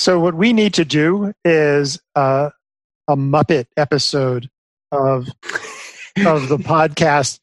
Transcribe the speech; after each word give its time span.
So 0.00 0.18
what 0.18 0.34
we 0.34 0.54
need 0.54 0.72
to 0.74 0.86
do 0.86 1.34
is 1.44 2.00
uh, 2.16 2.48
a 3.06 3.16
Muppet 3.16 3.66
episode 3.76 4.48
of 4.90 5.28
of 6.24 6.48
the 6.48 6.56
podcast 6.56 7.38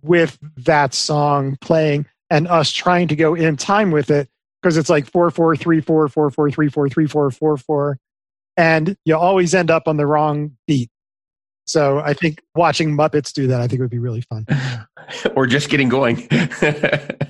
with 0.00 0.38
that 0.56 0.94
song 0.94 1.58
playing 1.60 2.06
and 2.30 2.48
us 2.48 2.72
trying 2.72 3.08
to 3.08 3.16
go 3.16 3.34
in 3.34 3.58
time 3.58 3.90
with 3.90 4.10
it 4.10 4.30
because 4.62 4.78
it's 4.78 4.88
like 4.88 5.04
four 5.04 5.30
four 5.30 5.54
three 5.54 5.82
four 5.82 6.08
four 6.08 6.30
four 6.30 6.50
three 6.50 6.70
four 6.70 6.88
three 6.88 7.06
four 7.06 7.30
four 7.30 7.58
four, 7.58 7.98
and 8.56 8.96
you 9.04 9.14
always 9.14 9.54
end 9.54 9.70
up 9.70 9.86
on 9.86 9.98
the 9.98 10.06
wrong 10.06 10.56
beat. 10.66 10.88
So 11.66 11.98
I 11.98 12.14
think 12.14 12.40
watching 12.54 12.96
Muppets 12.96 13.34
do 13.34 13.48
that, 13.48 13.60
I 13.60 13.68
think 13.68 13.82
would 13.82 13.90
be 13.90 13.98
really 13.98 14.22
fun. 14.22 14.46
or 15.36 15.46
just 15.46 15.68
getting 15.68 15.90
going. 15.90 16.16
the 16.30 17.28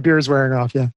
beer 0.00 0.16
is 0.16 0.26
wearing 0.26 0.54
off. 0.54 0.74
Yeah. 0.74 0.88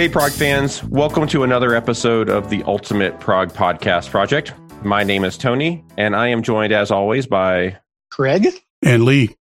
Hey, 0.00 0.08
Prog 0.08 0.32
fans. 0.32 0.82
Welcome 0.84 1.28
to 1.28 1.42
another 1.42 1.74
episode 1.74 2.30
of 2.30 2.48
the 2.48 2.62
Ultimate 2.62 3.20
Prog 3.20 3.52
Podcast 3.52 4.08
Project. 4.08 4.54
My 4.82 5.04
name 5.04 5.24
is 5.24 5.36
Tony, 5.36 5.84
and 5.98 6.16
I 6.16 6.28
am 6.28 6.42
joined, 6.42 6.72
as 6.72 6.90
always, 6.90 7.26
by 7.26 7.76
Craig 8.10 8.46
and 8.82 9.04
Lee. 9.04 9.36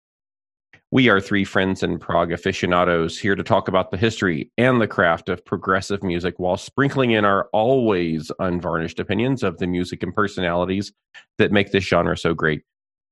We 0.93 1.09
are 1.09 1.21
three 1.21 1.45
friends 1.45 1.83
and 1.83 2.01
prog 2.01 2.31
aficionados 2.31 3.19
here 3.19 3.35
to 3.35 3.43
talk 3.43 3.67
about 3.67 3.91
the 3.91 3.97
history 3.97 4.53
and 4.57 4.81
the 4.81 4.87
craft 4.87 5.29
of 5.29 5.45
progressive 5.45 6.05
music 6.05 6.35
while 6.37 6.57
sprinkling 6.57 7.11
in 7.11 7.25
our 7.25 7.49
always 7.53 8.31
unvarnished 8.39 9.01
opinions 9.01 9.43
of 9.43 9.59
the 9.59 9.67
music 9.67 10.05
and 10.05 10.15
personalities 10.15 10.93
that 11.39 11.51
make 11.51 11.73
this 11.73 11.83
genre 11.83 12.17
so 12.17 12.33
great. 12.33 12.63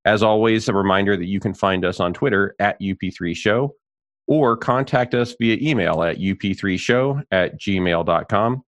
As 0.04 0.22
always, 0.22 0.68
a 0.68 0.74
reminder 0.74 1.16
that 1.16 1.27
you 1.27 1.40
can 1.40 1.54
find 1.54 1.84
us 1.84 1.98
on 1.98 2.14
Twitter 2.14 2.54
at 2.60 2.80
UP3Show 2.80 3.70
or 4.33 4.56
contact 4.56 5.14
us 5.14 5.34
via 5.38 5.56
email 5.61 6.02
at 6.02 6.19
up3show 6.19 7.22
at 7.30 7.61
gmail.com. 7.61 8.62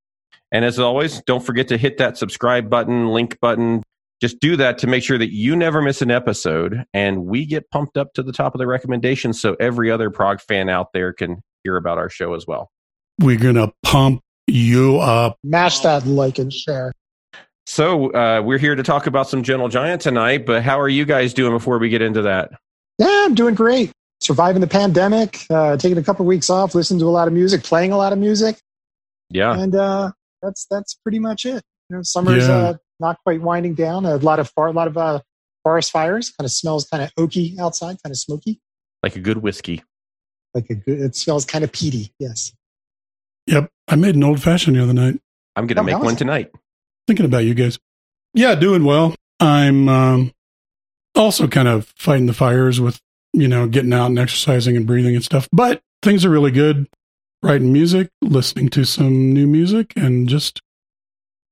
And 0.52 0.64
as 0.64 0.78
always, 0.78 1.20
don't 1.22 1.44
forget 1.44 1.68
to 1.68 1.76
hit 1.76 1.98
that 1.98 2.16
subscribe 2.16 2.70
button, 2.70 3.08
link 3.08 3.40
button. 3.40 3.82
Just 4.20 4.38
do 4.40 4.56
that 4.56 4.78
to 4.78 4.86
make 4.86 5.02
sure 5.02 5.18
that 5.18 5.32
you 5.32 5.56
never 5.56 5.82
miss 5.82 6.00
an 6.00 6.10
episode 6.10 6.84
and 6.94 7.26
we 7.26 7.44
get 7.44 7.70
pumped 7.70 7.96
up 7.96 8.14
to 8.14 8.22
the 8.22 8.32
top 8.32 8.54
of 8.54 8.58
the 8.58 8.66
recommendations 8.66 9.40
so 9.40 9.56
every 9.58 9.90
other 9.90 10.10
prog 10.10 10.40
fan 10.40 10.68
out 10.68 10.92
there 10.92 11.12
can 11.12 11.42
hear 11.64 11.76
about 11.76 11.98
our 11.98 12.08
show 12.08 12.34
as 12.34 12.46
well. 12.46 12.70
We're 13.20 13.38
going 13.38 13.56
to 13.56 13.72
pump 13.82 14.20
you 14.46 14.98
up. 14.98 15.38
Mash 15.42 15.80
that 15.80 16.06
like 16.06 16.38
and 16.38 16.52
share. 16.52 16.92
So, 17.66 18.12
uh, 18.12 18.42
we're 18.44 18.58
here 18.58 18.74
to 18.74 18.82
talk 18.82 19.06
about 19.06 19.28
some 19.28 19.42
Gentle 19.42 19.68
Giant 19.68 20.02
tonight, 20.02 20.44
but 20.44 20.62
how 20.62 20.78
are 20.78 20.88
you 20.88 21.06
guys 21.06 21.32
doing 21.32 21.52
before 21.52 21.78
we 21.78 21.88
get 21.88 22.02
into 22.02 22.22
that? 22.22 22.50
Yeah, 22.98 23.24
I'm 23.24 23.34
doing 23.34 23.54
great 23.54 23.90
surviving 24.20 24.60
the 24.60 24.66
pandemic, 24.66 25.46
uh, 25.50 25.76
taking 25.76 25.98
a 25.98 26.02
couple 26.02 26.24
of 26.24 26.28
weeks 26.28 26.50
off, 26.50 26.74
listening 26.74 27.00
to 27.00 27.06
a 27.06 27.10
lot 27.10 27.28
of 27.28 27.34
music, 27.34 27.62
playing 27.62 27.92
a 27.92 27.96
lot 27.96 28.12
of 28.12 28.18
music. 28.18 28.58
Yeah, 29.30 29.58
and 29.58 29.74
uh, 29.74 30.12
that's 30.42 30.66
that's 30.70 30.94
pretty 30.94 31.18
much 31.18 31.44
it. 31.44 31.62
You 31.90 31.96
know, 31.96 32.02
summer's 32.02 32.46
yeah. 32.46 32.54
uh, 32.54 32.74
not 33.00 33.18
quite 33.24 33.40
winding 33.40 33.74
down. 33.74 34.04
A 34.06 34.16
lot 34.16 34.38
of 34.38 34.50
far, 34.50 34.68
a 34.68 34.72
lot 34.72 34.88
of 34.88 34.96
uh, 34.96 35.20
forest 35.62 35.90
fires. 35.90 36.30
Kind 36.30 36.44
of 36.44 36.52
smells 36.52 36.86
kind 36.88 37.02
of 37.02 37.14
oaky 37.14 37.58
outside, 37.58 37.96
kind 38.02 38.12
of 38.12 38.18
smoky. 38.18 38.60
Like 39.02 39.16
a 39.16 39.20
good 39.20 39.38
whiskey. 39.38 39.82
Like 40.54 40.70
a 40.70 40.74
good. 40.74 41.00
It 41.00 41.16
smells 41.16 41.44
kind 41.44 41.64
of 41.64 41.72
peaty. 41.72 42.12
Yes. 42.18 42.52
Yep, 43.46 43.70
I 43.88 43.96
made 43.96 44.14
an 44.14 44.24
old 44.24 44.42
fashioned 44.42 44.76
the 44.76 44.82
other 44.82 44.94
night. 44.94 45.20
I'm 45.56 45.66
gonna 45.66 45.82
oh, 45.82 45.84
make 45.84 45.98
one 45.98 46.16
tonight. 46.16 46.50
Thinking 47.06 47.26
about 47.26 47.44
you 47.44 47.54
guys. 47.54 47.78
Yeah, 48.32 48.54
doing 48.54 48.84
well. 48.84 49.14
I'm 49.38 49.88
um, 49.88 50.32
also 51.14 51.46
kind 51.46 51.68
of 51.68 51.92
fighting 51.96 52.26
the 52.26 52.32
fires 52.32 52.80
with 52.80 53.00
you 53.34 53.48
know, 53.48 53.66
getting 53.66 53.92
out 53.92 54.06
and 54.06 54.18
exercising 54.18 54.76
and 54.76 54.86
breathing 54.86 55.14
and 55.14 55.24
stuff. 55.24 55.48
But 55.52 55.82
things 56.02 56.24
are 56.24 56.30
really 56.30 56.52
good. 56.52 56.88
Writing 57.42 57.72
music, 57.72 58.08
listening 58.22 58.70
to 58.70 58.84
some 58.84 59.32
new 59.32 59.46
music, 59.46 59.92
and 59.96 60.28
just 60.28 60.62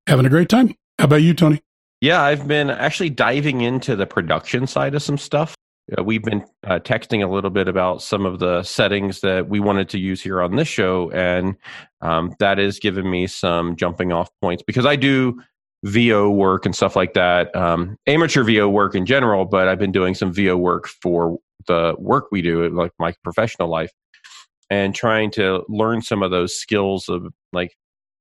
having 0.06 0.24
a 0.24 0.30
great 0.30 0.48
time. 0.48 0.74
How 0.98 1.04
about 1.04 1.16
you, 1.16 1.34
Tony? 1.34 1.60
Yeah, 2.00 2.22
I've 2.22 2.48
been 2.48 2.70
actually 2.70 3.10
diving 3.10 3.60
into 3.60 3.94
the 3.94 4.06
production 4.06 4.66
side 4.66 4.94
of 4.94 5.02
some 5.02 5.18
stuff. 5.18 5.54
Uh, 5.98 6.02
we've 6.02 6.22
been 6.22 6.44
uh, 6.64 6.78
texting 6.78 7.22
a 7.22 7.30
little 7.30 7.50
bit 7.50 7.68
about 7.68 8.00
some 8.00 8.24
of 8.24 8.38
the 8.38 8.62
settings 8.62 9.20
that 9.20 9.48
we 9.48 9.60
wanted 9.60 9.88
to 9.90 9.98
use 9.98 10.22
here 10.22 10.40
on 10.40 10.56
this 10.56 10.68
show, 10.68 11.10
and 11.10 11.56
um, 12.00 12.34
that 12.38 12.58
has 12.58 12.78
given 12.78 13.10
me 13.10 13.26
some 13.26 13.76
jumping 13.76 14.12
off 14.12 14.30
points 14.40 14.62
because 14.62 14.86
I 14.86 14.96
do 14.96 15.42
VO 15.84 16.30
work 16.30 16.64
and 16.64 16.74
stuff 16.74 16.94
like 16.94 17.14
that, 17.14 17.54
um, 17.56 17.96
amateur 18.06 18.44
VO 18.44 18.68
work 18.68 18.94
in 18.94 19.04
general, 19.04 19.44
but 19.44 19.68
I've 19.68 19.78
been 19.78 19.92
doing 19.92 20.14
some 20.14 20.32
VO 20.32 20.56
work 20.56 20.86
for 20.86 21.38
the 21.66 21.94
work 21.98 22.26
we 22.30 22.42
do, 22.42 22.68
like 22.68 22.92
my 22.98 23.14
professional 23.24 23.68
life, 23.68 23.90
and 24.70 24.94
trying 24.94 25.30
to 25.32 25.64
learn 25.68 26.02
some 26.02 26.22
of 26.22 26.30
those 26.30 26.54
skills 26.54 27.08
of 27.08 27.26
like 27.52 27.76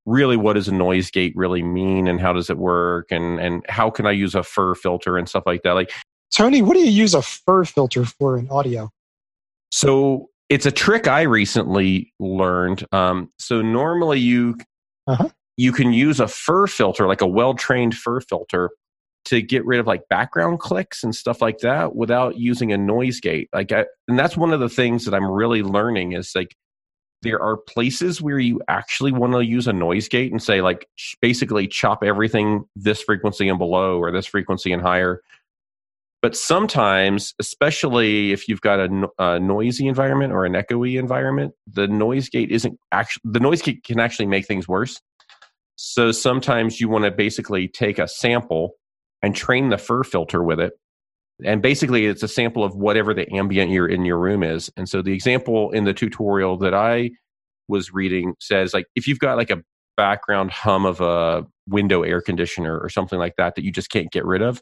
really 0.05 0.37
what 0.37 0.53
does 0.53 0.67
a 0.67 0.73
noise 0.73 1.11
gate 1.11 1.33
really 1.35 1.61
mean 1.61 2.07
and 2.07 2.19
how 2.19 2.33
does 2.33 2.49
it 2.49 2.57
work 2.57 3.07
and 3.11 3.39
and 3.39 3.63
how 3.69 3.91
can 3.91 4.07
I 4.07 4.11
use 4.11 4.33
a 4.33 4.41
FIR 4.41 4.73
filter 4.75 5.17
and 5.17 5.29
stuff 5.29 5.43
like 5.45 5.61
that. 5.63 5.73
Like 5.73 5.91
Tony, 6.35 6.61
what 6.61 6.73
do 6.73 6.79
you 6.79 6.91
use 6.91 7.13
a 7.13 7.21
FIR 7.21 7.65
filter 7.65 8.05
for 8.05 8.37
in 8.37 8.49
audio? 8.49 8.89
So 9.71 10.29
it's 10.49 10.65
a 10.65 10.71
trick 10.71 11.07
I 11.07 11.21
recently 11.21 12.11
learned. 12.19 12.85
Um, 12.91 13.31
so 13.37 13.61
normally 13.61 14.19
you 14.19 14.57
uh-huh. 15.07 15.29
You 15.61 15.71
can 15.71 15.93
use 15.93 16.19
a 16.19 16.27
FIR 16.27 16.65
filter, 16.65 17.05
like 17.05 17.21
a 17.21 17.27
well 17.27 17.53
trained 17.53 17.95
fur 17.95 18.19
filter, 18.19 18.71
to 19.25 19.43
get 19.43 19.63
rid 19.63 19.79
of 19.79 19.85
like 19.85 20.09
background 20.09 20.59
clicks 20.59 21.03
and 21.03 21.15
stuff 21.15 21.39
like 21.39 21.59
that 21.59 21.95
without 21.95 22.35
using 22.35 22.73
a 22.73 22.77
noise 22.79 23.19
gate. 23.19 23.47
Like, 23.53 23.71
I, 23.71 23.85
and 24.07 24.17
that's 24.17 24.35
one 24.35 24.53
of 24.53 24.59
the 24.59 24.69
things 24.69 25.05
that 25.05 25.13
I'm 25.13 25.29
really 25.29 25.61
learning 25.61 26.13
is 26.13 26.31
like 26.33 26.55
there 27.21 27.39
are 27.39 27.57
places 27.57 28.23
where 28.23 28.39
you 28.39 28.59
actually 28.67 29.11
want 29.11 29.33
to 29.33 29.45
use 29.45 29.67
a 29.67 29.73
noise 29.73 30.09
gate 30.09 30.31
and 30.31 30.41
say 30.41 30.61
like 30.61 30.87
basically 31.21 31.67
chop 31.67 32.03
everything 32.03 32.65
this 32.75 33.03
frequency 33.03 33.47
and 33.47 33.59
below 33.59 33.99
or 33.99 34.11
this 34.11 34.25
frequency 34.25 34.71
and 34.71 34.81
higher. 34.81 35.21
But 36.23 36.35
sometimes, 36.35 37.35
especially 37.39 38.31
if 38.31 38.47
you've 38.47 38.61
got 38.61 38.79
a, 38.79 39.09
a 39.19 39.39
noisy 39.39 39.87
environment 39.87 40.33
or 40.33 40.45
an 40.45 40.53
echoey 40.53 40.97
environment, 40.97 41.53
the 41.71 41.87
noise 41.87 42.29
gate 42.29 42.49
isn't 42.49 42.79
actually 42.91 43.21
the 43.25 43.39
noise 43.39 43.61
gate 43.61 43.83
can 43.83 43.99
actually 43.99 44.25
make 44.25 44.47
things 44.47 44.67
worse. 44.67 44.99
So 45.93 46.13
sometimes 46.13 46.79
you 46.79 46.87
want 46.87 47.03
to 47.03 47.11
basically 47.11 47.67
take 47.67 47.99
a 47.99 48.07
sample 48.07 48.75
and 49.21 49.35
train 49.35 49.69
the 49.69 49.77
FIR 49.77 50.05
filter 50.05 50.41
with 50.41 50.57
it. 50.57 50.71
And 51.43 51.61
basically, 51.61 52.05
it's 52.05 52.23
a 52.23 52.29
sample 52.29 52.63
of 52.63 52.75
whatever 52.75 53.13
the 53.13 53.29
ambient 53.33 53.71
ear 53.71 53.87
in 53.87 54.05
your 54.05 54.17
room 54.17 54.41
is. 54.41 54.71
And 54.77 54.87
so 54.87 55.01
the 55.01 55.11
example 55.11 55.69
in 55.71 55.83
the 55.83 55.93
tutorial 55.93 56.55
that 56.59 56.73
I 56.73 57.11
was 57.67 57.91
reading 57.93 58.35
says 58.39 58.73
like 58.73 58.85
if 58.95 59.05
you've 59.05 59.19
got 59.19 59.35
like 59.35 59.49
a 59.49 59.61
background 59.97 60.51
hum 60.51 60.85
of 60.85 61.01
a 61.01 61.45
window 61.67 62.03
air 62.03 62.21
conditioner 62.21 62.79
or 62.79 62.87
something 62.87 63.19
like 63.19 63.35
that 63.37 63.55
that 63.55 63.65
you 63.65 63.71
just 63.71 63.89
can't 63.89 64.11
get 64.11 64.25
rid 64.25 64.41
of, 64.41 64.61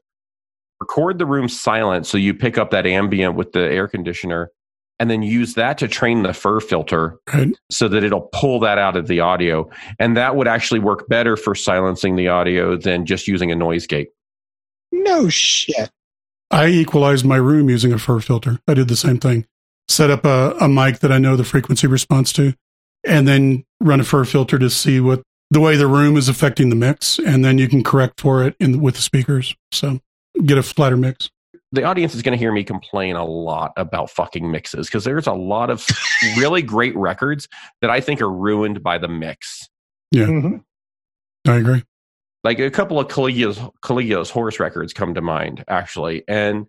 record 0.79 1.19
the 1.19 1.27
room 1.27 1.47
silent 1.47 2.07
so 2.07 2.17
you 2.17 2.33
pick 2.33 2.57
up 2.57 2.71
that 2.71 2.87
ambient 2.87 3.35
with 3.35 3.51
the 3.51 3.59
air 3.59 3.87
conditioner 3.87 4.49
and 4.99 5.09
then 5.09 5.21
use 5.21 5.53
that 5.53 5.77
to 5.77 5.87
train 5.87 6.23
the 6.23 6.33
FIR 6.33 6.59
filter 6.59 7.17
right. 7.33 7.57
so 7.71 7.87
that 7.87 8.03
it'll 8.03 8.29
pull 8.33 8.59
that 8.59 8.77
out 8.77 8.97
of 8.97 9.07
the 9.07 9.21
audio. 9.21 9.69
And 9.97 10.17
that 10.17 10.35
would 10.35 10.47
actually 10.47 10.81
work 10.81 11.07
better 11.07 11.37
for 11.37 11.55
silencing 11.55 12.15
the 12.15 12.27
audio 12.27 12.75
than 12.75 13.05
just 13.05 13.27
using 13.27 13.51
a 13.51 13.55
noise 13.55 13.87
gate. 13.87 14.09
No 14.91 15.29
shit. 15.29 15.89
I 16.51 16.67
equalized 16.67 17.25
my 17.25 17.37
room 17.37 17.69
using 17.69 17.93
a 17.93 17.99
FIR 17.99 18.19
filter. 18.19 18.59
I 18.67 18.73
did 18.73 18.87
the 18.87 18.95
same 18.95 19.19
thing. 19.19 19.45
Set 19.87 20.09
up 20.09 20.25
a, 20.25 20.55
a 20.59 20.67
mic 20.67 20.99
that 20.99 21.11
I 21.11 21.17
know 21.17 21.35
the 21.35 21.43
frequency 21.43 21.87
response 21.87 22.33
to, 22.33 22.53
and 23.05 23.27
then 23.27 23.63
run 23.79 23.99
a 23.99 24.03
FIR 24.03 24.25
filter 24.25 24.59
to 24.59 24.69
see 24.69 24.99
what 24.99 25.21
the 25.51 25.59
way 25.59 25.77
the 25.77 25.87
room 25.87 26.17
is 26.17 26.29
affecting 26.29 26.69
the 26.69 26.75
mix, 26.75 27.19
and 27.19 27.43
then 27.43 27.57
you 27.57 27.67
can 27.67 27.83
correct 27.83 28.19
for 28.19 28.43
it 28.43 28.55
in 28.59 28.81
with 28.81 28.95
the 28.95 29.01
speakers. 29.01 29.55
So 29.71 29.99
get 30.45 30.57
a 30.57 30.63
flatter 30.63 30.97
mix. 30.97 31.29
The 31.71 31.83
audience 31.83 32.15
is 32.15 32.21
going 32.21 32.31
to 32.31 32.37
hear 32.37 32.51
me 32.51 32.63
complain 32.63 33.15
a 33.15 33.25
lot 33.25 33.73
about 33.77 34.09
fucking 34.09 34.49
mixes 34.49 34.87
because 34.87 35.03
there's 35.03 35.27
a 35.27 35.33
lot 35.33 35.69
of 35.69 35.85
really 36.37 36.61
great 36.61 36.95
records 36.95 37.47
that 37.81 37.89
I 37.89 38.01
think 38.01 38.21
are 38.21 38.31
ruined 38.31 38.81
by 38.81 38.97
the 38.97 39.07
mix. 39.07 39.69
Yeah, 40.11 40.25
mm-hmm. 40.25 41.49
I 41.49 41.57
agree 41.57 41.83
like 42.43 42.59
a 42.59 42.71
couple 42.71 42.99
of 42.99 43.07
Caligula's, 43.07 43.59
Caligula's 43.81 44.29
horse 44.29 44.59
records 44.59 44.93
come 44.93 45.13
to 45.13 45.21
mind 45.21 45.63
actually 45.67 46.23
and 46.27 46.67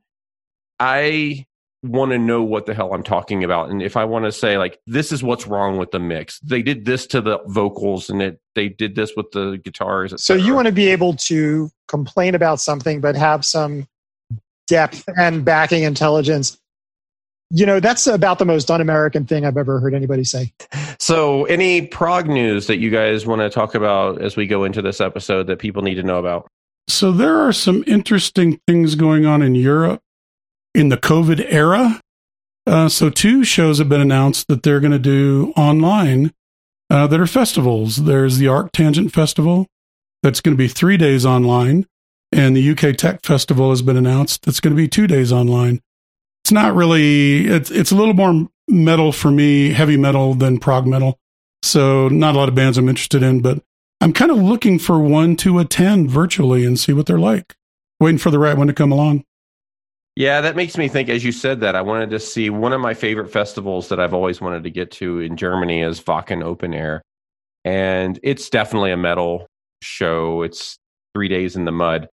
i 0.79 1.44
want 1.82 2.11
to 2.11 2.19
know 2.19 2.43
what 2.43 2.67
the 2.67 2.75
hell 2.75 2.93
i'm 2.93 3.02
talking 3.02 3.43
about 3.43 3.70
and 3.70 3.82
if 3.82 3.97
i 3.97 4.05
want 4.05 4.25
to 4.25 4.32
say 4.32 4.58
like 4.58 4.79
this 4.87 5.12
is 5.12 5.23
what's 5.23 5.47
wrong 5.47 5.79
with 5.79 5.91
the 5.91 5.99
mix 5.99 6.38
they 6.41 6.62
did 6.62 6.85
this 6.85 7.06
to 7.06 7.20
the 7.20 7.38
vocals 7.47 8.11
and 8.11 8.20
it 8.20 8.41
they 8.55 8.69
did 8.69 8.94
this 8.94 9.12
with 9.17 9.31
the 9.32 9.58
guitars 9.64 10.12
so 10.23 10.35
you 10.35 10.55
want 10.55 10.67
to 10.67 10.73
be 10.73 10.88
able 10.88 11.14
to 11.14 11.70
complain 11.88 12.35
about 12.35 12.61
something 12.61 13.00
but 13.00 13.17
have 13.17 13.44
some 13.44 13.87
depth 14.70 15.05
and 15.19 15.44
backing 15.44 15.82
intelligence. 15.82 16.56
You 17.50 17.67
know, 17.67 17.81
that's 17.81 18.06
about 18.06 18.38
the 18.38 18.44
most 18.44 18.70
un 18.70 18.81
American 18.81 19.26
thing 19.26 19.44
I've 19.44 19.56
ever 19.56 19.81
heard 19.81 19.93
anybody 19.93 20.25
say. 20.25 20.52
So, 21.00 21.44
any 21.46 21.87
prog 21.87 22.28
news 22.28 22.69
that 22.69 22.78
you 22.78 22.90
guys 22.90 23.26
want 23.26 23.40
to 23.40 23.50
talk 23.50 23.75
about 23.75 24.22
as 24.22 24.37
we 24.37 24.46
go 24.46 24.64
into 24.64 24.81
this 24.81 25.00
episode 25.00 25.49
that 25.49 25.58
people 25.58 25.82
need 25.82 25.96
to 25.96 26.05
know 26.05 26.19
about? 26.19 26.46
So, 26.88 27.11
there 27.11 27.40
are 27.40 27.52
some 27.52 27.82
interesting 27.88 28.61
things 28.69 28.94
going 28.94 29.26
on 29.26 29.43
in 29.43 29.56
Europe 29.56 30.00
in 30.75 30.90
the 30.90 30.96
COVID 30.96 31.44
era. 31.49 32.00
Uh, 32.66 32.88
so, 32.88 33.11
two 33.11 33.43
shows 33.43 33.78
have 33.78 33.88
been 33.88 34.00
announced 34.00 34.46
that 34.46 34.62
they're 34.62 34.81
going 34.81 34.93
to 34.93 34.99
do 35.00 35.52
online 35.56 36.32
uh, 36.88 37.08
that 37.08 37.19
are 37.19 37.26
festivals. 37.26 37.96
There's 37.96 38.38
the 38.38 38.46
ArcTanGent 38.46 39.11
Festival, 39.11 39.66
that's 40.23 40.40
going 40.40 40.56
to 40.56 40.58
be 40.58 40.69
three 40.69 40.96
days 40.96 41.25
online, 41.25 41.87
and 42.32 42.56
the 42.56 42.70
UK 42.70 42.96
Tech 42.96 43.24
Festival 43.24 43.70
has 43.70 43.82
been 43.82 43.96
announced 43.96 44.46
It's 44.46 44.60
going 44.60 44.74
to 44.74 44.80
be 44.80 44.88
two 44.88 45.06
days 45.06 45.32
online. 45.32 45.80
It's 46.44 46.52
not 46.52 46.74
really, 46.74 47.46
it's, 47.46 47.70
it's 47.70 47.90
a 47.90 47.96
little 47.96 48.14
more 48.14 48.48
metal 48.68 49.12
for 49.12 49.30
me, 49.30 49.70
heavy 49.70 49.96
metal 49.96 50.34
than 50.34 50.58
prog 50.58 50.86
metal. 50.86 51.18
So, 51.62 52.08
not 52.08 52.34
a 52.34 52.38
lot 52.38 52.48
of 52.48 52.54
bands 52.54 52.78
I'm 52.78 52.88
interested 52.88 53.22
in, 53.22 53.40
but 53.42 53.62
I'm 54.00 54.14
kind 54.14 54.30
of 54.30 54.38
looking 54.38 54.78
for 54.78 54.98
one 54.98 55.36
to 55.36 55.58
attend 55.58 56.10
virtually 56.10 56.64
and 56.64 56.78
see 56.78 56.92
what 56.92 57.06
they're 57.06 57.18
like. 57.18 57.54
Waiting 57.98 58.18
for 58.18 58.30
the 58.30 58.38
right 58.38 58.56
one 58.56 58.66
to 58.68 58.72
come 58.72 58.92
along. 58.92 59.24
Yeah, 60.16 60.40
that 60.40 60.56
makes 60.56 60.76
me 60.76 60.88
think. 60.88 61.08
As 61.08 61.22
you 61.22 61.32
said 61.32 61.60
that, 61.60 61.76
I 61.76 61.82
wanted 61.82 62.10
to 62.10 62.20
see 62.20 62.50
one 62.50 62.72
of 62.72 62.80
my 62.80 62.94
favorite 62.94 63.30
festivals 63.30 63.88
that 63.88 64.00
I've 64.00 64.14
always 64.14 64.40
wanted 64.40 64.64
to 64.64 64.70
get 64.70 64.90
to 64.92 65.20
in 65.20 65.36
Germany 65.36 65.82
is 65.82 66.00
Wacken 66.00 66.42
Open 66.42 66.72
Air, 66.72 67.02
and 67.64 68.18
it's 68.22 68.48
definitely 68.48 68.90
a 68.90 68.96
metal 68.96 69.46
show. 69.82 70.42
It's 70.42 70.78
three 71.14 71.28
days 71.28 71.56
in 71.56 71.64
the 71.64 71.72
mud. 71.72 72.08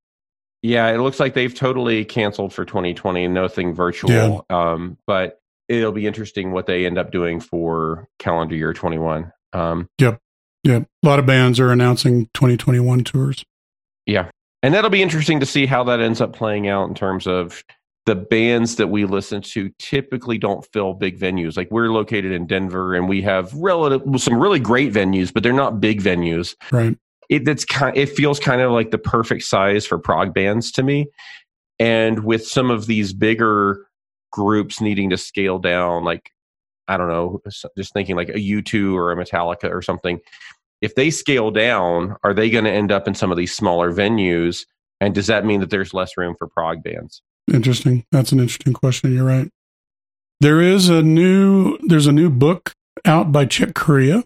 Yeah, 0.66 0.88
it 0.90 0.98
looks 0.98 1.20
like 1.20 1.36
they've 1.36 1.54
totally 1.54 2.06
canceled 2.06 2.52
for 2.52 2.66
2020. 2.66 3.28
Nothing 3.28 3.76
virtual. 3.76 4.10
Yeah. 4.10 4.40
Um, 4.50 4.98
but 5.06 5.40
it'll 5.70 5.92
be 5.92 6.08
interesting 6.08 6.54
what 6.54 6.66
they 6.66 6.88
end 6.88 6.98
up 6.98 7.12
doing 7.12 7.40
for 7.40 8.08
calendar 8.18 8.56
year 8.56 8.74
21. 8.74 9.32
Um, 9.54 9.88
yep. 10.00 10.20
Yep. 10.64 10.88
A 11.04 11.08
lot 11.08 11.20
of 11.20 11.28
bands 11.28 11.60
are 11.60 11.72
announcing 11.72 12.32
2021 12.34 13.04
tours. 13.04 13.46
Yeah. 14.08 14.32
And 14.64 14.74
that'll 14.74 14.90
be 14.90 15.04
interesting 15.04 15.40
to 15.40 15.46
see 15.46 15.68
how 15.68 15.84
that 15.84 16.00
ends 16.00 16.20
up 16.20 16.34
playing 16.34 16.68
out 16.68 16.90
in 16.90 16.96
terms 16.96 17.28
of 17.28 17.64
the 18.08 18.16
bands 18.16 18.78
that 18.78 18.88
we 18.88 19.06
listen 19.06 19.44
to 19.44 19.70
typically 19.78 20.40
don't 20.40 20.66
fill 20.74 20.96
big 20.96 21.20
venues. 21.20 21.58
Like 21.58 21.70
we're 21.70 21.92
located 21.92 22.32
in 22.32 22.48
Denver 22.48 22.96
and 22.96 23.08
we 23.08 23.22
have 23.22 23.54
relative 23.54 24.02
some 24.20 24.40
really 24.40 24.60
great 24.60 24.92
venues, 24.92 25.32
but 25.32 25.44
they're 25.44 25.54
not 25.54 25.80
big 25.80 26.02
venues. 26.02 26.56
Right. 26.72 26.98
It 27.30 27.46
that's 27.46 27.66
kind 27.66 27.96
it 27.98 28.10
feels 28.10 28.40
kind 28.40 28.62
of 28.62 28.72
like 28.72 28.92
the 28.92 28.98
perfect 28.98 29.44
size 29.44 29.86
for 29.86 29.98
prog 29.98 30.34
bands 30.34 30.72
to 30.74 30.84
me. 30.84 31.08
And 31.80 32.24
with 32.24 32.46
some 32.48 32.72
of 32.72 32.86
these 32.88 33.14
bigger 33.14 33.86
groups 34.32 34.80
needing 34.82 35.10
to 35.10 35.18
scale 35.18 35.60
down, 35.60 36.04
like 36.04 36.32
I 36.88 36.98
don't 36.98 37.08
know, 37.08 37.42
just 37.78 37.94
thinking 37.94 38.16
like 38.16 38.30
a 38.30 38.34
U2 38.34 38.94
or 38.94 39.12
a 39.12 39.16
Metallica 39.16 39.72
or 39.72 39.82
something. 39.82 40.20
If 40.82 40.96
they 40.96 41.10
scale 41.10 41.52
down, 41.52 42.16
are 42.24 42.34
they 42.34 42.50
going 42.50 42.66
to 42.66 42.72
end 42.72 42.92
up 42.92 43.08
in 43.08 43.16
some 43.16 43.32
of 43.32 43.38
these 43.38 43.56
smaller 43.56 43.92
venues? 43.92 44.66
And 45.02 45.16
does 45.16 45.28
that 45.28 45.46
mean 45.46 45.62
that 45.62 45.70
there's 45.70 45.94
less 45.94 46.16
room 46.18 46.36
for 46.38 46.48
prog 46.48 46.84
bands? 46.84 47.22
Interesting. 47.52 48.06
That's 48.12 48.32
an 48.32 48.40
interesting 48.40 48.74
question. 48.74 49.14
You're 49.14 49.26
right. 49.26 49.50
There 50.42 50.62
is 50.62 50.90
a 50.90 51.02
new 51.02 51.78
there's 51.88 52.08
a 52.08 52.12
new 52.12 52.30
book 52.30 52.74
out 53.06 53.32
by 53.32 53.46
Chick 53.46 53.74
Corea 53.74 54.24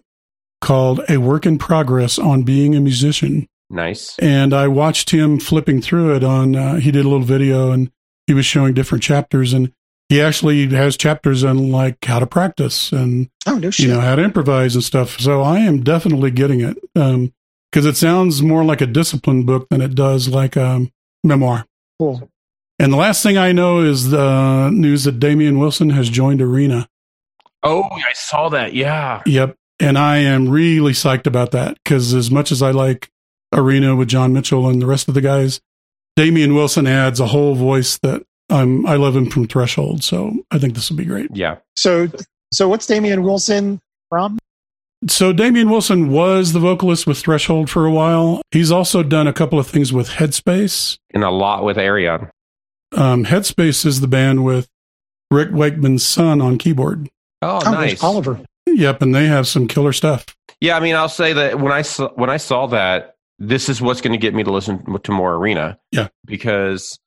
called 0.60 1.00
A 1.08 1.18
Work 1.18 1.46
in 1.46 1.58
Progress 1.58 2.18
on 2.18 2.42
Being 2.42 2.74
a 2.74 2.80
Musician. 2.80 3.48
Nice. 3.70 4.18
And 4.18 4.52
I 4.52 4.68
watched 4.68 5.10
him 5.10 5.38
flipping 5.38 5.80
through 5.80 6.16
it 6.16 6.24
on 6.24 6.56
uh, 6.56 6.76
he 6.76 6.90
did 6.90 7.04
a 7.04 7.08
little 7.08 7.24
video 7.24 7.70
and 7.70 7.90
he 8.26 8.34
was 8.34 8.44
showing 8.44 8.74
different 8.74 9.02
chapters 9.02 9.52
and 9.52 9.72
he 10.08 10.20
actually 10.20 10.68
has 10.70 10.96
chapters 10.96 11.44
on 11.44 11.70
like 11.70 12.04
how 12.04 12.18
to 12.18 12.26
practice 12.26 12.90
and 12.90 13.30
oh, 13.46 13.58
no 13.58 13.70
you 13.76 13.86
know 13.86 14.00
how 14.00 14.16
to 14.16 14.24
improvise 14.24 14.74
and 14.74 14.82
stuff. 14.82 15.20
So 15.20 15.42
I 15.42 15.60
am 15.60 15.84
definitely 15.84 16.32
getting 16.32 16.60
it 16.60 16.76
because 16.92 17.14
um, 17.14 17.32
it 17.72 17.96
sounds 17.96 18.42
more 18.42 18.64
like 18.64 18.80
a 18.80 18.86
discipline 18.86 19.44
book 19.44 19.68
than 19.68 19.80
it 19.80 19.94
does 19.94 20.28
like 20.28 20.56
a 20.56 20.86
memoir. 21.22 21.64
Cool. 22.00 22.28
And 22.80 22.92
the 22.92 22.96
last 22.96 23.22
thing 23.22 23.38
I 23.38 23.52
know 23.52 23.80
is 23.80 24.10
the 24.10 24.70
news 24.70 25.04
that 25.04 25.20
Damian 25.20 25.58
Wilson 25.60 25.90
has 25.90 26.10
joined 26.10 26.42
Arena. 26.42 26.88
Oh, 27.62 27.82
I 27.82 28.12
saw 28.14 28.48
that. 28.48 28.74
Yeah. 28.74 29.22
Yep. 29.26 29.54
And 29.80 29.96
I 29.96 30.18
am 30.18 30.48
really 30.48 30.92
psyched 30.92 31.26
about 31.26 31.52
that 31.52 31.78
because 31.82 32.12
as 32.12 32.30
much 32.30 32.52
as 32.52 32.62
I 32.62 32.70
like 32.70 33.08
Arena 33.52 33.96
with 33.96 34.08
John 34.08 34.32
Mitchell 34.32 34.68
and 34.68 34.80
the 34.80 34.86
rest 34.86 35.08
of 35.08 35.14
the 35.14 35.22
guys, 35.22 35.60
Damian 36.16 36.54
Wilson 36.54 36.86
adds 36.86 37.18
a 37.18 37.26
whole 37.26 37.54
voice 37.54 37.98
that 37.98 38.22
I'm, 38.50 38.86
I 38.86 38.96
love 38.96 39.16
him 39.16 39.30
from 39.30 39.46
Threshold. 39.46 40.04
So 40.04 40.34
I 40.50 40.58
think 40.58 40.74
this 40.74 40.90
will 40.90 40.98
be 40.98 41.06
great. 41.06 41.34
Yeah. 41.34 41.56
So, 41.76 42.08
so 42.52 42.68
what's 42.68 42.86
Damian 42.86 43.22
Wilson 43.22 43.80
from? 44.10 44.38
So 45.08 45.32
Damian 45.32 45.70
Wilson 45.70 46.10
was 46.10 46.52
the 46.52 46.58
vocalist 46.58 47.06
with 47.06 47.18
Threshold 47.18 47.70
for 47.70 47.86
a 47.86 47.90
while. 47.90 48.42
He's 48.50 48.70
also 48.70 49.02
done 49.02 49.26
a 49.26 49.32
couple 49.32 49.58
of 49.58 49.66
things 49.66 49.94
with 49.94 50.10
Headspace 50.10 50.98
and 51.14 51.24
a 51.24 51.30
lot 51.30 51.64
with 51.64 51.78
Ayreon. 51.78 52.28
Um, 52.94 53.24
Headspace 53.24 53.86
is 53.86 54.02
the 54.02 54.08
band 54.08 54.44
with 54.44 54.68
Rick 55.30 55.52
Wakeman's 55.52 56.04
son 56.04 56.42
on 56.42 56.58
keyboard. 56.58 57.08
Oh, 57.40 57.62
oh 57.64 57.70
nice, 57.70 58.02
Oliver. 58.02 58.40
Yep, 58.74 59.02
and 59.02 59.14
they 59.14 59.26
have 59.26 59.46
some 59.46 59.66
killer 59.66 59.92
stuff. 59.92 60.26
Yeah, 60.60 60.76
I 60.76 60.80
mean, 60.80 60.94
I'll 60.94 61.08
say 61.08 61.32
that 61.32 61.60
when 61.60 61.72
I 61.72 61.82
saw, 61.82 62.10
when 62.14 62.30
I 62.30 62.36
saw 62.36 62.66
that, 62.68 63.16
this 63.38 63.68
is 63.68 63.80
what's 63.80 64.00
going 64.00 64.12
to 64.12 64.18
get 64.18 64.34
me 64.34 64.44
to 64.44 64.50
listen 64.50 64.84
to 65.02 65.12
more 65.12 65.34
Arena. 65.34 65.78
Yeah, 65.92 66.08
because 66.24 66.98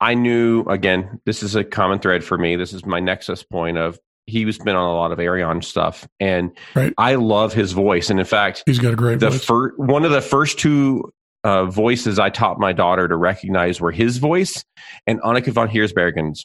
I 0.00 0.14
knew 0.14 0.62
again, 0.62 1.20
this 1.26 1.42
is 1.42 1.54
a 1.54 1.64
common 1.64 1.98
thread 1.98 2.24
for 2.24 2.38
me. 2.38 2.56
This 2.56 2.72
is 2.72 2.84
my 2.86 3.00
nexus 3.00 3.42
point 3.42 3.78
of 3.78 3.98
he's 4.26 4.58
been 4.58 4.76
on 4.76 4.88
a 4.88 4.94
lot 4.94 5.12
of 5.12 5.18
Ayreon 5.18 5.62
stuff, 5.62 6.06
and 6.20 6.52
right. 6.74 6.92
I 6.98 7.14
love 7.14 7.52
his 7.52 7.72
voice. 7.72 8.10
And 8.10 8.18
in 8.18 8.26
fact, 8.26 8.62
he's 8.66 8.78
got 8.78 8.92
a 8.92 8.96
great 8.96 9.20
the 9.20 9.30
voice. 9.30 9.44
Fir- 9.44 9.76
one 9.76 10.04
of 10.04 10.10
the 10.10 10.20
first 10.20 10.58
two 10.58 11.12
uh, 11.44 11.64
voices 11.66 12.18
I 12.18 12.30
taught 12.30 12.58
my 12.58 12.72
daughter 12.72 13.06
to 13.06 13.16
recognize 13.16 13.80
were 13.80 13.92
his 13.92 14.18
voice 14.18 14.64
and 15.06 15.20
Anneke 15.20 15.52
van 15.52 15.68
Giersbergen's. 15.68 16.44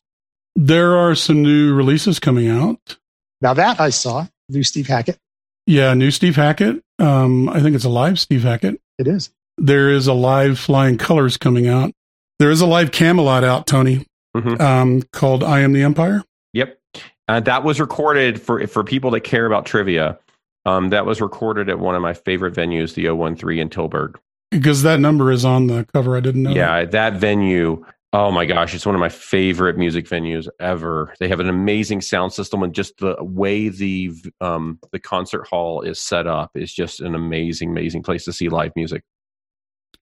There 0.56 0.96
are 0.96 1.16
some 1.16 1.42
new 1.42 1.74
releases 1.74 2.20
coming 2.20 2.50
out. 2.50 2.98
Now 3.42 3.54
that 3.56 3.80
I 3.80 3.90
saw, 3.90 4.28
new 4.52 4.64
Steve 4.64 4.88
Hackett. 4.88 5.18
Yeah, 5.66 5.94
new 5.94 6.12
Steve 6.12 6.36
Hackett. 6.36 6.84
Um, 7.00 7.50
I 7.50 7.60
think 7.60 7.76
it's 7.76 7.86
a 7.86 7.90
live 7.90 8.20
Steve 8.20 8.44
Hackett. 8.44 8.80
It 8.98 9.08
is. 9.08 9.32
There 9.58 9.90
is 9.90 10.08
a 10.08 10.14
live 10.14 10.60
Flying 10.60 10.98
Colors 10.98 11.38
coming 11.38 11.68
out. 11.68 11.92
There 12.40 12.50
is 12.50 12.62
a 12.62 12.66
live 12.66 12.92
Kamelot 12.92 13.44
out, 13.44 13.68
Tony, 13.68 14.06
mm-hmm. 14.36 14.60
um, 14.62 15.04
called 15.14 15.44
"I 15.44 15.60
Am 15.60 15.74
the 15.74 15.84
Empire." 15.84 16.24
Yep, 16.54 16.80
uh, 17.28 17.40
that 17.42 17.64
was 17.64 17.80
recorded 17.80 18.42
for 18.42 18.66
for 18.68 18.84
people 18.84 19.12
that 19.12 19.22
care 19.22 19.46
about 19.46 19.66
trivia. 19.66 20.18
Um, 20.66 20.90
that 20.90 21.06
was 21.06 21.22
recorded 21.22 21.70
at 21.70 21.80
one 21.80 21.96
of 21.96 22.02
my 22.02 22.14
favorite 22.14 22.54
venues, 22.54 22.94
the 22.94 23.06
013 23.06 23.60
in 23.60 23.70
Tilburg. 23.70 24.18
Because 24.52 24.84
that 24.84 25.00
number 25.00 25.32
is 25.32 25.44
on 25.46 25.68
the 25.68 25.88
cover. 25.94 26.16
I 26.16 26.20
didn't 26.20 26.44
know. 26.44 26.52
Yeah, 26.52 26.82
that, 26.82 26.92
that 26.92 27.14
venue. 27.14 27.86
Oh 28.14 28.30
my 28.30 28.46
gosh, 28.46 28.76
it's 28.76 28.86
one 28.86 28.96
of 28.96 29.00
my 29.00 29.10
favorite 29.10 29.78
music 29.78 30.06
venues 30.06 30.48
ever. 30.60 31.14
They 31.20 31.30
have 31.30 31.40
an 31.40 31.48
amazing 31.48 32.02
sound 32.02 32.34
system, 32.34 32.62
and 32.62 32.74
just 32.74 32.98
the 32.98 33.16
way 33.22 33.70
the 33.70 34.12
um, 34.42 34.80
the 34.92 35.00
concert 35.00 35.48
hall 35.48 35.82
is 35.82 36.00
set 36.00 36.28
up 36.28 36.52
is 36.56 36.74
just 36.74 37.00
an 37.00 37.16
amazing, 37.16 37.70
amazing 37.70 38.04
place 38.04 38.26
to 38.26 38.34
see 38.34 38.50
live 38.50 38.74
music. 38.76 39.04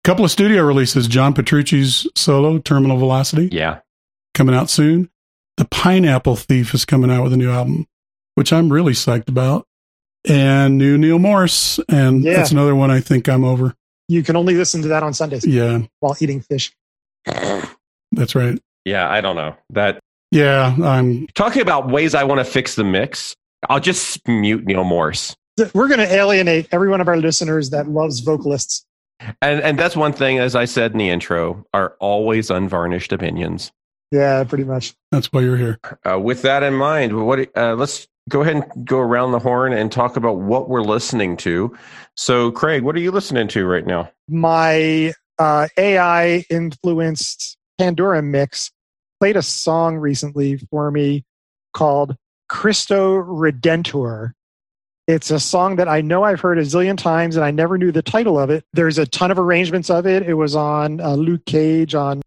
Couple 0.03 0.23
of 0.23 0.31
studio 0.31 0.63
releases: 0.63 1.07
John 1.07 1.33
Petrucci's 1.33 2.07
solo 2.15 2.59
"Terminal 2.59 2.97
Velocity." 2.97 3.49
Yeah, 3.51 3.79
coming 4.33 4.55
out 4.55 4.69
soon. 4.69 5.09
The 5.57 5.65
Pineapple 5.65 6.37
Thief 6.37 6.73
is 6.73 6.85
coming 6.85 7.11
out 7.11 7.23
with 7.23 7.33
a 7.33 7.37
new 7.37 7.51
album, 7.51 7.87
which 8.35 8.53
I'm 8.53 8.71
really 8.71 8.93
psyched 8.93 9.27
about, 9.27 9.65
and 10.25 10.77
new 10.77 10.97
Neal 10.97 11.19
Morse, 11.19 11.79
and 11.89 12.23
yeah. 12.23 12.35
that's 12.37 12.51
another 12.51 12.75
one 12.75 12.89
I 12.89 13.01
think 13.01 13.27
I'm 13.27 13.43
over 13.43 13.75
you 14.07 14.23
can 14.23 14.35
only 14.35 14.55
listen 14.55 14.81
to 14.83 14.87
that 14.89 15.03
on 15.03 15.13
Sundays. 15.13 15.45
Yeah. 15.45 15.81
While 15.99 16.15
eating 16.19 16.41
fish. 16.41 16.73
That's 18.11 18.35
right. 18.35 18.59
Yeah, 18.85 19.09
I 19.09 19.21
don't 19.21 19.35
know. 19.35 19.55
That 19.71 19.99
Yeah, 20.31 20.75
I'm 20.83 21.27
talking 21.35 21.61
about 21.61 21.89
ways 21.89 22.15
I 22.15 22.23
want 22.23 22.39
to 22.39 22.45
fix 22.45 22.75
the 22.75 22.83
mix. 22.83 23.35
I'll 23.69 23.79
just 23.79 24.25
mute 24.27 24.65
Neal 24.65 24.83
Morse. 24.83 25.35
We're 25.73 25.87
going 25.87 25.99
to 25.99 26.13
alienate 26.13 26.67
every 26.71 26.87
one 26.87 27.01
of 27.01 27.07
our 27.07 27.17
listeners 27.17 27.71
that 27.71 27.87
loves 27.87 28.19
vocalists. 28.19 28.85
And 29.41 29.61
and 29.61 29.79
that's 29.79 29.95
one 29.95 30.13
thing 30.13 30.37
as 30.37 30.55
I 30.55 30.65
said 30.65 30.91
in 30.91 30.99
the 30.99 31.09
intro, 31.09 31.65
are 31.73 31.95
always 31.99 32.51
unvarnished 32.51 33.11
opinions. 33.11 33.71
Yeah, 34.11 34.43
pretty 34.43 34.63
much. 34.63 34.93
That's 35.11 35.33
why 35.33 35.41
you're 35.41 35.57
here. 35.57 35.79
Uh, 36.09 36.19
with 36.19 36.43
that 36.43 36.63
in 36.63 36.75
mind, 36.75 37.25
what 37.25 37.49
uh, 37.57 37.75
let's 37.75 38.07
go 38.29 38.41
ahead 38.41 38.55
and 38.55 38.85
go 38.85 38.99
around 38.99 39.31
the 39.31 39.39
horn 39.39 39.73
and 39.73 39.91
talk 39.91 40.17
about 40.17 40.37
what 40.37 40.69
we're 40.69 40.81
listening 40.81 41.37
to. 41.37 41.75
So, 42.15 42.51
Craig, 42.51 42.83
what 42.83 42.95
are 42.95 42.99
you 42.99 43.11
listening 43.11 43.47
to 43.49 43.65
right 43.65 43.85
now? 43.85 44.11
My 44.29 45.13
uh, 45.39 45.67
AI 45.77 46.45
influenced 46.49 47.57
Pandora 47.77 48.21
mix 48.21 48.71
played 49.19 49.35
a 49.35 49.41
song 49.41 49.97
recently 49.97 50.57
for 50.57 50.91
me 50.91 51.23
called 51.73 52.15
Cristo 52.49 53.21
Redentor. 53.21 54.31
It's 55.07 55.31
a 55.31 55.39
song 55.39 55.77
that 55.77 55.87
I 55.87 56.01
know 56.01 56.23
I've 56.23 56.41
heard 56.41 56.57
a 56.57 56.63
zillion 56.63 56.97
times 56.97 57.35
and 57.35 57.45
I 57.45 57.51
never 57.51 57.77
knew 57.77 57.91
the 57.91 58.01
title 58.01 58.39
of 58.39 58.49
it. 58.49 58.65
There's 58.73 58.97
a 58.97 59.05
ton 59.05 59.31
of 59.31 59.39
arrangements 59.39 59.89
of 59.89 60.05
it. 60.05 60.23
It 60.23 60.33
was 60.33 60.55
on 60.55 60.99
uh, 60.99 61.15
Luke 61.15 61.45
Cage 61.45 61.95
on 61.95 62.21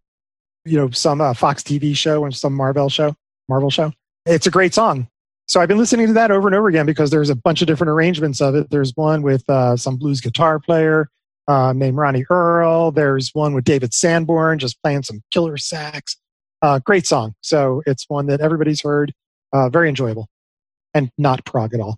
you 0.65 0.77
know, 0.77 0.89
some 0.91 1.21
uh, 1.21 1.33
Fox 1.33 1.63
TV 1.63 1.95
show 1.95 2.25
and 2.25 2.35
some 2.35 2.53
Marvel 2.53 2.89
show, 2.89 3.15
Marvel 3.49 3.69
show. 3.69 3.91
It's 4.25 4.47
a 4.47 4.51
great 4.51 4.73
song. 4.73 5.07
So 5.47 5.59
I've 5.59 5.67
been 5.67 5.77
listening 5.77 6.07
to 6.07 6.13
that 6.13 6.31
over 6.31 6.47
and 6.47 6.55
over 6.55 6.67
again 6.67 6.85
because 6.85 7.09
there's 7.09 7.29
a 7.29 7.35
bunch 7.35 7.61
of 7.61 7.67
different 7.67 7.89
arrangements 7.89 8.41
of 8.41 8.55
it. 8.55 8.69
There's 8.69 8.95
one 8.95 9.21
with 9.21 9.47
uh, 9.49 9.75
some 9.75 9.97
blues 9.97 10.21
guitar 10.21 10.59
player 10.59 11.09
uh, 11.51 11.73
named 11.73 11.97
Ronnie 11.97 12.25
Earl. 12.29 12.91
There's 12.91 13.31
one 13.33 13.53
with 13.53 13.65
David 13.65 13.93
Sanborn 13.93 14.57
just 14.57 14.81
playing 14.81 15.03
some 15.03 15.21
killer 15.31 15.57
sax. 15.57 16.15
Uh, 16.61 16.79
great 16.79 17.05
song. 17.05 17.33
So 17.41 17.83
it's 17.85 18.05
one 18.07 18.27
that 18.27 18.39
everybody's 18.39 18.81
heard. 18.81 19.13
Uh, 19.51 19.67
very 19.67 19.89
enjoyable 19.89 20.29
and 20.93 21.11
not 21.17 21.43
prog 21.43 21.73
at 21.73 21.81
all. 21.81 21.97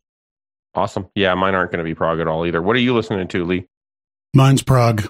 Awesome. 0.73 1.07
Yeah, 1.13 1.35
mine 1.35 1.53
aren't 1.53 1.71
going 1.71 1.83
to 1.85 1.87
be 1.87 1.93
prog 1.93 2.19
at 2.19 2.27
all 2.27 2.47
either. 2.47 2.63
What 2.63 2.75
are 2.75 2.79
you 2.79 2.95
listening 2.95 3.27
to, 3.27 3.45
Lee? 3.45 3.67
Mine's 4.33 4.63
prog. 4.63 5.07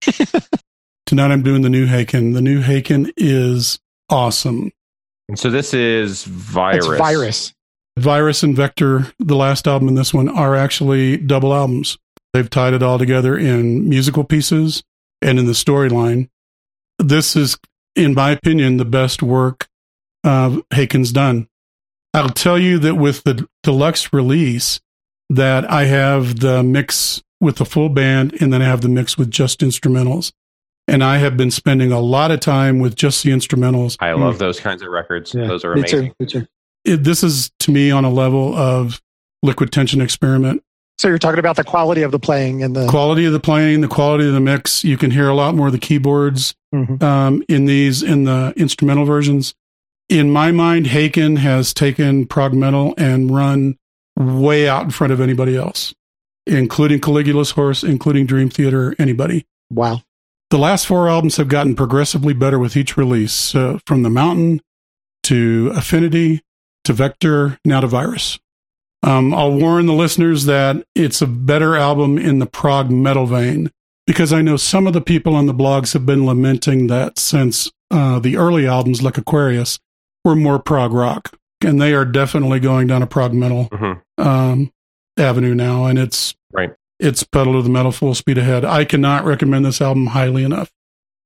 Tonight 1.06 1.30
I'm 1.30 1.42
doing 1.42 1.60
the 1.60 1.68
new 1.68 1.86
Haken. 1.86 2.32
The 2.32 2.40
new 2.40 2.62
Haken 2.62 3.12
is 3.18 3.78
awesome. 4.08 4.72
And 5.28 5.38
so 5.38 5.50
this 5.50 5.74
is 5.74 6.24
Virus. 6.24 6.86
It's 6.86 6.96
virus. 6.96 7.54
Virus 7.98 8.42
and 8.42 8.56
Vector, 8.56 9.12
the 9.18 9.36
last 9.36 9.68
album 9.68 9.88
and 9.88 9.98
this 9.98 10.14
one, 10.14 10.30
are 10.30 10.56
actually 10.56 11.18
double 11.18 11.52
albums. 11.52 11.98
They've 12.32 12.48
tied 12.48 12.74
it 12.74 12.82
all 12.82 12.98
together 12.98 13.36
in 13.36 13.88
musical 13.88 14.24
pieces 14.24 14.82
and 15.20 15.38
in 15.38 15.46
the 15.46 15.52
storyline. 15.52 16.28
This 16.98 17.36
is, 17.36 17.58
in 17.94 18.14
my 18.14 18.30
opinion, 18.30 18.78
the 18.78 18.84
best 18.84 19.22
work 19.22 19.68
uh, 20.24 20.60
Haken's 20.72 21.12
done. 21.12 21.48
I'll 22.14 22.30
tell 22.30 22.58
you 22.58 22.78
that 22.80 22.94
with 22.94 23.24
the 23.24 23.46
deluxe 23.62 24.12
release, 24.12 24.80
that 25.30 25.70
I 25.70 25.84
have 25.84 26.40
the 26.40 26.62
mix 26.62 27.22
with 27.40 27.56
the 27.56 27.64
full 27.64 27.88
band 27.88 28.40
and 28.40 28.52
then 28.52 28.62
I 28.62 28.66
have 28.66 28.82
the 28.82 28.88
mix 28.88 29.16
with 29.16 29.30
just 29.30 29.60
instrumentals. 29.60 30.32
And 30.88 31.02
I 31.02 31.18
have 31.18 31.36
been 31.36 31.50
spending 31.50 31.92
a 31.92 32.00
lot 32.00 32.30
of 32.30 32.40
time 32.40 32.80
with 32.80 32.96
just 32.96 33.22
the 33.22 33.30
instrumentals. 33.30 33.96
I 34.00 34.12
love 34.12 34.36
mm. 34.36 34.38
those 34.38 34.60
kinds 34.60 34.82
of 34.82 34.88
records. 34.88 35.32
Yeah, 35.32 35.46
those 35.46 35.64
are 35.64 35.72
amazing. 35.72 36.00
Me 36.00 36.08
too, 36.08 36.14
me 36.18 36.26
too. 36.26 36.46
It, 36.84 37.04
this 37.04 37.22
is 37.22 37.50
to 37.60 37.70
me 37.70 37.90
on 37.90 38.04
a 38.04 38.10
level 38.10 38.54
of 38.54 39.00
liquid 39.42 39.72
tension 39.72 40.00
experiment. 40.00 40.62
So 41.02 41.08
you're 41.08 41.18
talking 41.18 41.40
about 41.40 41.56
the 41.56 41.64
quality 41.64 42.02
of 42.02 42.12
the 42.12 42.20
playing 42.20 42.62
and 42.62 42.76
the 42.76 42.86
quality 42.86 43.24
of 43.24 43.32
the 43.32 43.40
playing, 43.40 43.80
the 43.80 43.88
quality 43.88 44.28
of 44.28 44.34
the 44.34 44.40
mix. 44.40 44.84
You 44.84 44.96
can 44.96 45.10
hear 45.10 45.28
a 45.28 45.34
lot 45.34 45.56
more 45.56 45.66
of 45.66 45.72
the 45.72 45.80
keyboards 45.80 46.54
mm-hmm. 46.72 47.02
um, 47.02 47.42
in 47.48 47.64
these 47.64 48.04
in 48.04 48.22
the 48.22 48.52
instrumental 48.56 49.04
versions. 49.04 49.52
In 50.08 50.30
my 50.30 50.52
mind, 50.52 50.86
Haken 50.86 51.38
has 51.38 51.74
taken 51.74 52.24
prog 52.24 52.54
metal 52.54 52.94
and 52.96 53.34
run 53.34 53.78
way 54.16 54.68
out 54.68 54.84
in 54.84 54.90
front 54.90 55.12
of 55.12 55.20
anybody 55.20 55.56
else, 55.56 55.92
including 56.46 57.00
Caligula's 57.00 57.50
Horse, 57.50 57.82
including 57.82 58.24
Dream 58.24 58.48
Theater, 58.48 58.94
anybody. 58.96 59.44
Wow. 59.72 60.02
The 60.50 60.58
last 60.58 60.86
four 60.86 61.08
albums 61.08 61.36
have 61.36 61.48
gotten 61.48 61.74
progressively 61.74 62.32
better 62.32 62.60
with 62.60 62.76
each 62.76 62.96
release, 62.96 63.56
uh, 63.56 63.80
from 63.86 64.04
The 64.04 64.10
Mountain 64.10 64.60
to 65.24 65.72
Affinity 65.74 66.42
to 66.84 66.92
Vector, 66.92 67.58
now 67.64 67.80
to 67.80 67.88
Virus. 67.88 68.38
Um, 69.02 69.34
I'll 69.34 69.52
warn 69.52 69.86
the 69.86 69.92
listeners 69.92 70.44
that 70.44 70.84
it's 70.94 71.20
a 71.20 71.26
better 71.26 71.76
album 71.76 72.18
in 72.18 72.38
the 72.38 72.46
prog 72.46 72.90
metal 72.90 73.26
vein 73.26 73.70
because 74.06 74.32
I 74.32 74.42
know 74.42 74.56
some 74.56 74.86
of 74.86 74.92
the 74.92 75.00
people 75.00 75.34
on 75.34 75.46
the 75.46 75.54
blogs 75.54 75.92
have 75.92 76.06
been 76.06 76.24
lamenting 76.24 76.86
that 76.86 77.18
since 77.18 77.70
uh, 77.90 78.18
the 78.20 78.36
early 78.36 78.66
albums, 78.66 79.02
like 79.02 79.18
Aquarius, 79.18 79.78
were 80.24 80.36
more 80.36 80.58
prog 80.58 80.92
rock, 80.92 81.36
and 81.64 81.80
they 81.80 81.94
are 81.94 82.04
definitely 82.04 82.60
going 82.60 82.86
down 82.86 83.02
a 83.02 83.06
prog 83.06 83.34
metal 83.34 83.68
mm-hmm. 83.70 84.22
um, 84.22 84.70
avenue 85.18 85.54
now, 85.54 85.86
and 85.86 85.98
it's 85.98 86.34
right 86.52 86.72
it's 87.02 87.24
pedal 87.24 87.54
to 87.54 87.62
the 87.62 87.68
metal 87.68 87.90
full 87.90 88.14
speed 88.14 88.38
ahead. 88.38 88.64
I 88.64 88.84
cannot 88.84 89.24
recommend 89.24 89.64
this 89.64 89.80
album 89.80 90.06
highly 90.06 90.44
enough. 90.44 90.70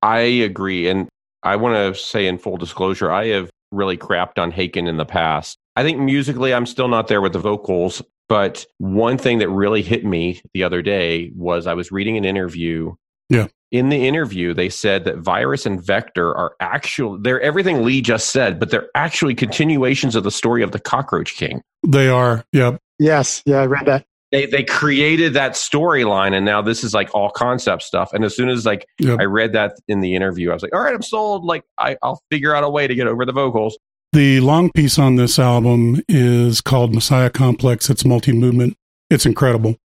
I 0.03 0.21
agree. 0.21 0.89
And 0.89 1.09
I 1.43 1.57
want 1.57 1.75
to 1.75 2.01
say 2.01 2.27
in 2.27 2.39
full 2.39 2.57
disclosure, 2.57 3.13
I 3.13 3.27
have 3.29 3.51
really 3.73 3.99
crapped 3.99 4.39
on 4.39 4.51
Haken 4.51 4.89
in 4.89 4.97
the 4.97 5.05
past. 5.05 5.59
I 5.77 5.83
think 5.83 5.99
musically, 5.99 6.53
I'm 6.55 6.67
still 6.67 6.89
not 6.89 7.09
there 7.09 7.21
with 7.21 7.33
the 7.33 7.39
vocals. 7.39 8.03
But 8.29 8.67
one 8.79 9.19
thing 9.19 9.39
that 9.39 9.49
really 9.49 9.83
hit 9.83 10.05
me 10.05 10.41
the 10.53 10.65
other 10.65 10.83
day 10.83 11.31
was 11.37 11.67
I 11.67 11.75
was 11.75 11.93
reading 11.93 12.17
an 12.17 12.25
interview. 12.25 12.95
Yeah. 13.29 13.47
In 13.71 13.89
the 13.89 14.07
interview, 14.07 14.55
they 14.55 14.69
said 14.69 15.05
that 15.05 15.19
Virus 15.19 15.67
and 15.67 15.85
Vector 15.85 16.35
are 16.35 16.57
actual, 16.61 17.19
they're 17.19 17.41
everything 17.41 17.85
Lee 17.85 18.01
just 18.01 18.31
said, 18.31 18.59
but 18.59 18.71
they're 18.71 18.89
actually 18.95 19.35
continuations 19.35 20.17
of 20.17 20.25
the 20.25 20.31
story 20.31 20.63
of 20.63 20.73
the 20.73 20.81
Cockroach 20.81 21.35
King. 21.37 21.63
They 21.87 22.09
are. 22.09 22.45
Yep. 22.53 22.81
Yes. 22.99 23.43
Yeah, 23.47 23.59
I 23.59 23.67
read 23.67 23.87
that 23.87 24.07
they 24.33 24.47
they 24.47 24.65
created 24.65 25.35
that 25.35 25.53
storyline 25.53 26.35
and 26.35 26.45
now 26.45 26.61
this 26.61 26.83
is 26.83 26.93
like 26.93 27.15
all 27.15 27.31
concept 27.31 27.83
stuff 27.83 28.13
and 28.13 28.25
as 28.25 28.35
soon 28.35 28.49
as 28.49 28.67
like 28.67 28.87
yep. 28.99 29.19
i 29.21 29.25
read 29.25 29.53
that 29.53 29.75
in 29.89 30.01
the 30.01 30.15
interview 30.15 30.51
i 30.51 30.55
was 30.55 30.63
like 30.63 30.75
all 30.75 30.81
right 30.81 30.95
i'm 30.95 31.03
sold 31.03 31.45
like 31.45 31.65
I, 31.79 31.97
i'll 32.03 32.21
figure 32.31 32.55
out 32.55 32.65
a 32.65 32.69
way 32.69 32.87
to 32.87 32.95
get 32.95 33.07
over 33.07 33.25
the 33.25 33.33
vocals 33.33 33.79
the 34.17 34.41
long 34.41 34.71
piece 34.71 34.99
on 34.99 35.17
this 35.17 35.39
album 35.39 36.01
is 36.09 36.63
called 36.63 36.95
messiah 36.95 37.29
complex 37.29 37.91
it's 37.91 38.03
multi-movement 38.03 38.75
it's 39.11 39.27
incredible 39.27 39.77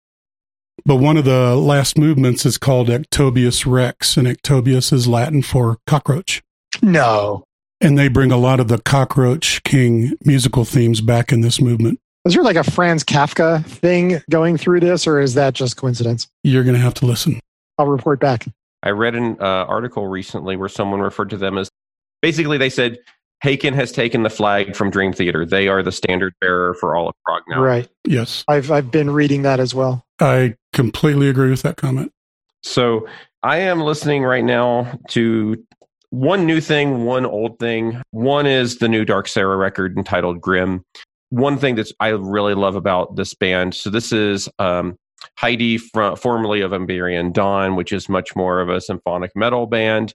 but 0.87 0.97
one 0.97 1.17
of 1.17 1.25
the 1.25 1.57
last 1.57 1.99
movements 1.99 2.47
is 2.47 2.57
called 2.57 2.87
ectobius 2.87 3.67
rex 3.67 4.17
and 4.17 4.29
ectobius 4.29 4.93
is 4.93 5.09
latin 5.09 5.43
for 5.43 5.79
cockroach 5.85 6.43
no 6.81 7.43
and 7.81 7.99
they 7.99 8.07
bring 8.07 8.31
a 8.31 8.37
lot 8.37 8.61
of 8.61 8.69
the 8.69 8.79
cockroach 8.79 9.61
king 9.65 10.13
musical 10.25 10.65
themes 10.65 11.01
back 11.01 11.33
in 11.33 11.41
this 11.41 11.61
movement 11.61 11.99
is 12.25 12.35
there 12.35 12.45
like 12.45 12.57
a 12.57 12.63
Franz 12.63 13.03
Kafka 13.03 13.65
thing 13.65 14.21
going 14.29 14.59
through 14.59 14.81
this, 14.81 15.07
or 15.07 15.21
is 15.21 15.33
that 15.37 15.55
just 15.55 15.79
coincidence? 15.79 16.29
You're 16.45 16.65
going 16.65 16.75
to 16.75 16.81
have 16.81 16.93
to 16.97 17.07
listen. 17.07 17.41
I'll 17.79 17.87
report 17.87 18.21
back. 18.21 18.45
I 18.83 18.91
read 18.91 19.15
an 19.15 19.39
uh, 19.41 19.65
article 19.65 20.07
recently 20.07 20.55
where 20.55 20.69
someone 20.69 21.01
referred 21.01 21.31
to 21.31 21.39
them 21.39 21.57
as 21.57 21.71
basically 22.21 22.59
they 22.59 22.69
said 22.69 22.99
Haken 23.45 23.75
has 23.75 23.93
taken 23.93 24.23
the 24.23 24.31
flag 24.31 24.77
from 24.77 24.91
Dream 24.91 25.13
Theater. 25.13 25.47
They 25.47 25.69
are 25.69 25.83
the 25.83 25.93
standard 25.93 26.35
bearer 26.41 26.75
for 26.75 26.95
all 26.95 27.09
of 27.09 27.15
prog 27.25 27.43
now. 27.49 27.63
Right. 27.63 27.89
Yes. 28.07 28.45
I've 28.49 28.71
I've 28.71 28.91
been 28.91 29.11
reading 29.11 29.43
that 29.43 29.61
as 29.61 29.75
well. 29.75 30.05
I 30.21 30.57
completely 30.73 31.29
agree 31.29 31.51
with 31.51 31.63
that 31.63 31.77
comment. 31.77 32.13
So 32.63 33.09
I 33.43 33.59
am 33.59 33.81
listening 33.81 34.23
right 34.23 34.45
now 34.45 34.99
to 35.11 35.65
one 36.11 36.45
new 36.45 36.61
thing, 36.61 37.05
one 37.05 37.25
old 37.25 37.59
thing. 37.59 38.03
One 38.11 38.47
is 38.47 38.79
the 38.79 38.89
new 38.89 39.05
Dark 39.05 39.29
Sarah 39.29 39.57
record 39.57 39.97
entitled 39.97 40.41
Grim 40.41 40.85
one 41.31 41.57
thing 41.59 41.77
that 41.77 41.91
I 42.01 42.09
really 42.09 42.55
love 42.55 42.77
about 42.77 43.17
this 43.17 43.35
band. 43.35 43.75
So 43.75 43.89
this 43.89 44.13
is 44.13 44.49
um, 44.59 44.97
Heidi, 45.39 45.79
from, 45.79 46.17
formerly 46.17 46.61
of 46.61 46.73
Amberian 46.73 47.33
Dawn, 47.33 47.77
which 47.77 47.93
is 47.93 48.09
much 48.09 48.37
more 48.37 48.61
of 48.61 48.69
a 48.69 48.81
symphonic 48.81 49.31
metal 49.35 49.67
band. 49.67 50.13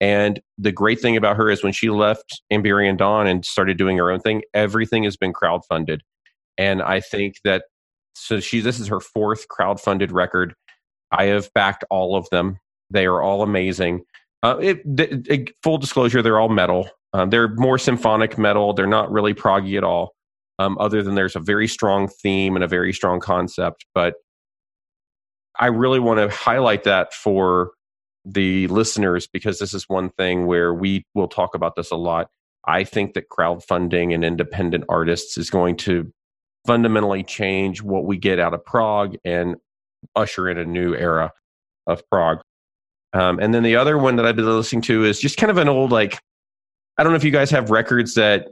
And 0.00 0.40
the 0.56 0.72
great 0.72 1.00
thing 1.00 1.16
about 1.16 1.36
her 1.36 1.50
is 1.50 1.62
when 1.62 1.72
she 1.72 1.90
left 1.90 2.42
Amberian 2.52 2.96
Dawn 2.96 3.26
and 3.26 3.44
started 3.44 3.76
doing 3.76 3.98
her 3.98 4.10
own 4.10 4.20
thing, 4.20 4.42
everything 4.54 5.04
has 5.04 5.16
been 5.16 5.32
crowdfunded. 5.32 6.00
And 6.56 6.82
I 6.82 7.00
think 7.00 7.36
that 7.44 7.64
so 8.14 8.40
she 8.40 8.60
this 8.60 8.80
is 8.80 8.88
her 8.88 9.00
fourth 9.00 9.46
crowdfunded 9.48 10.12
record. 10.12 10.54
I 11.12 11.24
have 11.24 11.52
backed 11.54 11.84
all 11.90 12.16
of 12.16 12.28
them. 12.30 12.58
They 12.90 13.06
are 13.06 13.20
all 13.20 13.42
amazing. 13.42 14.04
Uh, 14.42 14.56
it, 14.60 15.50
full 15.62 15.78
disclosure, 15.78 16.22
they're 16.22 16.40
all 16.40 16.48
metal. 16.48 16.88
Um, 17.12 17.30
they're 17.30 17.54
more 17.56 17.78
symphonic 17.78 18.38
metal. 18.38 18.72
They're 18.72 18.86
not 18.86 19.10
really 19.10 19.34
proggy 19.34 19.76
at 19.76 19.84
all 19.84 20.14
um, 20.58 20.76
other 20.78 21.02
than 21.02 21.14
there's 21.14 21.36
a 21.36 21.40
very 21.40 21.66
strong 21.66 22.08
theme 22.08 22.54
and 22.54 22.64
a 22.64 22.68
very 22.68 22.92
strong 22.92 23.20
concept. 23.20 23.86
But 23.94 24.14
I 25.58 25.66
really 25.66 25.98
want 25.98 26.20
to 26.20 26.34
highlight 26.34 26.84
that 26.84 27.12
for 27.12 27.72
the 28.24 28.66
listeners 28.68 29.26
because 29.26 29.58
this 29.58 29.74
is 29.74 29.84
one 29.88 30.10
thing 30.10 30.46
where 30.46 30.74
we 30.74 31.04
will 31.14 31.28
talk 31.28 31.54
about 31.54 31.76
this 31.76 31.90
a 31.90 31.96
lot. 31.96 32.28
I 32.66 32.84
think 32.84 33.14
that 33.14 33.28
crowdfunding 33.28 34.14
and 34.14 34.24
independent 34.24 34.84
artists 34.88 35.38
is 35.38 35.50
going 35.50 35.76
to 35.78 36.12
fundamentally 36.66 37.22
change 37.22 37.82
what 37.82 38.04
we 38.04 38.18
get 38.18 38.38
out 38.38 38.52
of 38.52 38.64
prog 38.64 39.16
and 39.24 39.56
usher 40.14 40.48
in 40.48 40.58
a 40.58 40.64
new 40.64 40.94
era 40.94 41.32
of 41.86 42.02
prog. 42.10 42.40
Um, 43.12 43.38
and 43.40 43.52
then 43.54 43.62
the 43.62 43.76
other 43.76 43.98
one 43.98 44.16
that 44.16 44.26
I've 44.26 44.36
been 44.36 44.46
listening 44.46 44.82
to 44.82 45.04
is 45.04 45.18
just 45.18 45.36
kind 45.36 45.50
of 45.50 45.58
an 45.58 45.68
old, 45.68 45.90
like, 45.90 46.20
I 46.98 47.02
don't 47.02 47.12
know 47.12 47.16
if 47.16 47.24
you 47.24 47.30
guys 47.30 47.50
have 47.50 47.70
records 47.70 48.14
that 48.14 48.48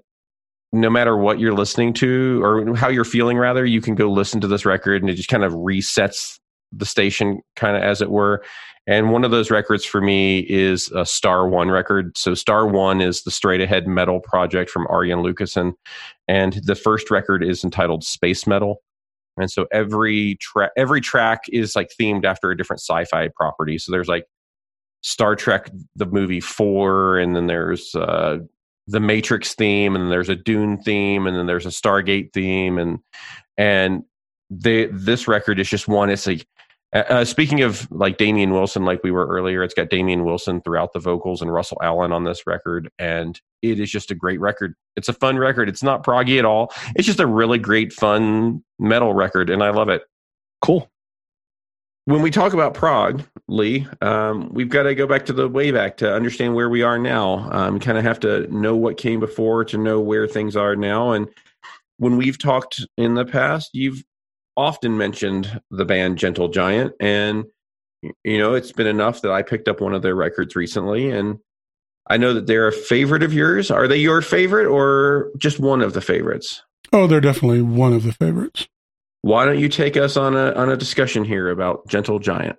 no 0.73 0.91
matter 0.91 1.17
what 1.17 1.39
you're 1.39 1.55
listening 1.55 1.93
to 1.95 2.43
or 2.43 2.75
how 2.75 2.89
you're 2.89 3.05
feeling 3.05 3.39
rather 3.39 3.65
you 3.65 3.81
can 3.81 3.95
go 3.95 4.11
listen 4.11 4.41
to 4.41 4.47
this 4.47 4.65
record 4.65 5.03
and 5.03 5.11
it 5.11 5.15
just 5.15 5.29
kind 5.29 5.45
of 5.45 5.53
resets 5.53 6.39
the 6.73 6.87
station 6.87 7.41
kind 7.57 7.77
of 7.77 7.83
as 7.83 8.01
it 8.01 8.11
were. 8.11 8.43
And 8.87 9.11
one 9.11 9.25
of 9.25 9.31
those 9.31 9.51
records 9.51 9.85
for 9.85 10.01
me 10.01 10.41
is 10.41 10.91
a 10.93 11.05
star 11.05 11.47
one 11.49 11.71
record. 11.71 12.17
So 12.17 12.35
star 12.35 12.67
one 12.67 13.01
is 13.01 13.23
the 13.23 13.31
straight 13.31 13.61
ahead 13.61 13.87
metal 13.87 14.21
project 14.21 14.71
from 14.71 14.87
arjen 14.89 15.19
lucassen 15.19 15.75
and 16.27 16.55
the 16.65 16.75
first 16.75 17.11
record 17.11 17.45
is 17.45 17.65
entitled 17.65 18.05
space 18.05 18.47
metal. 18.47 18.83
And 19.37 19.51
so 19.51 19.67
every 19.73 20.37
track 20.41 20.71
every 20.77 21.01
track 21.01 21.43
is 21.51 21.77
like 21.77 21.91
themed 22.01 22.25
after 22.25 22.51
a 22.51 22.57
different 22.57 22.81
sci-fi 22.81 23.29
property. 23.37 23.79
So 23.79 23.93
there's 23.93 24.09
like 24.09 24.25
star 25.03 25.37
trek 25.37 25.71
the 25.95 26.07
movie 26.07 26.41
four 26.41 27.19
and 27.19 27.37
then 27.37 27.47
there's 27.47 27.95
uh 27.95 28.39
the 28.89 29.01
Matrix 29.01 29.55
theme, 29.55 29.95
and 29.95 30.11
there's 30.11 30.31
a 30.31 30.35
Dune 30.35 30.79
theme, 30.79 31.27
and 31.27 31.37
then 31.37 31.47
there's 31.47 31.67
a 31.67 31.69
Stargate 31.69 32.33
theme, 32.33 32.79
and 32.79 32.99
and 33.57 34.03
they 34.51 34.87
this 34.87 35.29
record 35.29 35.61
is 35.61 35.69
just 35.69 35.87
one. 35.87 36.09
It's 36.11 36.27
like 36.27 36.47
Uh, 36.95 37.05
uh, 37.09 37.25
speaking 37.25 37.63
of 37.63 37.91
like 37.91 38.17
Damian 38.17 38.53
Wilson, 38.53 38.85
like 38.85 39.03
we 39.03 39.11
were 39.11 39.27
earlier, 39.27 39.63
it's 39.63 39.75
got 39.75 39.91
Damian 39.91 40.25
Wilson 40.25 40.63
throughout 40.63 40.93
the 40.93 40.99
vocals 40.99 41.43
and 41.43 41.53
Russell 41.53 41.79
Allen 41.83 42.13
on 42.13 42.25
this 42.25 42.47
record, 42.47 42.91
and 42.99 43.41
it 43.61 43.79
is 43.79 43.91
just 43.91 44.11
a 44.11 44.15
great 44.15 44.41
record. 44.41 44.75
It's 44.97 45.09
a 45.09 45.13
fun 45.13 45.37
record. 45.39 45.69
It's 45.69 45.83
not 45.83 46.05
proggy 46.05 46.39
at 46.39 46.47
all. 46.47 46.73
It's 46.97 47.07
just 47.07 47.21
a 47.21 47.27
really 47.27 47.59
great, 47.59 47.93
fun 47.93 48.65
metal 48.79 49.13
record, 49.13 49.51
and 49.51 49.63
I 49.63 49.71
love 49.71 49.91
it. 49.91 50.03
Cool. 50.63 50.91
When 52.07 52.23
we 52.23 52.31
talk 52.31 52.55
about 52.55 52.73
prog, 52.73 53.23
Lee, 53.49 53.87
um, 54.01 54.49
we've 54.51 54.71
got 54.71 54.85
to 54.85 54.95
go 54.95 55.07
back 55.07 55.27
to 55.27 55.35
the 55.35 55.47
way 55.47 55.71
back 55.71 55.99
to 55.99 56.15
understand 56.15 56.55
where 56.55 56.71
we 56.71 56.81
are 56.81 56.99
now. 56.99 57.51
Um, 57.53 57.79
kind 57.79 57.99
of 57.99 58.05
have 58.05 58.19
to 58.21 58.47
know 58.51 58.75
what 58.75 58.97
came 58.97 59.21
before 59.21 59.63
to 59.67 59.77
know 59.77 60.01
where 60.01 60.27
things 60.27 60.57
are 60.57 60.75
now. 60.75 61.13
And 61.13 61.29
when 61.99 62.17
we've 62.17 62.39
talked 62.39 62.83
in 62.97 63.15
the 63.15 63.27
past, 63.27 63.71
you've 63.75 64.03
often 64.59 64.99
mentioned 64.99 65.61
the 65.71 65.85
band 65.85 66.19
Gentle 66.19 66.49
Giant, 66.49 66.93
and 66.99 67.45
you 68.25 68.39
know 68.39 68.55
it's 68.55 68.73
been 68.73 68.89
enough 68.89 69.23
that 69.23 69.31
I 69.31 69.43
picked 69.43 69.69
up 69.69 69.81
one 69.81 69.95
of 69.95 70.03
their 70.03 70.17
records 70.17 70.57
recently, 70.57 71.11
and 71.11 71.39
I 72.09 72.17
know 72.17 72.35
that 72.35 72.49
they're 72.49 72.67
a 72.67 72.73
favorite 72.73 73.23
of 73.23 73.33
yours. 73.33 73.71
Are 73.71 73.87
they 73.87 73.99
your 73.99 74.21
favorite, 74.21 74.67
or 74.67 75.31
just 75.39 75.61
one 75.61 75.81
of 75.81 75.93
the 75.93 76.01
favorites? 76.01 76.63
Oh, 76.93 77.07
they're 77.07 77.21
definitely 77.21 77.63
one 77.63 77.93
of 77.93 78.03
the 78.03 78.13
favorites. 78.13 78.67
Why 79.23 79.45
don't 79.45 79.59
you 79.61 79.69
take 79.69 79.97
us 79.97 80.17
on 80.17 80.37
a 80.37 80.53
on 80.53 80.71
a 80.71 80.77
discussion 80.77 81.25
here 81.25 81.49
about 81.51 81.87
Gentle 81.87 82.19
Giant? 82.19 82.59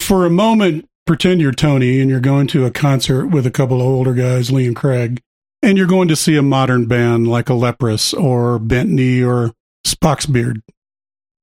For 0.00 0.26
a 0.26 0.30
moment, 0.30 0.88
pretend 1.06 1.40
you're 1.40 1.52
Tony 1.52 2.00
and 2.00 2.10
you're 2.10 2.20
going 2.20 2.48
to 2.48 2.66
a 2.66 2.70
concert 2.70 3.28
with 3.28 3.46
a 3.46 3.50
couple 3.50 3.80
of 3.80 3.86
older 3.86 4.14
guys, 4.14 4.50
Lee 4.50 4.66
and 4.66 4.76
Craig, 4.76 5.20
and 5.62 5.78
you're 5.78 5.86
going 5.86 6.08
to 6.08 6.16
see 6.16 6.36
a 6.36 6.42
modern 6.42 6.86
band 6.86 7.28
like 7.28 7.48
a 7.48 7.54
Leprous 7.54 8.12
or 8.12 8.58
Bent 8.58 8.90
Knee 8.90 9.22
or 9.22 9.52
Spock's 9.86 10.26
Beard. 10.26 10.60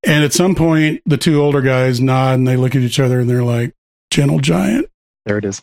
And 0.03 0.23
at 0.23 0.33
some 0.33 0.55
point, 0.55 1.01
the 1.05 1.17
two 1.17 1.39
older 1.41 1.61
guys 1.61 2.01
nod 2.01 2.39
and 2.39 2.47
they 2.47 2.57
look 2.57 2.75
at 2.75 2.81
each 2.81 2.99
other 2.99 3.19
and 3.19 3.29
they're 3.29 3.43
like, 3.43 3.73
Gentle 4.09 4.39
Giant. 4.39 4.87
There 5.25 5.37
it 5.37 5.45
is. 5.45 5.61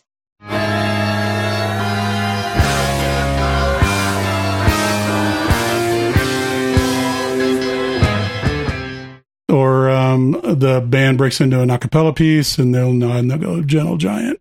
Or 9.49 9.89
um, 9.89 10.39
the 10.43 10.79
band 10.87 11.17
breaks 11.17 11.41
into 11.41 11.59
an 11.59 11.69
acapella 11.69 12.15
piece 12.15 12.57
and 12.57 12.73
they'll 12.73 12.93
nod 12.93 13.17
and 13.17 13.31
they'll 13.31 13.39
go, 13.39 13.61
Gentle 13.61 13.97
Giant. 13.97 14.39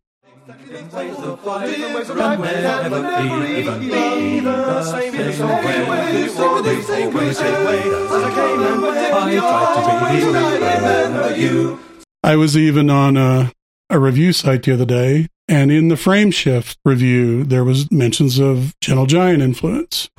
I 12.23 12.37
was 12.37 12.57
even 12.57 12.91
on 12.91 13.17
a, 13.17 13.51
a 13.89 13.99
review 13.99 14.35
site 14.35 14.65
the 14.65 14.75
other 14.75 14.85
day, 14.85 15.29
and 15.49 15.71
in 15.71 15.89
the 15.89 15.95
Frameshift 15.95 16.77
review, 16.85 17.45
there 17.45 17.65
was 17.65 17.91
mentions 17.91 18.39
of 18.39 18.75
Gentle 18.81 19.07
Giant 19.07 19.43
influence. 19.43 20.11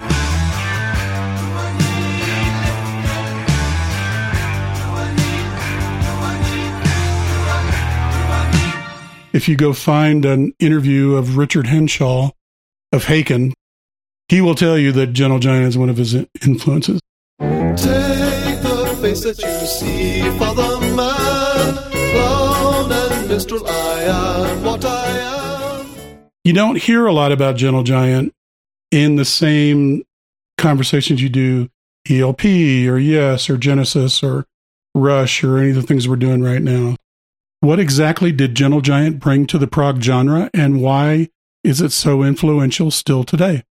If 9.32 9.48
you 9.48 9.56
go 9.56 9.74
find 9.74 10.26
an 10.26 10.54
interview 10.60 11.16
of 11.16 11.38
Richard 11.38 11.68
Henshall 11.68 12.32
of 12.92 13.06
Haken, 13.06 13.54
he 14.28 14.42
will 14.42 14.56
tell 14.56 14.76
you 14.76 14.92
that 14.94 15.14
Gentle 15.14 15.38
Giant 15.38 15.68
is 15.68 15.78
one 15.78 15.90
of 15.90 15.98
his 15.98 16.16
influences. 16.16 17.00
Take 17.40 17.78
the 18.64 18.98
face 19.02 19.24
that 19.24 19.38
you 19.38 19.68
see 19.68 20.22
for 20.38 20.56
the 20.56 20.80
man, 20.96 21.76
clown 22.12 22.92
and 22.92 23.30
minstrel 23.30 23.68
I 23.68 24.02
am 24.04 24.64
what 24.64 24.84
I 24.84 25.08
am. 25.20 26.30
You 26.44 26.54
don't 26.54 26.78
hear 26.78 27.06
a 27.06 27.14
lot 27.14 27.32
about 27.32 27.56
Gentle 27.56 27.84
Giant 27.84 28.34
in 28.90 29.16
the 29.16 29.26
same 29.26 30.04
conversations 30.58 31.22
you 31.22 31.30
do 31.30 31.70
ELP 32.10 32.46
or 32.46 32.98
Yes 32.98 33.48
or 33.48 33.58
Genesis 33.58 34.24
or 34.24 34.46
Rush 34.96 35.44
or 35.44 35.60
any 35.60 35.70
of 35.70 35.76
the 35.76 35.84
things 35.84 36.08
we're 36.08 36.16
doing 36.16 36.42
right 36.42 36.64
now. 36.64 36.96
What 37.62 37.78
exactly 37.78 38.32
did 38.32 38.56
Gentle 38.56 38.80
Giant 38.80 39.20
bring 39.20 39.46
to 39.48 39.58
the 39.58 39.68
prog 39.68 40.02
genre, 40.02 40.50
and 40.54 40.82
why 40.82 41.28
is 41.62 41.82
it 41.82 41.92
so 41.92 42.24
influential 42.24 42.90
still 42.90 43.26
today? 43.26 43.64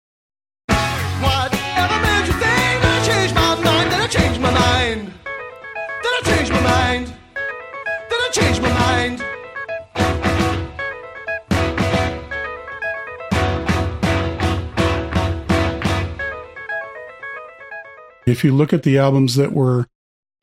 If 18.26 18.44
you 18.44 18.54
look 18.54 18.74
at 18.74 18.82
the 18.82 18.98
albums 18.98 19.36
that 19.36 19.52
were 19.52 19.86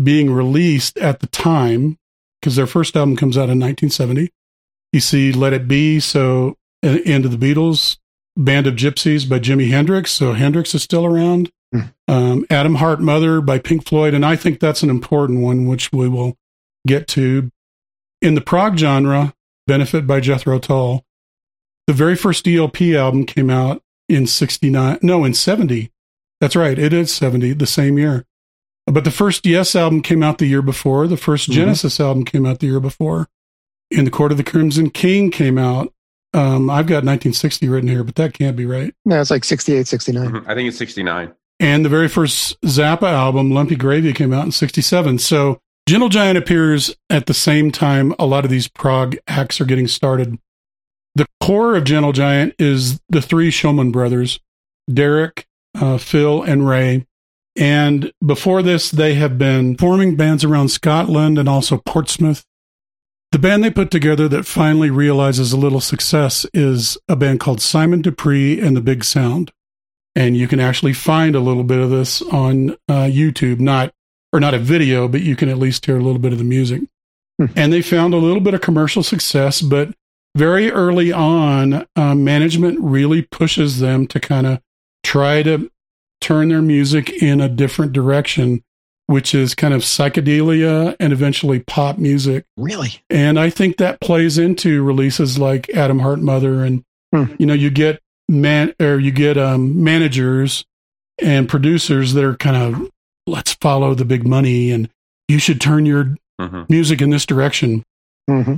being 0.02 0.32
released 0.34 0.98
at 0.98 1.20
the 1.20 1.28
time, 1.28 2.00
because 2.46 2.58
their 2.58 2.68
first 2.68 2.96
album 2.96 3.16
comes 3.16 3.38
out 3.38 3.50
in 3.50 3.60
1970. 3.60 4.32
You 4.94 5.00
see 5.00 5.32
Let 5.32 5.52
It 5.52 5.68
Be, 5.68 6.00
so 6.00 6.56
End 6.84 7.26
of 7.26 7.32
the 7.32 7.38
Beatles, 7.54 7.98
Band 8.38 8.68
of 8.68 8.76
Gypsys 8.76 9.28
by 9.28 9.40
Jimi 9.40 9.72
Hendrix, 9.72 10.12
so 10.12 10.34
Hendrix 10.34 10.76
is 10.76 10.84
still 10.84 11.08
around. 11.08 11.52
Mm. 11.74 11.94
Um, 12.08 12.46
Atom 12.52 12.76
Heart 12.76 13.02
Mother 13.02 13.42
by 13.42 13.58
Pink 13.58 13.88
Floyd, 13.88 14.14
and 14.14 14.24
I 14.24 14.36
think 14.36 14.60
that's 14.60 14.84
an 14.84 14.92
important 14.92 15.42
one, 15.42 15.66
which 15.66 15.92
we 15.92 16.08
will 16.08 16.38
get 16.86 17.08
to. 17.10 17.50
In 18.22 18.36
the 18.36 18.42
prog 18.42 18.78
genre, 18.78 19.34
Benefit 19.66 20.06
by 20.06 20.20
Jethro 20.20 20.60
Tull. 20.60 21.04
The 21.88 21.94
very 21.94 22.16
first 22.16 22.48
ELP 22.48 22.80
album 22.82 23.26
came 23.26 23.50
out 23.50 23.82
in 24.08 24.28
69, 24.28 25.00
no, 25.02 25.24
in 25.24 25.34
70. 25.34 25.92
That's 26.40 26.56
right, 26.56 26.78
it 26.78 26.94
is 26.94 27.12
70, 27.12 27.54
the 27.54 27.66
same 27.66 27.98
year. 27.98 28.24
But 28.88 29.04
the 29.04 29.12
first 29.12 29.46
Yes 29.46 29.76
album 29.76 30.02
came 30.02 30.22
out 30.22 30.38
the 30.38 30.46
year 30.46 30.62
before. 30.62 31.08
The 31.08 31.16
1st 31.16 31.44
mm-hmm. 31.44 31.54
Genesis 31.54 32.00
album 32.00 32.24
came 32.24 32.46
out 32.46 32.60
the 32.60 32.68
year 32.68 32.80
before. 32.80 33.28
And 33.96 34.06
the 34.06 34.12
Court 34.12 34.32
of 34.32 34.38
the 34.38 34.44
Crimson 34.44 34.90
King 34.90 35.32
came 35.32 35.58
out. 35.58 35.92
Um, 36.34 36.70
I've 36.70 36.88
got 36.88 37.06
1960 37.06 37.70
written 37.70 37.90
here, 37.90 38.04
but 38.04 38.16
that 38.16 38.34
can't 38.34 38.58
be 38.58 38.66
right. 38.66 38.94
No, 39.06 39.22
it's 39.22 39.32
like 39.32 39.44
68, 39.44 39.88
69. 39.88 40.28
Mm-hmm. 40.28 40.50
I 40.50 40.54
think 40.54 40.68
it's 40.68 40.78
69. 40.78 41.34
And 41.60 41.86
the 41.86 41.90
very 41.90 42.10
first 42.10 42.60
Zappa 42.62 43.10
album, 43.10 43.52
Lumpy 43.52 43.76
Gravy, 43.76 44.12
came 44.12 44.34
out 44.34 44.46
in 44.46 44.52
67. 44.52 45.20
So 45.20 45.60
Gentle 45.88 46.10
Giant 46.10 46.38
appears 46.38 46.94
at 47.10 47.28
the 47.28 47.34
same 47.34 47.72
time 47.72 48.14
a 48.20 48.26
lot 48.26 48.44
of 48.44 48.52
these 48.52 48.68
prog 48.68 49.16
acts 49.28 49.62
are 49.62 49.66
getting 49.66 49.88
started. 49.88 50.38
The 51.16 51.26
core 51.42 51.76
of 51.76 51.86
Gentle 51.86 52.12
Giant 52.12 52.56
is 52.60 53.00
the 53.08 53.22
three 53.22 53.50
Shulman 53.50 53.94
brothers, 53.94 54.42
Derek, 54.92 55.48
uh, 55.80 55.98
Phil, 55.98 56.44
and 56.44 56.68
Ray. 56.68 57.06
And 57.56 58.12
before 58.26 58.62
this, 58.62 58.92
they 58.92 59.14
have 59.16 59.38
been 59.38 59.78
forming 59.78 60.16
bands 60.16 60.44
around 60.44 60.70
Scotland 60.70 61.38
and 61.38 61.48
also 61.48 61.78
Portsmouth. 61.78 62.46
The 63.32 63.40
band 63.40 63.64
they 63.64 63.70
put 63.70 63.92
together 63.92 64.28
that 64.30 64.46
finally 64.46 64.90
realizes 64.90 65.52
a 65.52 65.58
little 65.58 65.82
success 65.82 66.46
is 66.54 66.98
a 67.08 67.16
band 67.16 67.40
called 67.40 67.62
Simon 67.62 68.02
Dupree 68.02 68.60
and 68.60 68.76
the 68.76 68.82
Big 68.82 69.04
Sound. 69.04 69.52
And 70.16 70.38
you 70.38 70.48
can 70.48 70.60
actually 70.60 70.94
find 70.94 71.36
a 71.36 71.42
little 71.42 71.64
bit 71.64 71.80
of 71.80 71.90
this 71.90 72.22
on 72.22 72.72
uh, 72.88 73.08
YouTube, 73.08 73.60
not 73.60 73.94
or 74.32 74.40
not 74.40 74.54
a 74.54 74.60
video, 74.60 75.08
but 75.08 75.22
you 75.22 75.36
can 75.36 75.50
at 75.50 75.58
least 75.58 75.86
hear 75.86 75.98
a 75.98 76.04
little 76.04 76.20
bit 76.20 76.32
of 76.32 76.38
the 76.38 76.46
music. 76.46 76.84
Hmm. 77.38 77.48
And 77.56 77.74
they 77.74 77.82
found 77.82 78.14
a 78.14 78.18
little 78.18 78.40
bit 78.40 78.54
of 78.54 78.62
commercial 78.62 79.04
success, 79.04 79.62
but 79.62 79.94
very 80.36 80.72
early 80.72 81.12
on, 81.12 81.86
uh, 81.96 82.16
management 82.16 82.80
really 82.80 83.22
pushes 83.22 83.80
them 83.80 84.08
to 84.08 84.20
kind 84.20 84.48
of 84.48 84.62
try 85.04 85.44
to 85.44 85.70
turn 86.22 86.50
their 86.50 86.62
music 86.62 87.10
in 87.22 87.42
a 87.42 87.50
different 87.50 87.94
direction, 87.94 88.64
which 89.08 89.36
is 89.36 89.56
kind 89.56 89.74
of 89.74 89.82
psychedelia 89.82 90.96
and 91.00 91.14
eventually 91.14 91.60
pop 91.60 91.98
music. 91.98 92.46
Really? 92.58 93.02
And 93.10 93.40
I 93.40 93.50
think 93.50 93.78
that 93.78 94.02
plays 94.02 94.38
into 94.38 94.84
releases 94.84 95.38
like 95.38 95.70
Atom 95.70 96.00
Heart 96.00 96.20
Mother 96.20 96.64
and 96.64 96.84
hmm. 97.14 97.26
you 97.38 97.46
know, 97.46 97.54
you 97.54 97.70
get 97.70 98.02
man 98.28 98.74
or 98.80 99.00
you 99.00 99.12
get 99.12 99.38
um, 99.38 99.84
managers 99.84 100.66
and 101.20 101.48
producers 101.48 102.14
that 102.14 102.24
are 102.24 102.36
kind 102.36 102.58
of 102.58 102.90
let's 103.28 103.54
follow 103.54 103.94
the 103.94 104.06
big 104.06 104.28
money 104.28 104.72
and 104.72 104.90
you 105.28 105.40
should 105.40 105.60
turn 105.60 105.86
your 105.86 106.16
mm-hmm. 106.40 106.64
music 106.70 107.02
in 107.02 107.10
this 107.10 107.26
direction. 107.26 107.84
Mm-hmm. 108.30 108.56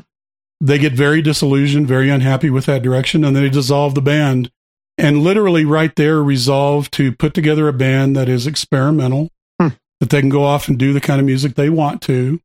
They 0.59 0.77
get 0.77 0.93
very 0.93 1.21
disillusioned, 1.21 1.87
very 1.87 2.09
unhappy 2.09 2.49
with 2.49 2.65
that 2.65 2.81
direction, 2.81 3.23
and 3.23 3.35
they 3.35 3.49
dissolve 3.49 3.93
the 3.93 4.01
band 4.01 4.51
and 4.97 5.21
literally 5.21 5.65
right 5.65 5.95
there 5.95 6.23
resolve 6.23 6.89
to 6.91 7.11
put 7.11 7.33
together 7.33 7.67
a 7.67 7.73
band 7.73 8.15
that 8.15 8.29
is 8.29 8.47
experimental, 8.47 9.29
hmm. 9.59 9.69
that 9.99 10.09
they 10.09 10.19
can 10.19 10.29
go 10.29 10.43
off 10.43 10.67
and 10.67 10.77
do 10.77 10.93
the 10.93 11.01
kind 11.01 11.19
of 11.19 11.25
music 11.25 11.55
they 11.55 11.69
want 11.69 12.01
to. 12.03 12.39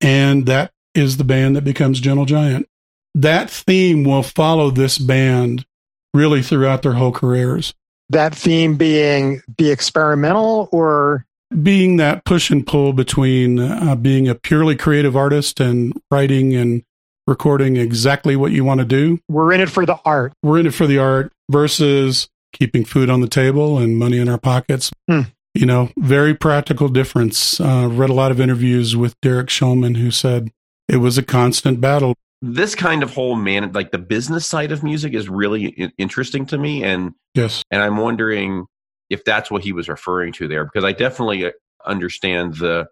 And 0.00 0.46
that 0.46 0.72
is 0.94 1.16
the 1.16 1.24
band 1.24 1.56
that 1.56 1.64
becomes 1.64 2.00
Gentle 2.00 2.24
Giant. 2.24 2.66
That 3.14 3.50
theme 3.50 4.04
will 4.04 4.22
follow 4.22 4.70
this 4.70 4.98
band 4.98 5.66
really 6.14 6.42
throughout 6.42 6.82
their 6.82 6.92
whole 6.92 7.12
careers. 7.12 7.74
That 8.08 8.34
theme 8.34 8.76
being 8.76 9.42
be 9.56 9.70
experimental 9.70 10.68
or 10.72 11.26
being 11.62 11.96
that 11.96 12.24
push 12.24 12.50
and 12.50 12.66
pull 12.66 12.92
between 12.92 13.58
uh, 13.58 13.96
being 13.96 14.28
a 14.28 14.34
purely 14.34 14.76
creative 14.76 15.16
artist 15.16 15.60
and 15.60 15.92
writing 16.10 16.54
and 16.54 16.82
recording 17.30 17.76
exactly 17.76 18.34
what 18.36 18.50
you 18.50 18.64
want 18.64 18.80
to 18.80 18.84
do. 18.84 19.18
We're 19.28 19.52
in 19.52 19.60
it 19.60 19.70
for 19.70 19.86
the 19.86 19.98
art. 20.04 20.34
We're 20.42 20.58
in 20.58 20.66
it 20.66 20.74
for 20.74 20.86
the 20.86 20.98
art 20.98 21.32
versus 21.48 22.28
keeping 22.52 22.84
food 22.84 23.08
on 23.08 23.20
the 23.20 23.28
table 23.28 23.78
and 23.78 23.96
money 23.96 24.18
in 24.18 24.28
our 24.28 24.36
pockets. 24.36 24.90
Hmm. 25.08 25.22
You 25.54 25.64
know, 25.64 25.90
very 25.96 26.34
practical 26.34 26.88
difference. 26.88 27.60
Uh, 27.60 27.88
read 27.90 28.10
a 28.10 28.14
lot 28.14 28.30
of 28.30 28.40
interviews 28.40 28.96
with 28.96 29.14
Derek 29.22 29.46
Shulman, 29.46 29.96
who 29.96 30.10
said 30.10 30.50
it 30.88 30.98
was 30.98 31.16
a 31.16 31.22
constant 31.22 31.80
battle. 31.80 32.14
This 32.42 32.74
kind 32.74 33.02
of 33.02 33.12
whole 33.12 33.36
man, 33.36 33.72
like 33.72 33.90
the 33.90 33.98
business 33.98 34.46
side 34.46 34.72
of 34.72 34.82
music, 34.82 35.14
is 35.14 35.28
really 35.28 35.92
interesting 35.98 36.46
to 36.46 36.58
me, 36.58 36.82
and 36.82 37.12
yes, 37.34 37.62
and 37.70 37.82
I'm 37.82 37.96
wondering 37.96 38.66
if 39.10 39.24
that's 39.24 39.50
what 39.50 39.62
he 39.62 39.72
was 39.72 39.88
referring 39.88 40.32
to 40.34 40.48
there, 40.48 40.64
because 40.64 40.84
I 40.84 40.92
definitely 40.92 41.46
uh, 41.46 41.50
understand 41.84 42.54
the 42.54 42.86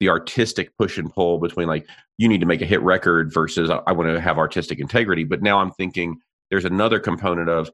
the 0.00 0.08
artistic 0.08 0.76
push 0.76 0.98
and 0.98 1.12
pull 1.12 1.38
between 1.38 1.68
like 1.68 1.86
you 2.18 2.28
need 2.28 2.40
to 2.40 2.46
make 2.46 2.62
a 2.62 2.66
hit 2.66 2.80
record 2.82 3.32
versus 3.32 3.70
I 3.70 3.92
want 3.92 4.08
to 4.08 4.20
have 4.20 4.38
artistic 4.38 4.78
integrity. 4.78 5.24
But 5.24 5.42
now 5.42 5.58
I'm 5.58 5.72
thinking 5.72 6.20
there's 6.50 6.64
another 6.64 7.00
component 7.00 7.48
of 7.48 7.70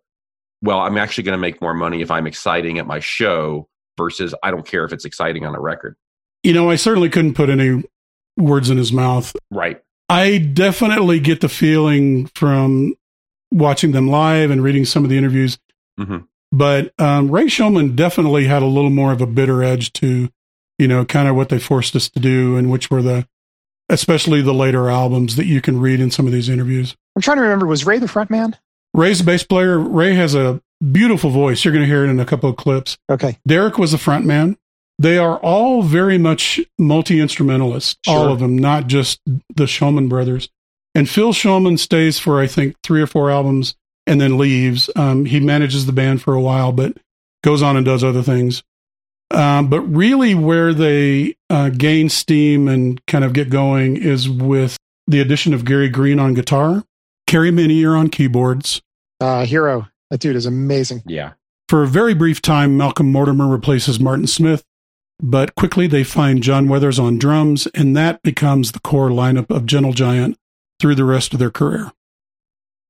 well, 0.62 0.80
I'm 0.80 0.96
actually 0.96 1.24
going 1.24 1.34
to 1.34 1.40
make 1.40 1.60
more 1.60 1.74
money 1.74 2.00
if 2.00 2.10
I'm 2.10 2.26
exciting 2.26 2.78
at 2.78 2.87
my 2.87 2.98
show 2.98 3.68
versus 3.98 4.34
I 4.42 4.50
don't 4.50 4.66
care 4.66 4.84
if 4.84 4.92
it's 4.92 5.04
exciting 5.04 5.44
on 5.44 5.54
a 5.54 5.60
record. 5.60 5.96
You 6.42 6.54
know, 6.54 6.70
I 6.70 6.76
certainly 6.76 7.10
couldn't 7.10 7.34
put 7.34 7.50
any 7.50 7.82
words 8.37 8.70
in 8.70 8.78
his 8.78 8.92
mouth. 8.92 9.34
Right. 9.50 9.82
I 10.08 10.38
definitely 10.38 11.20
get 11.20 11.40
the 11.40 11.48
feeling 11.48 12.26
from 12.34 12.94
watching 13.50 13.92
them 13.92 14.08
live 14.08 14.50
and 14.50 14.62
reading 14.62 14.84
some 14.84 15.04
of 15.04 15.10
the 15.10 15.18
interviews. 15.18 15.58
Mm-hmm. 15.98 16.18
But 16.52 16.92
um, 16.98 17.30
Ray 17.30 17.46
Shulman 17.46 17.96
definitely 17.96 18.46
had 18.46 18.62
a 18.62 18.66
little 18.66 18.90
more 18.90 19.12
of 19.12 19.20
a 19.20 19.26
bitter 19.26 19.62
edge 19.62 19.92
to, 19.94 20.28
you 20.78 20.88
know, 20.88 21.04
kind 21.04 21.28
of 21.28 21.37
what 21.37 21.48
they 21.48 21.58
forced 21.58 21.94
us 21.96 22.08
to 22.10 22.20
do, 22.20 22.56
and 22.56 22.70
which 22.70 22.90
were 22.90 23.02
the, 23.02 23.26
especially 23.88 24.42
the 24.42 24.54
later 24.54 24.88
albums 24.88 25.37
that 25.37 25.46
you 25.46 25.60
can 25.60 25.80
read 25.80 26.00
in 26.00 26.10
some 26.10 26.26
of 26.26 26.32
these 26.32 26.48
interviews. 26.48 26.96
I'm 27.16 27.22
trying 27.22 27.37
to 27.37 27.42
remember, 27.42 27.66
was 27.66 27.87
Ray 27.87 27.98
the 27.98 28.08
front 28.08 28.30
man? 28.30 28.56
Ray's 28.92 29.20
a 29.20 29.24
bass 29.24 29.42
player. 29.42 29.78
Ray 29.78 30.14
has 30.14 30.34
a 30.34 30.60
beautiful 30.92 31.30
voice. 31.30 31.64
You're 31.64 31.72
going 31.72 31.82
to 31.84 31.88
hear 31.88 32.04
it 32.04 32.10
in 32.10 32.20
a 32.20 32.24
couple 32.24 32.48
of 32.48 32.56
clips. 32.56 32.96
Okay. 33.10 33.38
Derek 33.46 33.78
was 33.78 33.92
the 33.92 33.98
front 33.98 34.24
man. 34.24 34.56
They 34.98 35.18
are 35.18 35.38
all 35.38 35.82
very 35.82 36.18
much 36.18 36.60
multi 36.78 37.20
instrumentalists, 37.20 37.96
sure. 38.04 38.16
all 38.16 38.32
of 38.32 38.38
them, 38.38 38.56
not 38.56 38.87
just 38.87 39.20
the 39.26 39.64
Shulman 39.64 40.08
brothers. 40.08 40.48
And 40.94 41.08
Phil 41.08 41.32
Shulman 41.32 41.78
stays 41.78 42.20
for, 42.20 42.40
I 42.40 42.46
think, 42.46 42.76
three 42.84 43.02
or 43.02 43.08
four 43.08 43.30
albums 43.30 43.74
and 44.06 44.20
then 44.20 44.38
leaves. 44.38 44.88
Um, 44.94 45.24
he 45.24 45.40
manages 45.40 45.87
the 45.87 45.92
band 45.92 46.22
for 46.22 46.34
a 46.34 46.40
while, 46.40 46.70
but 46.70 46.96
goes 47.42 47.62
on 47.62 47.76
and 47.76 47.84
does 47.84 48.04
other 48.04 48.22
things. 48.22 48.62
Um, 49.30 49.68
but 49.68 49.80
really, 49.80 50.34
where 50.34 50.72
they 50.72 51.37
uh, 51.50 51.70
gain 51.70 52.08
steam 52.08 52.68
and 52.68 53.04
kind 53.06 53.24
of 53.24 53.32
get 53.32 53.50
going 53.50 53.96
is 53.96 54.28
with 54.28 54.76
the 55.06 55.20
addition 55.20 55.52
of 55.54 55.64
Gary 55.64 55.88
Green 55.88 56.18
on 56.18 56.34
guitar, 56.34 56.84
Kerry 57.26 57.50
Minnear 57.50 57.98
on 57.98 58.08
keyboards. 58.08 58.80
Uh, 59.20 59.44
hero. 59.44 59.88
That 60.10 60.20
dude 60.20 60.37
is 60.37 60.46
amazing. 60.46 61.02
Yeah. 61.06 61.32
For 61.68 61.82
a 61.82 61.88
very 61.88 62.14
brief 62.14 62.42
time, 62.42 62.76
Malcolm 62.76 63.10
Mortimer 63.10 63.48
replaces 63.48 63.98
Martin 63.98 64.26
Smith, 64.26 64.62
but 65.20 65.54
quickly 65.54 65.87
they 65.87 66.04
find 66.04 66.42
John 66.42 66.68
Weathers 66.68 66.98
on 66.98 67.18
drums, 67.18 67.66
and 67.74 67.96
that 67.96 68.22
becomes 68.22 68.72
the 68.72 68.80
core 68.80 69.08
lineup 69.08 69.50
of 69.50 69.66
Gentle 69.66 69.92
Giant 69.92 70.37
through 70.78 70.94
the 70.94 71.04
rest 71.04 71.32
of 71.32 71.38
their 71.38 71.50
career. 71.50 71.90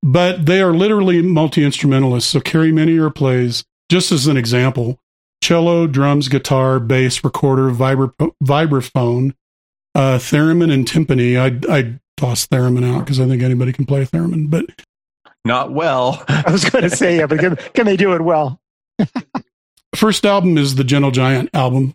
But 0.03 0.47
they 0.47 0.61
are 0.61 0.75
literally 0.75 1.23
multi 1.23 1.65
instrumentalists. 1.65 2.31
So 2.31 2.41
Kerry 2.41 2.73
Minnear 2.73 3.15
plays, 3.15 3.65
just 3.89 4.13
as 4.13 4.27
an 4.27 4.37
example, 4.37 4.99
cello, 5.45 5.87
drums, 5.87 6.29
guitar, 6.29 6.81
bass, 6.81 7.23
recorder, 7.23 7.71
vibra- 7.71 8.33
vibraphone, 8.43 9.35
uh, 9.95 10.17
theremin, 10.17 10.73
and 10.73 10.87
timpani. 10.87 11.37
I 11.37 11.75
I 11.75 12.01
toss 12.17 12.47
theremin 12.47 12.85
out 12.85 13.01
because 13.01 13.21
I 13.21 13.27
think 13.27 13.43
anybody 13.43 13.73
can 13.73 13.85
play 13.85 14.07
theremin, 14.07 14.51
but 14.51 14.65
not 15.45 15.73
well. 15.73 16.25
I 16.29 16.51
was 16.51 16.65
going 16.69 16.89
to 16.89 16.97
say, 16.97 17.19
yeah, 17.19 17.27
but 17.27 17.39
can, 17.39 17.57
can 17.75 17.85
they 17.85 17.97
do 17.97 18.15
it 18.15 18.23
well? 18.23 18.59
First 19.95 20.25
album 20.25 20.57
is 20.57 20.77
the 20.77 20.85
Gentle 20.85 21.11
Giant 21.11 21.51
album. 21.53 21.95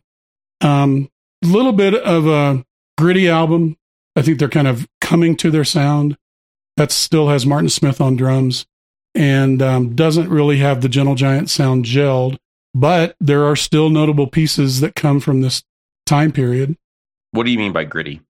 A 0.62 0.68
um, 0.68 1.10
little 1.42 1.74
bit 1.74 1.96
of 1.96 2.28
a 2.28 2.64
gritty 2.98 3.28
album. 3.28 3.78
I 4.16 4.22
think 4.22 4.38
they're 4.38 4.50
kind 4.50 4.68
of 4.68 4.88
coming 5.02 5.36
to 5.38 5.50
their 5.50 5.66
sound. 5.66 6.18
That 6.78 6.92
still 6.92 7.30
has 7.30 7.46
Martin 7.46 7.70
Smith 7.70 8.00
on 8.00 8.16
drums 8.16 8.68
and 9.16 9.62
um, 9.62 9.96
doesn't 9.96 10.30
really 10.30 10.58
have 10.58 10.82
the 10.82 10.90
Gentle 10.90 11.16
Giant 11.16 11.50
sound 11.50 11.86
gelled, 11.86 12.38
but 12.74 13.16
there 13.20 13.46
are 13.46 13.56
still 13.56 13.90
notable 13.90 14.28
pieces 14.28 14.80
that 14.82 14.96
come 14.96 15.20
from 15.20 15.42
this 15.42 15.64
time 16.06 16.32
period. 16.32 16.76
What 17.32 17.46
do 17.46 17.52
you 17.52 17.58
mean 17.58 17.74
by 17.74 17.84
gritty? 17.84 18.22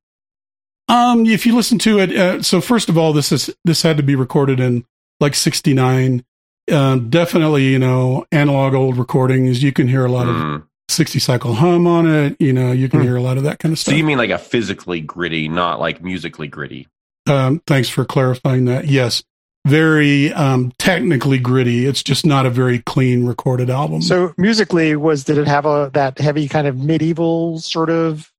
Um, 0.87 1.25
if 1.25 1.45
you 1.45 1.55
listen 1.55 1.77
to 1.79 1.99
it, 1.99 2.15
uh, 2.15 2.41
so 2.41 2.61
first 2.61 2.89
of 2.89 2.97
all, 2.97 3.13
this 3.13 3.31
is 3.31 3.53
this 3.63 3.83
had 3.83 3.97
to 3.97 4.03
be 4.03 4.15
recorded 4.15 4.59
in 4.59 4.85
like 5.19 5.35
69. 5.35 6.25
Uh, 6.69 6.95
definitely, 6.97 7.67
you 7.67 7.79
know, 7.79 8.25
analog 8.31 8.73
old 8.73 8.97
recordings. 8.97 9.61
You 9.61 9.71
can 9.71 9.87
hear 9.87 10.05
a 10.05 10.11
lot 10.11 10.27
mm. 10.27 10.29
of 10.29 10.61
hmm. 10.61 10.65
60 10.89 11.19
cycle 11.19 11.53
hum 11.53 11.87
on 11.87 12.07
it. 12.07 12.35
You 12.39 12.53
know, 12.53 12.71
you 12.71 12.89
can 12.89 13.01
mm. 13.01 13.03
hear 13.03 13.15
a 13.15 13.21
lot 13.21 13.37
of 13.37 13.43
that 13.43 13.59
kind 13.59 13.71
of 13.71 13.79
stuff. 13.79 13.91
So 13.91 13.97
you 13.97 14.03
mean 14.03 14.17
like 14.17 14.31
a 14.31 14.37
physically 14.37 15.01
gritty, 15.01 15.47
not 15.47 15.79
like 15.79 16.03
musically 16.03 16.47
gritty? 16.47 16.87
Um, 17.27 17.61
thanks 17.67 17.89
for 17.89 18.05
clarifying 18.05 18.65
that. 18.65 18.87
Yes. 18.87 19.23
Very 19.69 20.33
um, 20.33 20.73
technically 20.77 21.39
gritty. 21.39 21.85
It's 21.85 22.03
just 22.03 22.25
not 22.25 22.45
a 22.45 22.49
very 22.49 22.79
clean 22.79 23.25
recorded 23.25 23.69
album. 23.69 24.01
So 24.01 24.33
musically, 24.37 24.95
was 24.95 25.23
did 25.23 25.37
it 25.37 25.47
have 25.47 25.65
a 25.65 25.89
that 25.93 26.19
heavy 26.19 26.47
kind 26.47 26.67
of 26.67 26.77
medieval 26.77 27.59
sort 27.59 27.89
of 27.89 28.31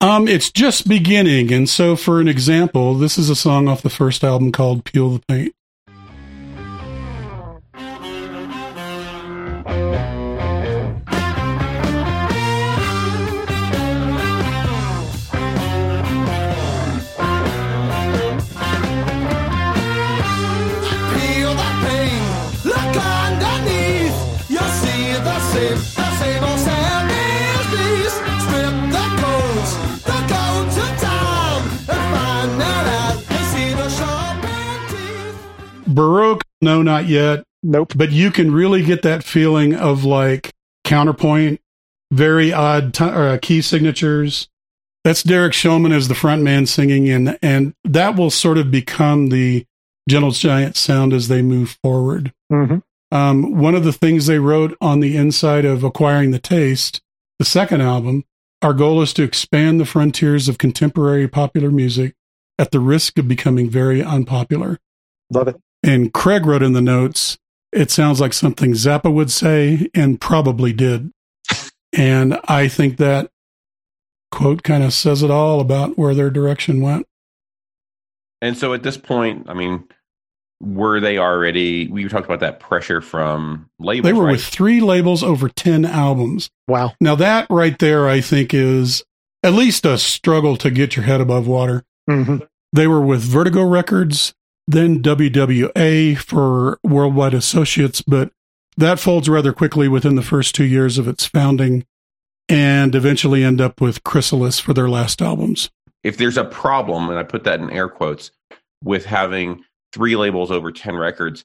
um, 0.00 0.28
it's 0.28 0.52
just 0.52 0.88
beginning, 0.88 1.52
and 1.52 1.68
so 1.68 1.96
for 1.96 2.20
an 2.20 2.28
example, 2.28 2.94
this 2.94 3.18
is 3.18 3.28
a 3.30 3.34
song 3.34 3.66
off 3.66 3.82
the 3.82 3.90
first 3.90 4.22
album 4.22 4.52
called 4.52 4.84
"Peel 4.84 5.10
the 5.10 5.20
Paint." 5.26 5.54
Baroque, 35.98 36.44
no, 36.60 36.80
not 36.80 37.06
yet. 37.06 37.44
Nope. 37.62 37.92
But 37.96 38.12
you 38.12 38.30
can 38.30 38.52
really 38.52 38.84
get 38.84 39.02
that 39.02 39.24
feeling 39.24 39.74
of 39.74 40.04
like 40.04 40.52
counterpoint, 40.84 41.60
very 42.12 42.52
odd 42.52 42.94
t- 42.94 43.04
uh, 43.04 43.38
key 43.42 43.60
signatures. 43.60 44.48
That's 45.02 45.24
Derek 45.24 45.54
Shulman 45.54 45.92
as 45.92 46.06
the 46.06 46.14
front 46.14 46.42
man 46.42 46.66
singing, 46.66 47.08
and 47.08 47.36
and 47.42 47.74
that 47.84 48.16
will 48.16 48.30
sort 48.30 48.58
of 48.58 48.70
become 48.70 49.30
the 49.30 49.64
Gentle 50.08 50.30
Giant 50.30 50.76
sound 50.76 51.12
as 51.12 51.26
they 51.26 51.42
move 51.42 51.78
forward. 51.82 52.32
Mm-hmm. 52.52 52.78
Um, 53.10 53.58
one 53.58 53.74
of 53.74 53.84
the 53.84 53.92
things 53.92 54.26
they 54.26 54.38
wrote 54.38 54.76
on 54.80 55.00
the 55.00 55.16
inside 55.16 55.64
of 55.64 55.82
Acquiring 55.82 56.30
the 56.30 56.38
Taste, 56.38 57.00
the 57.38 57.44
second 57.44 57.80
album, 57.80 58.24
our 58.62 58.74
goal 58.74 59.02
is 59.02 59.12
to 59.14 59.22
expand 59.22 59.80
the 59.80 59.86
frontiers 59.86 60.48
of 60.48 60.58
contemporary 60.58 61.26
popular 61.26 61.70
music 61.70 62.14
at 62.58 62.70
the 62.70 62.80
risk 62.80 63.18
of 63.18 63.26
becoming 63.26 63.68
very 63.68 64.02
unpopular. 64.02 64.78
Love 65.30 65.48
it. 65.48 65.60
And 65.82 66.12
Craig 66.12 66.46
wrote 66.46 66.62
in 66.62 66.72
the 66.72 66.80
notes, 66.80 67.38
it 67.72 67.90
sounds 67.90 68.20
like 68.20 68.32
something 68.32 68.72
Zappa 68.72 69.12
would 69.12 69.30
say 69.30 69.88
and 69.94 70.20
probably 70.20 70.72
did. 70.72 71.12
And 71.92 72.38
I 72.48 72.68
think 72.68 72.96
that 72.98 73.30
quote 74.30 74.62
kind 74.62 74.82
of 74.82 74.92
says 74.92 75.22
it 75.22 75.30
all 75.30 75.60
about 75.60 75.96
where 75.96 76.14
their 76.14 76.30
direction 76.30 76.80
went. 76.80 77.06
And 78.40 78.56
so 78.56 78.72
at 78.72 78.82
this 78.82 78.96
point, 78.96 79.46
I 79.48 79.54
mean, 79.54 79.88
were 80.60 81.00
they 81.00 81.18
already 81.18 81.88
we 81.88 82.08
talked 82.08 82.26
about 82.26 82.40
that 82.40 82.58
pressure 82.58 83.00
from 83.00 83.68
labels 83.78 84.04
they 84.04 84.12
were 84.12 84.24
right? 84.24 84.32
with 84.32 84.44
three 84.44 84.80
labels 84.80 85.22
over 85.22 85.48
10 85.48 85.84
albums 85.84 86.50
wow 86.66 86.92
now 87.00 87.14
that 87.14 87.46
right 87.48 87.78
there 87.78 88.08
i 88.08 88.20
think 88.20 88.52
is 88.52 89.04
at 89.44 89.52
least 89.52 89.86
a 89.86 89.96
struggle 89.96 90.56
to 90.56 90.70
get 90.70 90.96
your 90.96 91.04
head 91.04 91.20
above 91.20 91.46
water 91.46 91.84
mm-hmm. 92.10 92.38
they 92.72 92.88
were 92.88 93.00
with 93.00 93.20
vertigo 93.20 93.62
records 93.62 94.34
then 94.68 95.02
WWA 95.02 96.16
for 96.18 96.78
Worldwide 96.84 97.34
Associates, 97.34 98.02
but 98.02 98.30
that 98.76 99.00
folds 99.00 99.28
rather 99.28 99.52
quickly 99.52 99.88
within 99.88 100.14
the 100.14 100.22
first 100.22 100.54
two 100.54 100.64
years 100.64 100.98
of 100.98 101.08
its 101.08 101.26
founding 101.26 101.84
and 102.48 102.94
eventually 102.94 103.42
end 103.42 103.60
up 103.60 103.80
with 103.80 104.04
Chrysalis 104.04 104.60
for 104.60 104.72
their 104.72 104.88
last 104.88 105.20
albums. 105.20 105.70
If 106.04 106.16
there's 106.16 106.36
a 106.36 106.44
problem, 106.44 107.08
and 107.10 107.18
I 107.18 107.24
put 107.24 107.44
that 107.44 107.60
in 107.60 107.70
air 107.70 107.88
quotes, 107.88 108.30
with 108.84 109.04
having 109.04 109.64
three 109.92 110.14
labels 110.14 110.50
over 110.50 110.70
10 110.70 110.94
records, 110.94 111.44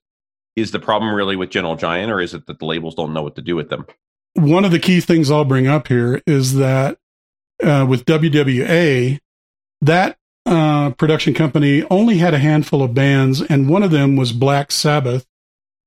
is 0.55 0.71
the 0.71 0.79
problem 0.79 1.15
really 1.15 1.35
with 1.35 1.49
Gentle 1.49 1.75
Giant, 1.75 2.11
or 2.11 2.21
is 2.21 2.35
it 2.35 2.45
that 2.45 2.59
the 2.59 2.65
labels 2.65 2.93
don't 2.93 3.13
know 3.13 3.23
what 3.23 3.35
to 3.35 3.41
do 3.41 3.55
with 3.55 3.69
them? 3.69 3.87
one 4.35 4.65
of 4.65 4.71
the 4.71 4.79
key 4.79 4.99
things 4.99 5.29
I'll 5.29 5.45
bring 5.45 5.67
up 5.67 5.87
here 5.87 6.21
is 6.25 6.55
that 6.55 6.97
uh, 7.63 7.85
with 7.87 8.05
WWA, 8.05 9.19
that 9.81 10.17
uh, 10.45 10.91
production 10.91 11.33
company 11.33 11.83
only 11.89 12.17
had 12.17 12.33
a 12.33 12.39
handful 12.39 12.83
of 12.83 12.93
bands, 12.93 13.41
and 13.41 13.69
one 13.69 13.83
of 13.83 13.91
them 13.91 14.15
was 14.15 14.31
Black 14.31 14.71
Sabbath. 14.71 15.25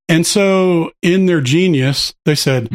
And 0.09 0.27
so, 0.27 0.93
in 1.03 1.27
their 1.27 1.41
genius, 1.41 2.15
they 2.25 2.35
said, 2.35 2.71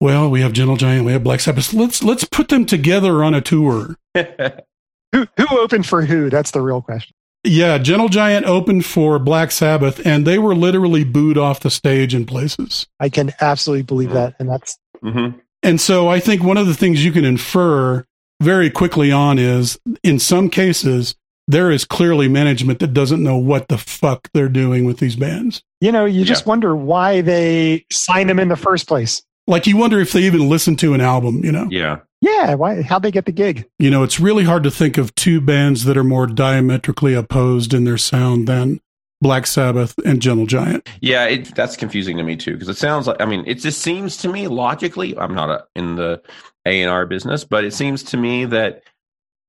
"Well, 0.00 0.30
we 0.30 0.40
have 0.42 0.52
Gentle 0.52 0.76
Giant, 0.76 1.06
we 1.06 1.12
have 1.12 1.24
Black 1.24 1.40
Sabbath. 1.40 1.72
Let's 1.72 2.02
let's 2.02 2.24
put 2.24 2.48
them 2.48 2.66
together 2.66 3.24
on 3.24 3.34
a 3.34 3.40
tour." 3.40 3.96
who 4.14 5.26
who 5.36 5.46
opened 5.58 5.86
for 5.86 6.02
who? 6.02 6.30
That's 6.30 6.50
the 6.50 6.60
real 6.60 6.82
question. 6.82 7.14
Yeah, 7.42 7.78
Gentle 7.78 8.10
Giant 8.10 8.44
opened 8.44 8.84
for 8.84 9.18
Black 9.18 9.50
Sabbath, 9.50 10.04
and 10.06 10.26
they 10.26 10.38
were 10.38 10.54
literally 10.54 11.04
booed 11.04 11.38
off 11.38 11.60
the 11.60 11.70
stage 11.70 12.14
in 12.14 12.26
places. 12.26 12.86
I 13.00 13.08
can 13.08 13.32
absolutely 13.40 13.84
believe 13.84 14.10
that, 14.10 14.34
and 14.38 14.48
that's. 14.48 14.78
Mm-hmm. 15.02 15.38
And 15.62 15.80
so, 15.80 16.08
I 16.08 16.20
think 16.20 16.42
one 16.42 16.58
of 16.58 16.66
the 16.66 16.74
things 16.74 17.04
you 17.04 17.12
can 17.12 17.24
infer 17.24 18.04
very 18.40 18.70
quickly 18.70 19.12
on 19.12 19.38
is 19.38 19.78
in 20.02 20.18
some 20.18 20.48
cases 20.48 21.14
there 21.46 21.70
is 21.70 21.84
clearly 21.84 22.28
management 22.28 22.78
that 22.78 22.94
doesn't 22.94 23.22
know 23.22 23.36
what 23.36 23.68
the 23.68 23.78
fuck 23.78 24.28
they're 24.32 24.48
doing 24.48 24.84
with 24.84 24.98
these 24.98 25.16
bands. 25.16 25.62
You 25.80 25.90
know, 25.90 26.04
you 26.04 26.24
just 26.24 26.46
wonder 26.46 26.76
why 26.76 27.22
they 27.22 27.84
sign 27.90 28.28
them 28.28 28.38
in 28.38 28.48
the 28.48 28.56
first 28.56 28.86
place. 28.86 29.22
Like 29.46 29.66
you 29.66 29.76
wonder 29.76 29.98
if 29.98 30.12
they 30.12 30.22
even 30.22 30.48
listen 30.48 30.76
to 30.76 30.94
an 30.94 31.00
album, 31.00 31.44
you 31.44 31.50
know? 31.50 31.66
Yeah. 31.70 31.98
Yeah, 32.20 32.54
why 32.54 32.82
how'd 32.82 33.02
they 33.02 33.10
get 33.10 33.24
the 33.24 33.32
gig? 33.32 33.66
You 33.78 33.90
know, 33.90 34.02
it's 34.02 34.20
really 34.20 34.44
hard 34.44 34.62
to 34.64 34.70
think 34.70 34.98
of 34.98 35.14
two 35.14 35.40
bands 35.40 35.84
that 35.84 35.96
are 35.96 36.04
more 36.04 36.26
diametrically 36.26 37.14
opposed 37.14 37.74
in 37.74 37.84
their 37.84 37.98
sound 37.98 38.46
than 38.46 38.80
Black 39.20 39.46
Sabbath 39.46 39.94
and 40.04 40.20
Gentle 40.20 40.46
Giant. 40.46 40.88
Yeah, 41.00 41.26
it, 41.26 41.54
that's 41.54 41.76
confusing 41.76 42.16
to 42.16 42.22
me 42.22 42.36
too 42.36 42.52
because 42.52 42.68
it 42.68 42.78
sounds 42.78 43.06
like 43.06 43.20
I 43.20 43.26
mean 43.26 43.44
it 43.46 43.56
just 43.56 43.82
seems 43.82 44.16
to 44.18 44.28
me 44.28 44.48
logically 44.48 45.16
I'm 45.18 45.34
not 45.34 45.50
a, 45.50 45.64
in 45.76 45.96
the 45.96 46.22
A 46.66 46.82
and 46.82 46.90
R 46.90 47.06
business, 47.06 47.44
but 47.44 47.64
it 47.64 47.74
seems 47.74 48.02
to 48.04 48.16
me 48.16 48.46
that 48.46 48.82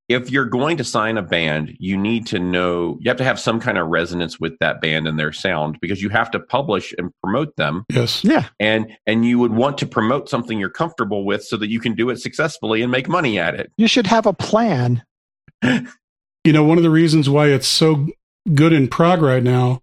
if 0.09 0.29
you're 0.29 0.45
going 0.45 0.77
to 0.77 0.83
sign 0.83 1.17
a 1.17 1.21
band, 1.21 1.75
you 1.79 1.97
need 1.97 2.27
to 2.27 2.39
know 2.39 2.97
you 2.99 3.09
have 3.09 3.17
to 3.17 3.23
have 3.23 3.39
some 3.39 3.59
kind 3.59 3.77
of 3.77 3.87
resonance 3.87 4.39
with 4.39 4.57
that 4.59 4.81
band 4.81 5.07
and 5.07 5.17
their 5.17 5.31
sound 5.31 5.79
because 5.81 6.01
you 6.01 6.09
have 6.09 6.29
to 6.31 6.39
publish 6.39 6.93
and 6.97 7.11
promote 7.23 7.55
them. 7.55 7.85
Yes. 7.89 8.23
Yeah. 8.23 8.47
And 8.59 8.97
and 9.05 9.25
you 9.25 9.39
would 9.39 9.53
want 9.53 9.77
to 9.79 9.85
promote 9.85 10.29
something 10.29 10.59
you're 10.59 10.69
comfortable 10.69 11.25
with 11.25 11.43
so 11.43 11.57
that 11.57 11.69
you 11.69 11.79
can 11.79 11.95
do 11.95 12.09
it 12.09 12.19
successfully 12.19 12.81
and 12.81 12.91
make 12.91 13.07
money 13.07 13.39
at 13.39 13.55
it. 13.55 13.71
You 13.77 13.87
should 13.87 14.07
have 14.07 14.25
a 14.25 14.33
plan. 14.33 15.03
you 15.63 16.53
know, 16.53 16.63
one 16.63 16.77
of 16.77 16.83
the 16.83 16.89
reasons 16.89 17.29
why 17.29 17.47
it's 17.47 17.67
so 17.67 18.07
good 18.53 18.73
in 18.73 18.87
prog 18.87 19.21
right 19.21 19.43
now, 19.43 19.81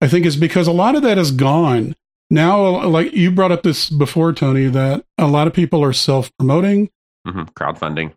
I 0.00 0.08
think 0.08 0.26
is 0.26 0.36
because 0.36 0.66
a 0.66 0.72
lot 0.72 0.94
of 0.94 1.02
that 1.02 1.18
is 1.18 1.30
gone. 1.30 1.94
Now, 2.30 2.86
like 2.86 3.12
you 3.12 3.30
brought 3.30 3.52
up 3.52 3.62
this 3.62 3.88
before, 3.88 4.32
Tony, 4.32 4.66
that 4.66 5.04
a 5.16 5.26
lot 5.26 5.46
of 5.46 5.54
people 5.54 5.82
are 5.82 5.92
self 5.92 6.30
promoting, 6.38 6.90
mm-hmm. 7.26 7.42
crowdfunding. 7.42 8.12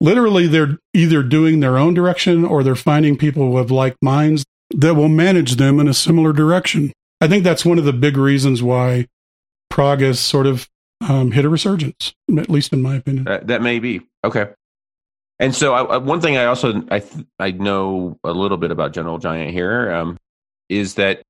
Literally, 0.00 0.46
they're 0.46 0.78
either 0.92 1.22
doing 1.22 1.60
their 1.60 1.78
own 1.78 1.94
direction 1.94 2.44
or 2.44 2.62
they're 2.62 2.74
finding 2.74 3.16
people 3.16 3.50
with 3.50 3.70
like 3.70 3.96
minds 4.02 4.44
that 4.70 4.94
will 4.94 5.08
manage 5.08 5.56
them 5.56 5.80
in 5.80 5.88
a 5.88 5.94
similar 5.94 6.32
direction. 6.32 6.92
I 7.20 7.28
think 7.28 7.44
that's 7.44 7.64
one 7.64 7.78
of 7.78 7.84
the 7.84 7.94
big 7.94 8.18
reasons 8.18 8.62
why 8.62 9.06
prog 9.70 10.00
has 10.00 10.20
sort 10.20 10.46
of 10.46 10.68
um, 11.00 11.32
hit 11.32 11.44
a 11.44 11.48
resurgence, 11.48 12.14
at 12.36 12.50
least 12.50 12.72
in 12.74 12.82
my 12.82 12.96
opinion. 12.96 13.24
That, 13.24 13.46
that 13.46 13.62
may 13.62 13.78
be 13.78 14.02
okay. 14.22 14.48
And 15.38 15.54
so, 15.54 15.74
I, 15.74 15.98
one 15.98 16.20
thing 16.20 16.36
I 16.36 16.46
also 16.46 16.82
I 16.90 17.02
I 17.38 17.50
know 17.50 18.18
a 18.24 18.32
little 18.32 18.56
bit 18.56 18.70
about 18.70 18.92
Gentle 18.92 19.18
Giant 19.18 19.52
here 19.52 19.92
um, 19.92 20.16
is 20.68 20.94
that 20.94 21.22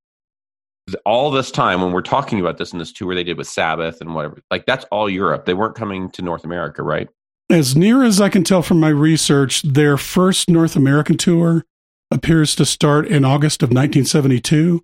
all 1.05 1.31
this 1.31 1.51
time 1.51 1.81
when 1.81 1.91
we're 1.91 2.01
talking 2.01 2.39
about 2.39 2.57
this 2.57 2.71
in 2.71 2.79
this 2.79 2.93
tour 2.93 3.13
they 3.13 3.23
did 3.23 3.37
with 3.37 3.47
Sabbath 3.47 3.99
and 3.99 4.15
whatever, 4.15 4.39
like 4.49 4.65
that's 4.65 4.85
all 4.91 5.09
Europe. 5.09 5.45
They 5.45 5.53
weren't 5.53 5.75
coming 5.75 6.09
to 6.11 6.21
North 6.21 6.45
America, 6.45 6.83
right? 6.83 7.09
As 7.49 7.75
near 7.75 8.03
as 8.03 8.21
I 8.21 8.29
can 8.29 8.43
tell 8.43 8.61
from 8.61 8.79
my 8.79 8.89
research, 8.89 9.61
their 9.61 9.97
first 9.97 10.49
North 10.49 10.75
American 10.75 11.17
tour 11.17 11.65
appears 12.09 12.55
to 12.55 12.65
start 12.65 13.07
in 13.07 13.25
August 13.25 13.61
of 13.61 13.69
1972, 13.69 14.83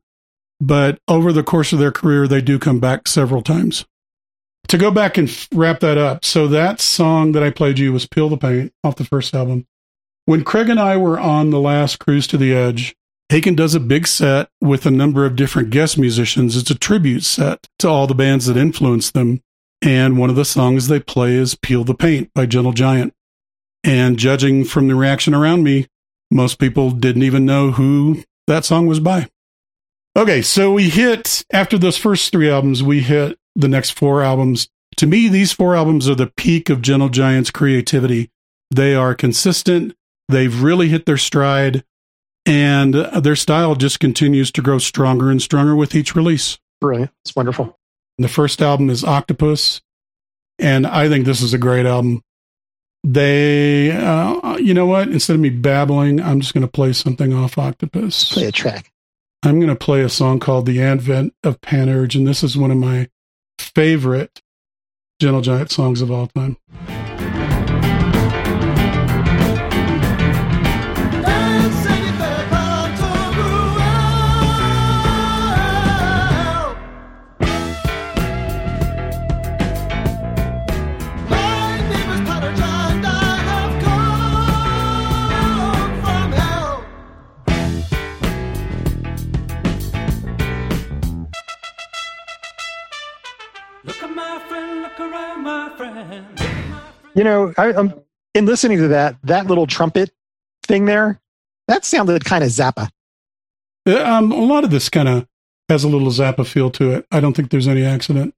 but 0.59 0.97
over 1.07 1.31
the 1.31 1.43
course 1.43 1.71
of 1.71 1.79
their 1.79 1.91
career, 1.91 2.27
they 2.27 2.41
do 2.41 2.59
come 2.59 2.79
back 2.79 3.07
several 3.07 3.41
times 3.41 3.85
to 4.67 4.77
go 4.77 4.91
back 4.91 5.17
and 5.17 5.47
wrap 5.53 5.79
that 5.81 5.97
up. 5.97 6.25
So 6.25 6.47
that 6.47 6.81
song 6.81 7.33
that 7.33 7.43
I 7.43 7.49
played 7.49 7.79
you 7.79 7.93
was 7.93 8.07
Peel 8.07 8.29
the 8.29 8.37
Paint 8.37 8.73
off 8.83 8.95
the 8.95 9.05
first 9.05 9.35
album. 9.35 9.65
When 10.25 10.43
Craig 10.43 10.69
and 10.69 10.79
I 10.79 10.97
were 10.97 11.19
on 11.19 11.49
the 11.49 11.59
last 11.59 11.99
cruise 11.99 12.27
to 12.27 12.37
the 12.37 12.53
edge, 12.53 12.95
Haken 13.29 13.55
does 13.55 13.75
a 13.75 13.79
big 13.79 14.07
set 14.07 14.49
with 14.61 14.85
a 14.85 14.91
number 14.91 15.25
of 15.25 15.35
different 15.35 15.69
guest 15.69 15.97
musicians. 15.97 16.55
It's 16.55 16.69
a 16.69 16.75
tribute 16.75 17.23
set 17.23 17.67
to 17.79 17.89
all 17.89 18.07
the 18.07 18.13
bands 18.13 18.45
that 18.45 18.57
influenced 18.57 19.13
them. 19.13 19.41
And 19.81 20.17
one 20.17 20.29
of 20.29 20.35
the 20.35 20.45
songs 20.45 20.87
they 20.87 20.99
play 20.99 21.33
is 21.33 21.55
Peel 21.55 21.83
the 21.83 21.95
Paint 21.95 22.31
by 22.33 22.45
Gentle 22.45 22.71
Giant. 22.71 23.13
And 23.83 24.17
judging 24.17 24.63
from 24.63 24.87
the 24.87 24.95
reaction 24.95 25.33
around 25.33 25.63
me, 25.63 25.87
most 26.31 26.57
people 26.57 26.91
didn't 26.91 27.23
even 27.23 27.45
know 27.45 27.71
who 27.71 28.23
that 28.47 28.65
song 28.65 28.87
was 28.87 28.99
by. 28.99 29.29
Okay, 30.15 30.41
so 30.41 30.71
we 30.71 30.89
hit, 30.89 31.43
after 31.51 31.77
those 31.77 31.97
first 31.97 32.31
three 32.31 32.49
albums, 32.49 32.81
we 32.81 33.01
hit 33.01 33.37
the 33.55 33.67
next 33.67 33.91
four 33.91 34.21
albums. 34.21 34.69
To 34.97 35.07
me, 35.07 35.27
these 35.27 35.51
four 35.51 35.75
albums 35.75 36.07
are 36.07 36.15
the 36.15 36.27
peak 36.27 36.69
of 36.69 36.81
Gentle 36.81 37.09
Giant's 37.09 37.51
creativity. 37.51 38.29
They 38.71 38.95
are 38.95 39.15
consistent. 39.15 39.95
They've 40.29 40.61
really 40.61 40.89
hit 40.89 41.05
their 41.05 41.17
stride, 41.17 41.83
and 42.45 42.93
their 42.93 43.35
style 43.35 43.75
just 43.75 43.99
continues 43.99 44.51
to 44.51 44.61
grow 44.61 44.77
stronger 44.77 45.29
and 45.29 45.41
stronger 45.41 45.75
with 45.75 45.95
each 45.95 46.15
release. 46.15 46.57
Brilliant. 46.79 47.11
It's 47.23 47.35
wonderful. 47.35 47.77
The 48.17 48.27
first 48.27 48.61
album 48.61 48.89
is 48.89 49.03
Octopus, 49.03 49.81
and 50.59 50.85
I 50.85 51.09
think 51.09 51.25
this 51.25 51.41
is 51.41 51.53
a 51.53 51.57
great 51.57 51.85
album. 51.85 52.21
They, 53.03 53.91
uh, 53.91 54.57
you 54.57 54.73
know 54.73 54.85
what? 54.85 55.09
Instead 55.09 55.33
of 55.33 55.39
me 55.41 55.49
babbling, 55.49 56.21
I'm 56.21 56.39
just 56.39 56.53
going 56.53 56.65
to 56.65 56.71
play 56.71 56.93
something 56.93 57.33
off 57.33 57.57
Octopus. 57.57 58.31
Play 58.33 58.45
a 58.45 58.51
track. 58.51 58.91
I'm 59.43 59.59
going 59.59 59.67
to 59.67 59.75
play 59.75 60.01
a 60.01 60.09
song 60.09 60.39
called 60.39 60.65
The 60.65 60.81
Advent 60.81 61.33
of 61.43 61.59
Panurge, 61.59 62.15
and 62.15 62.25
this 62.25 62.43
is 62.43 62.55
one 62.55 62.71
of 62.71 62.77
my 62.77 63.09
favorite 63.63 64.41
Gentle 65.19 65.41
Giant 65.41 65.71
songs 65.71 66.01
of 66.01 66.11
all 66.11 66.27
time. 66.27 66.57
You 97.15 97.23
know, 97.23 97.53
I, 97.57 97.73
am 97.73 97.93
in 98.33 98.45
listening 98.45 98.79
to 98.79 98.87
that 98.89 99.17
that 99.23 99.47
little 99.47 99.67
trumpet 99.67 100.11
thing 100.63 100.85
there. 100.85 101.19
That 101.67 101.85
sounded 101.85 102.25
kind 102.25 102.43
of 102.43 102.49
Zappa. 102.49 102.89
Um, 103.85 104.31
a 104.31 104.43
lot 104.43 104.63
of 104.63 104.71
this 104.71 104.89
kind 104.89 105.07
of 105.07 105.27
has 105.69 105.83
a 105.83 105.87
little 105.87 106.09
Zappa 106.09 106.45
feel 106.45 106.71
to 106.71 106.91
it. 106.91 107.05
I 107.11 107.19
don't 107.19 107.35
think 107.35 107.51
there's 107.51 107.67
any 107.67 107.85
accident. 107.85 108.33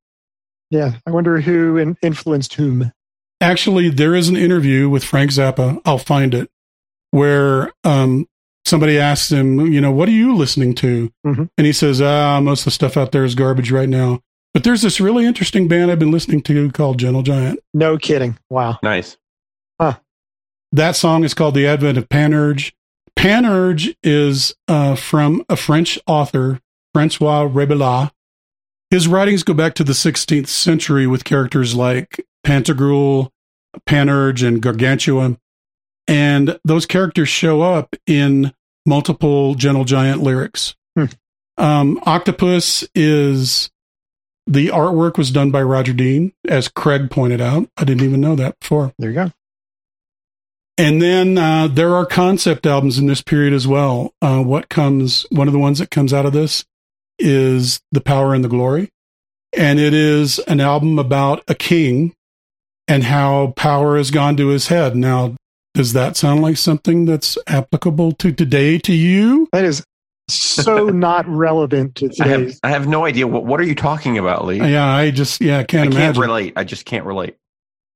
Yeah, 0.69 0.93
I 1.05 1.11
wonder 1.11 1.39
who 1.39 1.77
in, 1.77 1.97
influenced 2.01 2.53
whom. 2.55 2.91
Actually, 3.39 3.89
there 3.89 4.15
is 4.15 4.29
an 4.29 4.35
interview 4.35 4.89
with 4.89 5.03
Frank 5.03 5.31
Zappa. 5.31 5.79
I'll 5.85 5.97
find 5.97 6.33
it 6.33 6.49
where 7.11 7.71
um, 7.83 8.27
somebody 8.65 8.97
asks 8.97 9.31
him, 9.31 9.71
you 9.71 9.79
know, 9.79 9.91
what 9.91 10.09
are 10.09 10.13
you 10.13 10.35
listening 10.35 10.73
to? 10.75 11.11
Mm-hmm. 11.25 11.43
And 11.57 11.67
he 11.67 11.73
says, 11.73 12.01
ah, 12.01 12.39
most 12.41 12.61
of 12.61 12.65
the 12.65 12.71
stuff 12.71 12.97
out 12.97 13.11
there 13.11 13.23
is 13.23 13.35
garbage 13.35 13.71
right 13.71 13.89
now. 13.89 14.21
But 14.55 14.63
there's 14.63 14.81
this 14.81 15.01
really 15.01 15.25
interesting 15.25 15.67
band 15.67 15.91
I've 15.91 15.99
been 15.99 16.11
listening 16.11 16.41
to 16.43 16.71
called 16.71 16.97
Gentle 16.97 17.23
Giant. 17.23 17.59
No 17.73 17.97
kidding. 17.97 18.37
Wow. 18.49 18.79
Nice. 18.81 19.17
Huh. 19.81 19.97
That 20.71 20.95
song 20.95 21.25
is 21.25 21.33
called 21.33 21.55
The 21.55 21.67
Advent 21.67 21.97
of 21.97 22.07
Panurge. 22.07 22.71
Panurge 23.17 23.93
is 24.01 24.55
uh, 24.69 24.95
from 24.95 25.43
a 25.49 25.57
French 25.57 25.99
author, 26.07 26.61
Francois 26.93 27.49
Rabelais. 27.51 28.11
His 28.91 29.09
writings 29.09 29.43
go 29.43 29.53
back 29.53 29.73
to 29.73 29.83
the 29.83 29.91
16th 29.91 30.47
century 30.47 31.05
with 31.05 31.25
characters 31.25 31.75
like 31.75 32.25
Pantagruel, 32.47 33.31
Panurge, 33.85 34.41
and 34.41 34.61
Gargantua. 34.61 35.37
And 36.07 36.57
those 36.63 36.85
characters 36.85 37.27
show 37.27 37.61
up 37.61 37.93
in 38.07 38.53
multiple 38.85 39.55
Gentle 39.55 39.83
Giant 39.83 40.23
lyrics. 40.23 40.75
Hmm. 40.97 41.05
Um, 41.57 41.99
Octopus 42.05 42.87
is 42.95 43.69
the 44.47 44.67
artwork 44.67 45.17
was 45.17 45.31
done 45.31 45.51
by 45.51 45.62
Roger 45.63 45.93
Dean, 45.93 46.34
as 46.47 46.67
Craig 46.67 47.10
pointed 47.10 47.41
out. 47.41 47.69
I 47.77 47.84
didn't 47.84 48.05
even 48.05 48.21
know 48.21 48.36
that 48.36 48.60
before. 48.60 48.93
There 48.99 49.10
you 49.10 49.15
go. 49.15 49.31
And 50.77 51.01
then 51.01 51.38
uh, 51.38 51.67
there 51.67 51.95
are 51.95 52.05
concept 52.05 52.65
albums 52.65 52.97
in 52.97 53.08
this 53.08 53.21
period 53.21 53.53
as 53.53 53.65
well. 53.65 54.13
Uh, 54.21 54.43
what 54.43 54.67
comes, 54.69 55.25
one 55.29 55.47
of 55.47 55.53
the 55.53 55.60
ones 55.60 55.79
that 55.79 55.89
comes 55.89 56.13
out 56.13 56.25
of 56.25 56.34
this 56.34 56.65
is 57.17 57.79
The 57.91 58.01
Power 58.01 58.34
and 58.34 58.43
the 58.43 58.49
Glory. 58.49 58.89
and 59.55 59.79
it 59.79 59.93
is 59.93 60.39
an 60.39 60.60
album 60.60 60.99
about 60.99 61.43
a 61.47 61.55
king 61.55 62.13
and 62.88 63.03
how 63.05 63.53
power 63.55 63.97
has 63.97 64.12
gone 64.12 64.36
to 64.38 64.49
his 64.49 64.67
head. 64.67 64.95
Now, 64.95 65.36
does 65.73 65.93
that 65.93 66.17
sound 66.17 66.41
like 66.41 66.58
something 66.58 67.05
that's 67.05 67.38
applicable 67.47 68.12
to 68.13 68.31
today 68.31 68.77
to 68.79 68.93
you? 68.93 69.47
That 69.51 69.65
is 69.65 69.84
so 70.27 70.85
not 70.89 71.27
relevant 71.27 71.95
to 71.95 72.09
today. 72.09 72.23
I 72.23 72.27
have, 72.27 72.53
I 72.63 72.69
have, 72.69 72.88
no 72.88 73.05
idea 73.05 73.27
what 73.27 73.45
what 73.45 73.59
are 73.59 73.63
you 73.63 73.75
talking 73.75 74.17
about, 74.17 74.45
Lee? 74.45 74.57
Yeah, 74.57 74.85
I 74.85 75.11
just 75.11 75.41
yeah, 75.41 75.59
I 75.59 75.63
can't 75.63 75.93
I 75.93 75.97
imagine. 75.97 76.13
can't 76.13 76.17
relate. 76.17 76.53
I 76.55 76.63
just 76.63 76.85
can't 76.85 77.05
relate. 77.05 77.35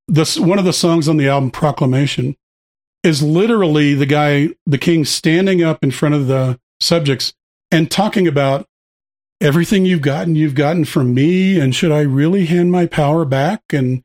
This 0.08 0.40
one 0.40 0.60
of 0.60 0.66
the 0.66 0.74
songs 0.74 1.08
on 1.08 1.18
the 1.18 1.28
album 1.28 1.52
Proclamation 1.52 2.36
is 3.04 3.24
literally 3.24 3.94
the 3.94 4.06
guy, 4.06 4.50
the 4.66 4.78
king, 4.78 5.06
standing 5.06 5.64
up 5.64 5.84
in 5.84 5.92
front 5.92 6.16
of 6.16 6.28
the 6.28 6.60
subjects 6.82 7.34
and 7.72 7.90
talking 7.90 8.28
about 8.28 8.66
everything 9.42 9.86
you've 9.86 10.02
gotten, 10.02 10.36
you've 10.36 10.56
gotten 10.56 10.86
from 10.86 11.14
me, 11.14 11.60
and 11.60 11.74
should 11.74 11.92
I 11.92 12.02
really 12.02 12.46
hand 12.46 12.72
my 12.72 12.86
power 12.86 13.26
back? 13.26 13.62
And 13.72 14.04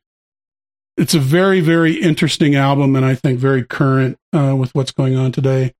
it's 0.97 1.13
a 1.13 1.19
very, 1.19 1.59
very 1.59 1.95
interesting 1.95 2.55
album, 2.55 2.95
and 2.95 3.05
I 3.05 3.15
think 3.15 3.39
very 3.39 3.63
current 3.63 4.17
uh, 4.33 4.55
with 4.57 4.73
what's 4.73 4.91
going 4.91 5.15
on 5.15 5.31
today. 5.31 5.73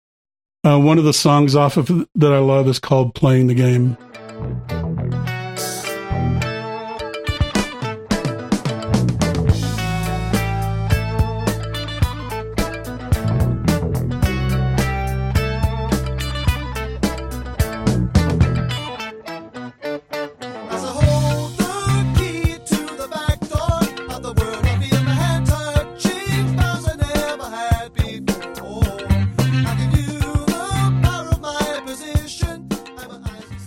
Uh, 0.66 0.80
one 0.80 0.98
of 0.98 1.04
the 1.04 1.14
songs 1.14 1.56
off 1.56 1.78
of 1.78 2.08
that 2.16 2.34
I 2.34 2.40
love 2.40 2.68
is 2.68 2.80
called 2.80 3.14
"Playing 3.14 3.46
the 3.46 3.54
Game." 3.54 3.98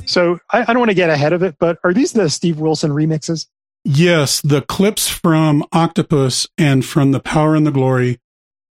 So 0.09 0.39
I, 0.53 0.63
I 0.63 0.65
don't 0.65 0.79
want 0.79 0.91
to 0.91 0.95
get 0.95 1.11
ahead 1.11 1.33
of 1.33 1.43
it, 1.43 1.57
but 1.59 1.79
are 1.85 1.93
these 1.93 2.13
the 2.13 2.31
Steve 2.31 2.59
Wilson 2.59 2.91
remixes? 2.91 3.47
Yes, 3.85 4.41
the 4.41 4.63
clips 4.63 5.09
from 5.09 5.65
Octopus 5.73 6.47
and 6.57 6.85
from 6.85 7.13
The 7.13 7.21
Power 7.21 7.55
and 7.55 7.67
the 7.67 7.71
Glory 7.71 8.19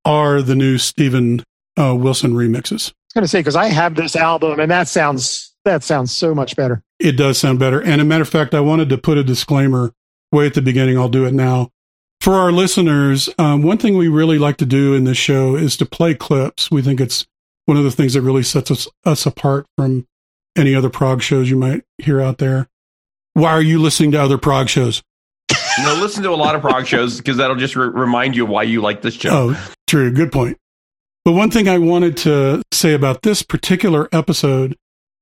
are 0.05 0.42
the 0.42 0.55
new 0.55 0.79
Steven 0.79 1.44
uh, 1.79 1.94
Wilson 1.94 2.33
remixes. 2.33 2.90
I 2.90 2.94
was 2.96 3.12
going 3.14 3.22
to 3.22 3.29
say 3.29 3.40
because 3.40 3.57
I 3.57 3.66
have 3.66 3.94
this 3.94 4.16
album 4.16 4.61
and 4.61 4.70
that 4.70 4.88
sounds 4.88 5.55
that 5.64 5.83
sounds 5.83 6.14
so 6.14 6.35
much 6.35 6.57
better. 6.57 6.83
It 6.99 7.12
does 7.12 7.38
sound 7.38 7.59
better. 7.59 7.83
And 7.83 8.01
a 8.01 8.05
matter 8.05 8.22
of 8.22 8.29
fact, 8.29 8.55
I 8.55 8.61
wanted 8.61 8.88
to 8.90 8.99
put 8.99 9.18
a 9.18 9.25
disclaimer 9.25 9.92
way 10.33 10.46
at 10.46 10.55
the 10.55 10.62
beginning. 10.62 10.96
I'll 10.96 11.09
do 11.09 11.27
it 11.27 11.35
now. 11.35 11.70
For 12.20 12.35
our 12.35 12.53
listeners, 12.53 13.29
um, 13.38 13.62
one 13.62 13.79
thing 13.79 13.96
we 13.96 14.09
really 14.09 14.38
like 14.38 14.57
to 14.59 14.66
do 14.66 14.94
in 14.94 15.05
this 15.05 15.18
show 15.18 15.57
is 15.57 15.77
to 15.79 15.87
play 15.87 16.14
clips. 16.14 16.70
We 16.70 16.83
think 16.83 17.01
it's 17.01 17.27
one 17.66 17.77
of 17.77 17.85
the 17.85 17.90
things 17.90 18.14
that 18.14 18.22
really 18.22 18.42
sets 18.42 18.70
us, 18.70 18.88
us 19.05 19.27
apart 19.27 19.66
from 19.77 20.07
any 20.57 20.75
other 20.75 20.90
prog 20.90 21.23
shows 21.23 21.51
you 21.51 21.57
might 21.57 21.85
hear 21.99 22.21
out 22.21 22.38
there. 22.38 22.69
Why 23.35 23.51
are 23.51 23.62
you 23.62 23.81
listening 23.81 24.12
to 24.12 24.23
other 24.23 24.38
prog 24.38 24.69
shows? 24.69 25.03
no, 25.83 25.95
listen 25.95 26.23
to 26.23 26.31
a 26.31 26.37
lot 26.37 26.55
of 26.55 26.62
prog 26.62 26.87
shows 26.87 27.19
because 27.19 27.37
that'll 27.37 27.57
just 27.57 27.77
re- 27.77 27.88
remind 27.88 28.35
you 28.35 28.47
why 28.47 28.62
you 28.62 28.81
like 28.81 29.03
this 29.03 29.14
show. 29.14 29.31
Oh, 29.31 29.71
true. 29.87 30.11
Good 30.11 30.33
point. 30.33 30.59
But 31.25 31.33
one 31.33 31.51
thing 31.51 31.69
I 31.69 31.79
wanted 31.79 32.16
to 32.19 32.62
say 32.73 32.95
about 32.95 33.23
this 33.23 33.42
particular 33.42 34.09
episode 34.12 34.77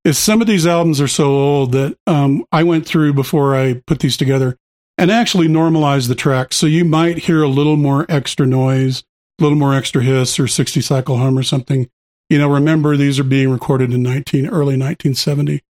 is 0.04 0.18
some 0.18 0.40
of 0.40 0.46
these 0.46 0.66
albums 0.66 1.00
are 1.00 1.08
so 1.08 1.30
old 1.30 1.72
that 1.72 1.96
um, 2.06 2.44
I 2.52 2.62
went 2.62 2.86
through 2.86 3.14
before 3.14 3.56
I 3.56 3.82
put 3.86 4.00
these 4.00 4.16
together 4.16 4.56
and 4.98 5.10
actually 5.10 5.48
normalized 5.48 6.08
the 6.08 6.14
tracks. 6.14 6.56
So 6.56 6.66
you 6.66 6.84
might 6.84 7.18
hear 7.18 7.42
a 7.42 7.48
little 7.48 7.76
more 7.76 8.04
extra 8.08 8.46
noise, 8.46 9.02
a 9.40 9.42
little 9.42 9.58
more 9.58 9.74
extra 9.74 10.02
hiss 10.02 10.38
or 10.38 10.46
60 10.46 10.80
cycle 10.82 11.16
hum 11.16 11.38
or 11.38 11.42
something 11.42 11.88
you 12.28 12.38
know, 12.38 12.48
remember 12.48 12.96
these 12.96 13.18
are 13.18 13.24
being 13.24 13.50
recorded 13.50 13.92
in 13.92 14.02
19 14.02 14.46
early 14.46 14.76
1970. 14.76 15.62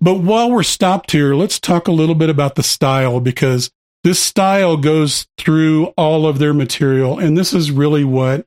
But 0.00 0.14
while 0.14 0.50
we're 0.50 0.62
stopped 0.62 1.12
here, 1.12 1.34
let's 1.34 1.60
talk 1.60 1.86
a 1.86 1.92
little 1.92 2.14
bit 2.14 2.30
about 2.30 2.56
the 2.56 2.62
style 2.62 3.20
because 3.20 3.70
this 4.02 4.20
style 4.20 4.76
goes 4.76 5.26
through 5.38 5.86
all 5.96 6.26
of 6.26 6.38
their 6.38 6.52
material 6.52 7.18
and 7.18 7.38
this 7.38 7.52
is 7.52 7.70
really 7.70 8.04
what 8.04 8.46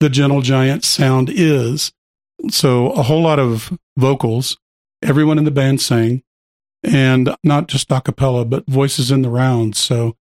the 0.00 0.10
Gentle 0.10 0.42
Giant 0.42 0.84
sound 0.84 1.30
is. 1.30 1.92
So 2.50 2.90
a 2.90 3.02
whole 3.02 3.22
lot 3.22 3.38
of 3.38 3.76
vocals, 3.96 4.58
everyone 5.02 5.38
in 5.38 5.44
the 5.44 5.50
band 5.50 5.80
sang 5.80 6.22
and 6.82 7.34
not 7.44 7.68
just 7.68 7.90
a 7.90 8.00
cappella, 8.00 8.44
but 8.44 8.66
voices 8.66 9.10
in 9.10 9.22
the 9.22 9.30
round. 9.30 9.76
So 9.76 10.16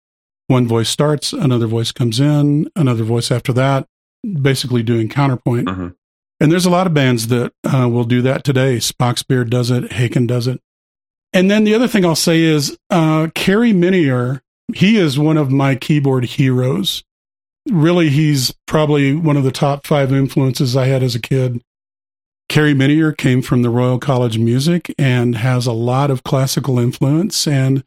one 0.46 0.66
voice 0.66 0.88
starts, 0.88 1.32
another 1.32 1.66
voice 1.66 1.92
comes 1.92 2.20
in, 2.20 2.70
another 2.76 3.04
voice 3.04 3.30
after 3.30 3.52
that, 3.54 3.86
basically 4.42 4.82
doing 4.82 5.08
counterpoint. 5.08 5.68
Mm-hmm. 5.68 5.88
And 6.40 6.50
there's 6.50 6.66
a 6.66 6.70
lot 6.70 6.86
of 6.86 6.94
bands 6.94 7.28
that 7.28 7.52
uh, 7.64 7.88
will 7.88 8.04
do 8.04 8.22
that 8.22 8.44
today. 8.44 8.78
Spock's 8.78 9.22
Beard 9.22 9.50
does 9.50 9.70
it. 9.70 9.90
Haken 9.90 10.26
does 10.26 10.46
it. 10.46 10.60
And 11.32 11.50
then 11.50 11.64
the 11.64 11.74
other 11.74 11.86
thing 11.86 12.04
I'll 12.04 12.16
say 12.16 12.40
is 12.40 12.76
uh, 12.88 13.28
Kerry 13.34 13.72
Minnear, 13.72 14.40
he 14.74 14.96
is 14.96 15.18
one 15.18 15.36
of 15.36 15.52
my 15.52 15.76
keyboard 15.76 16.24
heroes. 16.24 17.04
Really, 17.70 18.08
he's 18.08 18.54
probably 18.66 19.14
one 19.14 19.36
of 19.36 19.44
the 19.44 19.52
top 19.52 19.86
five 19.86 20.12
influences 20.12 20.76
I 20.76 20.86
had 20.86 21.02
as 21.02 21.14
a 21.14 21.20
kid. 21.20 21.62
Kerry 22.48 22.74
Minnear 22.74 23.16
came 23.16 23.42
from 23.42 23.62
the 23.62 23.70
Royal 23.70 23.98
College 23.98 24.36
of 24.36 24.42
Music 24.42 24.92
and 24.98 25.36
has 25.36 25.66
a 25.66 25.72
lot 25.72 26.10
of 26.10 26.24
classical 26.24 26.80
influence 26.80 27.46
and 27.46 27.84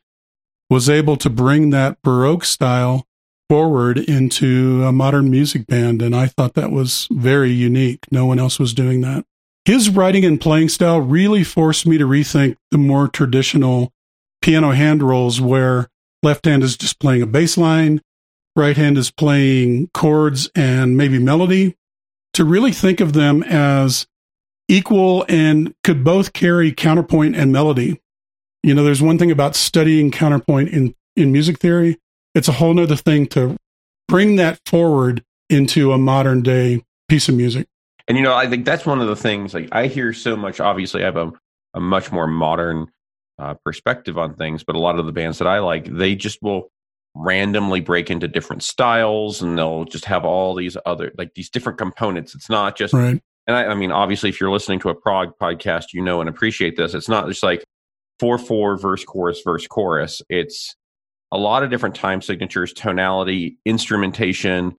was 0.69 0.89
able 0.89 1.17
to 1.17 1.29
bring 1.29 1.71
that 1.71 1.97
Baroque 2.01 2.45
style 2.45 3.05
forward 3.53 3.99
into 3.99 4.83
a 4.83 4.91
modern 4.91 5.29
music 5.29 5.67
band. 5.67 6.01
And 6.01 6.15
I 6.15 6.25
thought 6.25 6.55
that 6.55 6.71
was 6.71 7.07
very 7.11 7.51
unique. 7.51 7.99
No 8.09 8.25
one 8.25 8.39
else 8.39 8.57
was 8.57 8.73
doing 8.73 9.01
that. 9.01 9.25
His 9.63 9.91
writing 9.91 10.25
and 10.25 10.41
playing 10.41 10.69
style 10.69 10.99
really 10.99 11.43
forced 11.43 11.85
me 11.85 11.99
to 11.99 12.07
rethink 12.07 12.57
the 12.71 12.79
more 12.79 13.07
traditional 13.07 13.93
piano 14.41 14.71
hand 14.71 15.03
rolls 15.03 15.39
where 15.39 15.87
left 16.23 16.45
hand 16.45 16.63
is 16.63 16.75
just 16.75 16.97
playing 16.97 17.21
a 17.21 17.27
bass 17.27 17.55
line, 17.55 18.01
right 18.55 18.75
hand 18.75 18.97
is 18.97 19.11
playing 19.11 19.91
chords 19.93 20.49
and 20.55 20.97
maybe 20.97 21.19
melody, 21.19 21.75
to 22.33 22.43
really 22.43 22.71
think 22.71 23.01
of 23.01 23.13
them 23.13 23.43
as 23.43 24.07
equal 24.67 25.27
and 25.29 25.75
could 25.83 26.03
both 26.03 26.33
carry 26.33 26.71
counterpoint 26.71 27.35
and 27.35 27.51
melody. 27.51 28.01
You 28.63 28.73
know, 28.73 28.83
there's 28.83 29.03
one 29.03 29.19
thing 29.19 29.29
about 29.29 29.55
studying 29.55 30.09
counterpoint 30.09 30.69
in, 30.69 30.95
in 31.15 31.31
music 31.31 31.59
theory 31.59 31.99
it's 32.33 32.47
a 32.47 32.53
whole 32.53 32.73
nother 32.73 32.95
thing 32.95 33.27
to 33.27 33.57
bring 34.07 34.35
that 34.37 34.59
forward 34.65 35.23
into 35.49 35.91
a 35.91 35.97
modern 35.97 36.41
day 36.41 36.83
piece 37.09 37.29
of 37.29 37.35
music. 37.35 37.67
And 38.07 38.17
you 38.17 38.23
know, 38.23 38.33
I 38.33 38.49
think 38.49 38.65
that's 38.65 38.85
one 38.85 38.99
of 38.99 39.07
the 39.07 39.15
things. 39.15 39.53
Like 39.53 39.69
I 39.71 39.87
hear 39.87 40.13
so 40.13 40.35
much. 40.35 40.59
Obviously, 40.59 41.03
I 41.03 41.05
have 41.05 41.17
a, 41.17 41.31
a 41.73 41.79
much 41.79 42.11
more 42.11 42.27
modern 42.27 42.87
uh, 43.39 43.55
perspective 43.65 44.17
on 44.17 44.35
things, 44.35 44.63
but 44.63 44.75
a 44.75 44.79
lot 44.79 44.99
of 44.99 45.05
the 45.05 45.11
bands 45.11 45.37
that 45.39 45.47
I 45.47 45.59
like, 45.59 45.85
they 45.85 46.15
just 46.15 46.41
will 46.41 46.69
randomly 47.15 47.79
break 47.79 48.09
into 48.09 48.27
different 48.27 48.63
styles, 48.63 49.41
and 49.41 49.57
they'll 49.57 49.85
just 49.85 50.05
have 50.05 50.25
all 50.25 50.55
these 50.55 50.75
other 50.85 51.11
like 51.17 51.33
these 51.35 51.49
different 51.49 51.77
components. 51.77 52.35
It's 52.35 52.49
not 52.49 52.77
just. 52.77 52.93
Right. 52.93 53.21
And 53.45 53.57
I, 53.57 53.67
I 53.67 53.75
mean, 53.75 53.91
obviously, 53.91 54.29
if 54.29 54.39
you're 54.39 54.51
listening 54.51 54.79
to 54.79 54.89
a 54.89 54.95
prog 54.95 55.37
podcast, 55.41 55.93
you 55.93 56.01
know 56.01 56.21
and 56.21 56.29
appreciate 56.29 56.77
this. 56.77 56.93
It's 56.93 57.09
not 57.09 57.27
just 57.27 57.43
like 57.43 57.65
four 58.19 58.37
four 58.37 58.77
verse 58.77 59.03
chorus 59.03 59.41
verse 59.43 59.67
chorus. 59.67 60.21
It's 60.29 60.75
a 61.33 61.37
lot 61.37 61.63
of 61.63 61.71
different 61.71 61.95
time 61.95 62.21
signatures, 62.21 62.71
tonality, 62.71 63.57
instrumentation, 63.65 64.75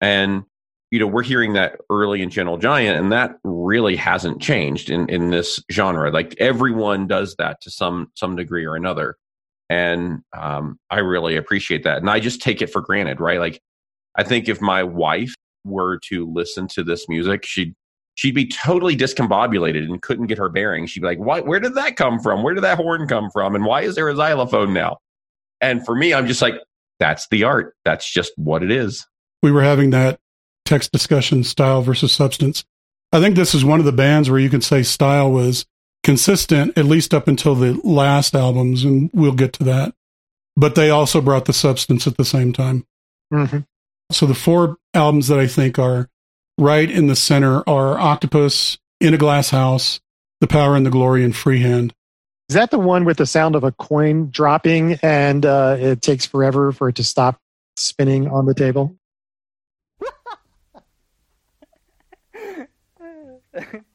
and 0.00 0.44
you 0.90 0.98
know 0.98 1.06
we're 1.06 1.22
hearing 1.22 1.52
that 1.52 1.76
early 1.90 2.22
in 2.22 2.30
Gentle 2.30 2.56
Giant, 2.56 2.98
and 2.98 3.12
that 3.12 3.36
really 3.44 3.96
hasn't 3.96 4.40
changed 4.40 4.90
in 4.90 5.08
in 5.10 5.30
this 5.30 5.62
genre. 5.70 6.10
Like 6.10 6.34
everyone 6.40 7.06
does 7.06 7.36
that 7.36 7.60
to 7.60 7.70
some 7.70 8.10
some 8.14 8.34
degree 8.34 8.64
or 8.64 8.76
another, 8.76 9.16
and 9.68 10.20
um, 10.36 10.78
I 10.90 11.00
really 11.00 11.36
appreciate 11.36 11.84
that, 11.84 11.98
and 11.98 12.08
I 12.08 12.18
just 12.18 12.40
take 12.40 12.62
it 12.62 12.68
for 12.68 12.80
granted, 12.80 13.20
right? 13.20 13.38
Like 13.38 13.60
I 14.16 14.24
think 14.24 14.48
if 14.48 14.60
my 14.60 14.82
wife 14.82 15.34
were 15.64 16.00
to 16.08 16.26
listen 16.32 16.66
to 16.68 16.82
this 16.82 17.10
music, 17.10 17.44
she'd 17.44 17.74
she'd 18.14 18.34
be 18.34 18.48
totally 18.48 18.96
discombobulated 18.96 19.84
and 19.84 20.00
couldn't 20.00 20.28
get 20.28 20.38
her 20.38 20.48
bearings. 20.48 20.90
She'd 20.90 21.00
be 21.00 21.08
like, 21.08 21.18
"Why? 21.18 21.40
Where 21.40 21.60
did 21.60 21.74
that 21.74 21.96
come 21.96 22.18
from? 22.20 22.42
Where 22.42 22.54
did 22.54 22.64
that 22.64 22.78
horn 22.78 23.06
come 23.06 23.30
from? 23.30 23.54
And 23.54 23.66
why 23.66 23.82
is 23.82 23.96
there 23.96 24.08
a 24.08 24.16
xylophone 24.16 24.72
now?" 24.72 24.96
And 25.60 25.84
for 25.84 25.94
me, 25.94 26.14
I'm 26.14 26.26
just 26.26 26.42
like, 26.42 26.54
that's 26.98 27.28
the 27.28 27.44
art. 27.44 27.74
That's 27.84 28.10
just 28.10 28.32
what 28.36 28.62
it 28.62 28.70
is. 28.70 29.06
We 29.42 29.52
were 29.52 29.62
having 29.62 29.90
that 29.90 30.20
text 30.64 30.92
discussion 30.92 31.44
style 31.44 31.82
versus 31.82 32.12
substance. 32.12 32.64
I 33.12 33.20
think 33.20 33.34
this 33.34 33.54
is 33.54 33.64
one 33.64 33.80
of 33.80 33.86
the 33.86 33.92
bands 33.92 34.30
where 34.30 34.38
you 34.38 34.50
can 34.50 34.60
say 34.60 34.82
style 34.82 35.32
was 35.32 35.66
consistent, 36.04 36.78
at 36.78 36.84
least 36.84 37.12
up 37.12 37.26
until 37.26 37.54
the 37.54 37.80
last 37.82 38.34
albums, 38.34 38.84
and 38.84 39.10
we'll 39.12 39.32
get 39.32 39.52
to 39.54 39.64
that. 39.64 39.94
But 40.56 40.74
they 40.74 40.90
also 40.90 41.20
brought 41.20 41.46
the 41.46 41.52
substance 41.52 42.06
at 42.06 42.16
the 42.16 42.24
same 42.24 42.52
time. 42.52 42.86
Mm-hmm. 43.32 43.60
So 44.12 44.26
the 44.26 44.34
four 44.34 44.76
albums 44.94 45.28
that 45.28 45.38
I 45.38 45.46
think 45.46 45.78
are 45.78 46.08
right 46.58 46.90
in 46.90 47.06
the 47.06 47.16
center 47.16 47.68
are 47.68 47.98
Octopus, 47.98 48.78
In 49.00 49.14
a 49.14 49.18
Glass 49.18 49.50
House, 49.50 50.00
The 50.40 50.46
Power 50.46 50.76
and 50.76 50.84
the 50.84 50.90
Glory, 50.90 51.24
and 51.24 51.34
Freehand. 51.34 51.94
Is 52.50 52.54
that 52.54 52.72
the 52.72 52.80
one 52.80 53.04
with 53.04 53.18
the 53.18 53.26
sound 53.26 53.54
of 53.54 53.62
a 53.62 53.70
coin 53.70 54.28
dropping 54.30 54.98
and 55.04 55.46
uh, 55.46 55.76
it 55.78 56.02
takes 56.02 56.26
forever 56.26 56.72
for 56.72 56.88
it 56.88 56.96
to 56.96 57.04
stop 57.04 57.38
spinning 57.76 58.26
on 58.26 58.44
the 58.44 58.54
table? 58.54 58.96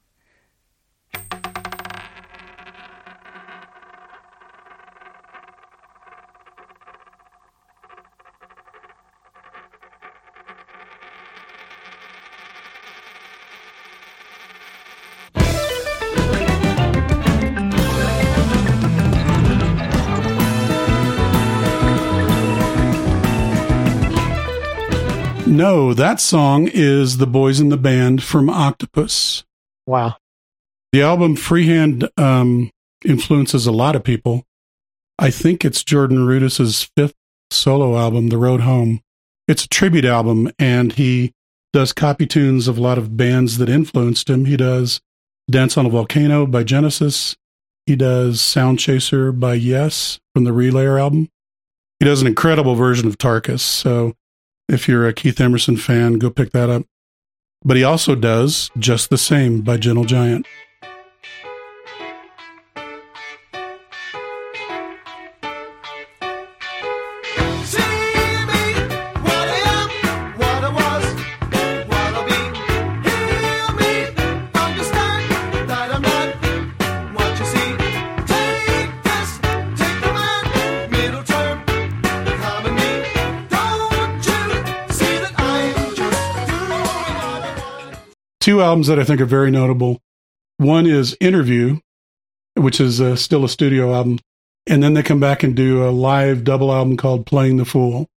No, 25.56 25.94
that 25.94 26.20
song 26.20 26.68
is 26.68 27.16
The 27.16 27.26
Boys 27.26 27.62
in 27.62 27.70
the 27.70 27.78
Band 27.78 28.22
from 28.22 28.50
Octopus. 28.50 29.46
Wow. 29.88 30.18
The 30.92 31.02
album 31.02 31.38
Freehand 31.38 32.10
um, 32.18 32.72
influences 33.06 33.66
a 33.66 33.72
lot 33.72 33.96
of 33.96 34.04
people. 34.04 34.44
I 35.18 35.32
think 35.32 35.64
it's 35.64 35.82
Jordan 35.82 36.26
Rudess's 36.26 36.92
fifth 36.98 37.16
solo 37.52 37.98
album, 37.98 38.28
The 38.28 38.38
Road 38.38 38.62
Home. 38.62 39.00
It's 39.48 39.64
a 39.64 39.70
tribute 39.70 40.04
album, 40.04 40.52
and 40.60 40.92
he 40.92 41.32
does 41.72 41.94
copy 41.94 42.28
tunes 42.28 42.68
of 42.68 42.78
a 42.78 42.82
lot 42.82 42.98
of 42.98 43.16
bands 43.16 43.58
that 43.58 43.70
influenced 43.70 44.30
him. 44.30 44.44
He 44.44 44.58
does 44.58 45.00
Dance 45.50 45.78
on 45.78 45.86
a 45.86 45.90
Volcano 45.90 46.46
by 46.46 46.66
Genesis. 46.66 47.38
He 47.86 47.96
does 47.96 48.42
Sound 48.42 48.80
Chaser 48.80 49.32
by 49.32 49.54
Yes 49.54 50.20
from 50.34 50.44
the 50.44 50.52
Relayer 50.52 51.00
album. 51.00 51.30
He 52.02 52.06
does 52.06 52.20
an 52.20 52.28
incredible 52.28 52.76
version 52.76 53.08
of 53.08 53.18
Tarkus. 53.18 53.62
So 53.62 54.16
if 54.68 54.88
you're 54.88 55.08
a 55.08 55.14
Keith 55.14 55.40
Emerson 55.40 55.78
fan, 55.78 56.14
go 56.14 56.30
pick 56.30 56.52
that 56.52 56.70
up. 56.70 56.84
But 57.64 57.78
he 57.78 57.84
also 57.84 58.16
does 58.16 58.70
Just 58.78 59.10
the 59.10 59.18
Same 59.18 59.62
by 59.62 59.78
Gentle 59.78 60.06
Giant. 60.06 60.46
Albums 88.66 88.88
that 88.88 89.00
I 89.00 89.04
think 89.04 89.22
are 89.22 89.26
very 89.26 89.52
notable. 89.52 90.02
One 90.58 90.88
is 90.88 91.16
Interview, 91.22 91.80
which 92.56 92.82
is 92.82 93.00
uh, 93.00 93.16
still 93.16 93.46
a 93.46 93.50
studio 93.50 93.94
album. 93.94 94.20
And 94.68 94.82
then 94.82 94.96
they 94.96 95.04
come 95.04 95.20
back 95.20 95.44
and 95.44 95.56
do 95.56 95.88
a 95.88 95.92
live 95.92 96.44
double 96.44 96.74
album 96.74 96.98
called 96.98 97.28
Playing 97.28 97.58
the 97.58 97.66
Fool. 97.66 98.08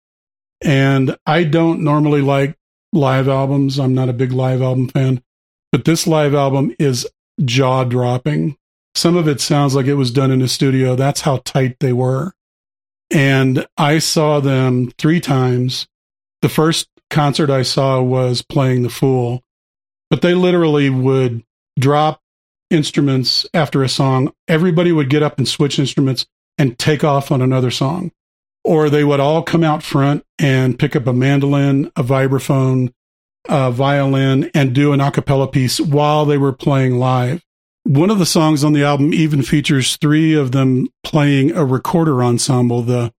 And 0.62 1.16
I 1.26 1.44
don't 1.44 1.84
normally 1.84 2.22
like 2.22 2.56
live 2.92 3.28
albums. 3.28 3.78
I'm 3.78 3.94
not 3.94 4.08
a 4.08 4.14
big 4.14 4.32
live 4.32 4.62
album 4.62 4.88
fan, 4.88 5.22
but 5.70 5.84
this 5.84 6.06
live 6.06 6.34
album 6.34 6.74
is 6.78 7.06
jaw 7.44 7.84
dropping. 7.84 8.56
Some 8.94 9.16
of 9.16 9.28
it 9.28 9.40
sounds 9.40 9.74
like 9.74 9.86
it 9.86 9.94
was 9.94 10.10
done 10.10 10.30
in 10.30 10.40
a 10.40 10.48
studio. 10.48 10.96
That's 10.96 11.20
how 11.20 11.42
tight 11.44 11.76
they 11.80 11.92
were. 11.92 12.32
And 13.10 13.66
I 13.76 13.98
saw 13.98 14.40
them 14.40 14.92
three 14.98 15.20
times. 15.20 15.86
The 16.40 16.48
first 16.48 16.88
concert 17.10 17.50
I 17.50 17.62
saw 17.62 18.00
was 18.00 18.42
Playing 18.42 18.82
the 18.82 18.90
Fool 18.90 19.42
but 20.10 20.22
they 20.22 20.34
literally 20.34 20.90
would 20.90 21.44
drop 21.78 22.20
instruments 22.70 23.46
after 23.54 23.82
a 23.82 23.88
song. 23.88 24.32
Everybody 24.46 24.92
would 24.92 25.10
get 25.10 25.22
up 25.22 25.38
and 25.38 25.48
switch 25.48 25.78
instruments 25.78 26.26
and 26.58 26.78
take 26.78 27.04
off 27.04 27.30
on 27.30 27.40
another 27.40 27.70
song. 27.70 28.12
Or 28.64 28.90
they 28.90 29.04
would 29.04 29.20
all 29.20 29.42
come 29.42 29.64
out 29.64 29.82
front 29.82 30.24
and 30.38 30.78
pick 30.78 30.94
up 30.94 31.06
a 31.06 31.12
mandolin, 31.12 31.90
a 31.96 32.02
vibraphone, 32.02 32.92
a 33.48 33.70
violin, 33.70 34.50
and 34.52 34.74
do 34.74 34.92
an 34.92 35.00
a 35.00 35.10
cappella 35.10 35.48
piece 35.48 35.80
while 35.80 36.24
they 36.24 36.36
were 36.36 36.52
playing 36.52 36.98
live. 36.98 37.42
One 37.84 38.10
of 38.10 38.18
the 38.18 38.26
songs 38.26 38.64
on 38.64 38.74
the 38.74 38.84
album 38.84 39.14
even 39.14 39.42
features 39.42 39.96
three 39.96 40.34
of 40.34 40.52
them 40.52 40.88
playing 41.02 41.52
a 41.52 41.64
recorder 41.64 42.22
ensemble, 42.22 42.82
the 42.82 43.12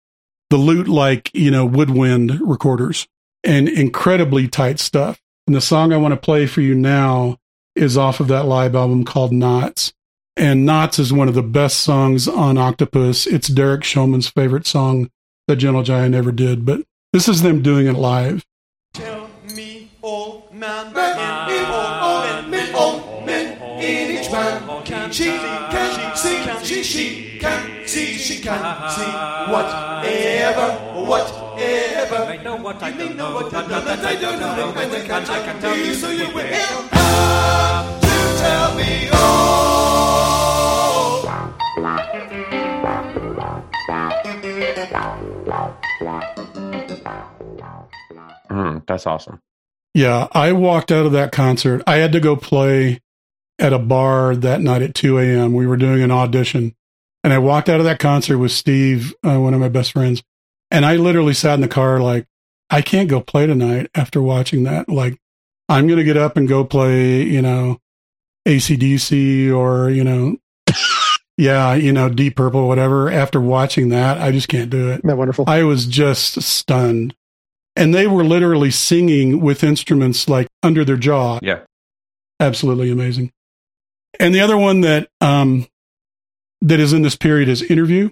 the 0.52 0.58
lute 0.58 0.88
like, 0.88 1.32
you 1.34 1.52
know, 1.52 1.66
woodwind 1.66 2.40
recorders 2.42 3.08
and 3.44 3.70
incredibly 3.70 4.48
tight 4.48 4.80
stuff. 4.80 5.20
And 5.50 5.56
the 5.56 5.62
song 5.62 5.92
I 5.92 5.98
want 5.98 6.12
to 6.12 6.16
play 6.16 6.46
for 6.46 6.62
you 6.62 6.76
now 6.76 7.40
is 7.74 7.98
off 7.98 8.20
of 8.20 8.28
that 8.28 8.46
live 8.46 8.76
album 8.76 9.04
called 9.04 9.32
Knots. 9.32 9.92
And 10.38 10.64
Knots 10.64 11.00
is 11.00 11.12
one 11.12 11.28
of 11.28 11.34
the 11.34 11.42
best 11.42 11.80
songs 11.80 12.28
on 12.28 12.60
Octopus. 12.60 13.26
It's 13.26 13.48
Derek 13.48 13.82
Shulman's 13.82 14.30
favorite 14.30 14.68
song 14.68 15.10
that 15.48 15.56
Gentle 15.56 15.82
Giant 15.82 16.14
ever 16.14 16.32
did, 16.32 16.68
but 16.68 16.82
this 17.14 17.28
is 17.28 17.42
them 17.42 17.64
doing 17.64 17.88
it 17.88 17.94
live. 17.94 18.46
Tell 18.94 19.28
me, 19.56 19.90
old 20.04 20.54
man, 20.54 20.94
man, 20.94 21.18
man, 22.52 22.76
old 22.76 23.26
man, 23.26 23.82
in 23.82 24.20
each 24.20 24.32
man 24.32 24.84
can 24.86 25.12
she 25.12 25.24
can 25.24 25.69
see, 26.20 26.36
can 26.44 26.64
she, 26.66 26.84
she 26.84 27.40
can 27.40 27.88
see, 27.88 28.14
she 28.18 28.42
can 28.42 28.60
see 28.92 29.12
whatever, 29.52 30.68
what 31.08 31.28
ever. 31.58 32.26
They 32.26 32.44
know 32.44 32.58
what 32.58 32.84
I 32.84 32.92
don't 32.92 33.16
know, 33.16 33.34
what 33.36 33.54
I 33.54 33.68
don't 33.68 33.86
know, 33.86 33.96
they 33.96 34.20
don't 34.20 34.40
know, 34.40 34.74
and 34.76 34.92
they 34.92 35.08
can't, 35.08 35.30
I 35.30 35.44
can 35.44 35.62
tell 35.62 35.78
you, 35.78 35.94
so 35.94 36.10
you 36.10 36.28
will 36.34 36.46
have 36.46 38.02
to 38.02 38.38
tell 38.40 38.76
me 38.76 39.10
all. 39.14 39.70
Mm, 48.50 48.86
that's 48.88 49.06
awesome. 49.06 49.40
Yeah, 49.94 50.28
I 50.32 50.52
walked 50.52 50.92
out 50.92 51.06
of 51.06 51.12
that 51.14 51.32
concert. 51.32 51.82
I 51.88 51.98
had 51.98 52.12
to 52.12 52.20
go 52.20 52.36
play 52.36 53.00
at 53.60 53.74
a 53.74 53.80
bar 53.80 54.36
that 54.36 54.62
night 54.62 54.82
at 54.82 54.96
2 54.96 55.20
a.m. 55.20 55.54
We 55.54 55.68
were 55.68 55.78
doing 55.78 56.02
an 56.02 56.12
audition. 56.12 56.76
And 57.24 57.34
I 57.34 57.40
walked 57.40 57.70
out 57.70 57.80
of 57.80 57.86
that 57.86 58.00
concert 58.00 58.38
with 58.38 58.52
Steve, 58.52 59.14
uh, 59.26 59.40
one 59.40 59.54
of 59.54 59.60
my 59.60 59.70
best 59.70 59.92
friends. 59.92 60.24
And 60.72 60.86
I 60.86 60.96
literally 60.96 61.34
sat 61.34 61.56
in 61.56 61.62
the 61.62 61.68
car 61.68 62.00
like, 62.00 62.26
I 62.70 62.82
can't 62.82 63.10
go 63.10 63.20
play 63.20 63.48
tonight 63.48 63.90
after 63.96 64.22
watching 64.22 64.64
that. 64.64 64.88
Like, 64.88 65.20
I'm 65.68 65.88
going 65.88 65.98
to 65.98 66.04
get 66.04 66.18
up 66.18 66.38
and 66.38 66.48
go 66.48 66.64
play, 66.64 67.24
you 67.24 67.42
know, 67.42 67.80
ACDC 68.48 69.54
or, 69.54 69.90
you 69.90 70.04
know, 70.04 70.38
yeah, 71.38 71.74
you 71.74 71.92
know, 71.92 72.10
Deep 72.10 72.36
Purple, 72.36 72.68
whatever. 72.68 73.10
After 73.10 73.42
watching 73.42 73.90
that, 73.90 74.20
I 74.20 74.32
just 74.32 74.48
can't 74.48 74.70
do 74.70 74.90
it. 74.90 75.00
Isn't 75.00 75.08
that 75.08 75.18
wonderful? 75.18 75.46
I 75.48 75.64
was 75.64 75.86
just 75.86 76.42
stunned. 76.42 77.16
And 77.76 77.94
they 77.94 78.08
were 78.08 78.24
literally 78.24 78.72
singing 78.72 79.42
with 79.42 79.64
instruments 79.64 80.30
like 80.30 80.48
under 80.64 80.86
their 80.86 80.98
jaw. 80.98 81.40
Yeah. 81.42 81.62
Absolutely 82.40 82.92
amazing. 82.92 83.32
And 84.20 84.36
the 84.36 84.42
other 84.42 84.58
one 84.58 84.82
that, 84.82 85.10
um, 85.22 85.68
that 86.62 86.80
is 86.80 86.94
in 86.94 87.02
this 87.02 87.16
period 87.16 87.48
is 87.50 87.62
Interview. 87.62 88.10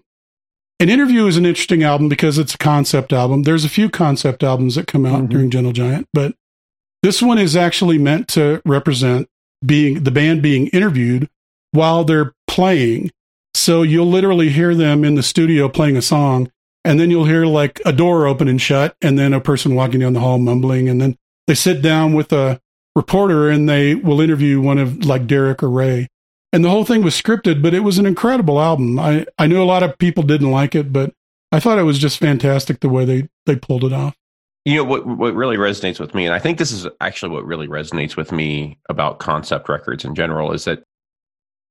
An 0.80 0.90
interview 0.90 1.26
is 1.26 1.38
an 1.38 1.46
interesting 1.46 1.82
album 1.82 2.08
because 2.08 2.38
it's 2.38 2.54
a 2.54 2.58
concept 2.58 3.12
album. 3.12 3.44
There's 3.44 3.66
a 3.66 3.70
few 3.70 3.90
concept 3.90 4.44
albums 4.44 4.76
that 4.76 4.86
come 4.86 5.08
out 5.08 5.22
mm-hmm. 5.24 5.32
during 5.32 5.50
Gentle 5.50 5.72
Giant, 5.72 6.08
but 6.14 6.36
this 7.02 7.20
one 7.20 7.40
is 7.40 7.56
actually 7.56 7.98
meant 7.98 8.28
to 8.30 8.62
represent 8.64 9.28
being 9.66 10.04
the 10.04 10.12
band 10.12 10.44
being 10.44 10.68
interviewed 10.68 11.30
while 11.72 12.04
they're 12.04 12.34
playing. 12.48 13.10
So 13.56 13.82
you'll 13.82 14.10
literally 14.10 14.50
hear 14.50 14.76
them 14.76 15.04
in 15.04 15.16
the 15.16 15.24
studio 15.24 15.68
playing 15.68 15.98
a 15.98 16.02
song, 16.02 16.52
and 16.86 17.00
then 17.00 17.10
you'll 17.10 17.26
hear 17.26 17.48
like 17.48 17.82
a 17.84 17.92
door 17.92 18.28
open 18.28 18.48
and 18.48 18.62
shut, 18.62 18.96
and 19.02 19.18
then 19.18 19.34
a 19.34 19.42
person 19.42 19.74
walking 19.74 20.02
down 20.02 20.14
the 20.14 20.20
hall 20.20 20.38
mumbling, 20.38 20.88
and 20.90 21.02
then 21.02 21.18
they 21.48 21.56
sit 21.56 21.82
down 21.82 22.14
with 22.14 22.32
a 22.32 22.62
reporter 22.98 23.50
and 23.50 23.70
they 23.70 23.96
will 23.96 24.20
interview 24.20 24.60
one 24.60 24.78
of 24.78 25.06
like 25.06 25.28
Derek 25.28 25.64
or 25.64 25.70
Ray 25.70 26.08
and 26.54 26.64
the 26.64 26.70
whole 26.70 26.86
thing 26.86 27.04
was 27.04 27.20
scripted, 27.20 27.62
but 27.62 27.74
it 27.74 27.82
was 27.82 27.98
an 27.98 28.06
incredible 28.06 28.60
album. 28.60 28.98
I, 29.00 29.26
I 29.38 29.48
knew 29.48 29.62
a 29.62 29.66
lot 29.66 29.84
of 29.84 29.98
people 29.98 30.24
didn't 30.24 30.52
like 30.52 30.76
it, 30.76 30.94
but 30.94 31.14
I 31.52 31.60
thought 31.60 31.78
it 31.78 31.84
was 31.84 32.00
just 32.00 32.20
fantastic 32.20 32.80
the 32.80 32.90
way 32.90 33.06
they, 33.06 33.30
they 33.46 33.56
pulled 33.56 33.84
it 33.84 33.94
off. 33.94 34.16
You 34.66 34.76
know 34.76 34.84
what 34.84 35.08
what 35.08 35.34
really 35.34 35.56
resonates 35.56 35.98
with 35.98 36.14
me, 36.14 36.26
and 36.26 36.34
I 36.34 36.40
think 36.40 36.58
this 36.58 36.74
is 36.74 36.86
actually 37.00 37.32
what 37.32 37.46
really 37.46 37.70
resonates 37.70 38.18
with 38.18 38.34
me 38.34 38.80
about 38.90 39.20
concept 39.20 39.70
records 39.70 40.04
in 40.04 40.14
general, 40.14 40.52
is 40.52 40.66
that 40.66 40.84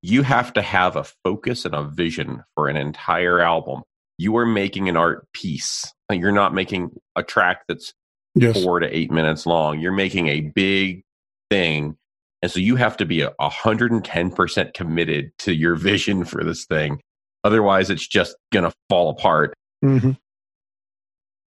you 0.00 0.22
have 0.22 0.54
to 0.54 0.62
have 0.62 0.96
a 0.96 1.04
focus 1.22 1.66
and 1.66 1.74
a 1.74 1.82
vision 1.82 2.42
for 2.54 2.68
an 2.68 2.76
entire 2.78 3.40
album. 3.40 3.82
You 4.16 4.34
are 4.38 4.46
making 4.46 4.88
an 4.88 4.96
art 4.96 5.30
piece. 5.34 5.92
You're 6.10 6.32
not 6.32 6.54
making 6.54 6.90
a 7.16 7.22
track 7.22 7.64
that's 7.68 7.92
yes. 8.34 8.62
four 8.62 8.80
to 8.80 8.96
eight 8.96 9.10
minutes 9.10 9.44
long. 9.44 9.78
You're 9.78 9.92
making 9.92 10.28
a 10.28 10.40
big 10.40 11.02
thing 11.50 11.96
and 12.42 12.52
so 12.52 12.60
you 12.60 12.76
have 12.76 12.96
to 12.98 13.06
be 13.06 13.22
a 13.22 13.32
110% 13.40 14.74
committed 14.74 15.32
to 15.38 15.52
your 15.52 15.74
vision 15.74 16.24
for 16.24 16.44
this 16.44 16.64
thing. 16.64 17.00
Otherwise, 17.44 17.90
it's 17.90 18.06
just 18.06 18.36
going 18.52 18.64
to 18.64 18.72
fall 18.88 19.10
apart. 19.10 19.54
Mm-hmm. 19.84 20.12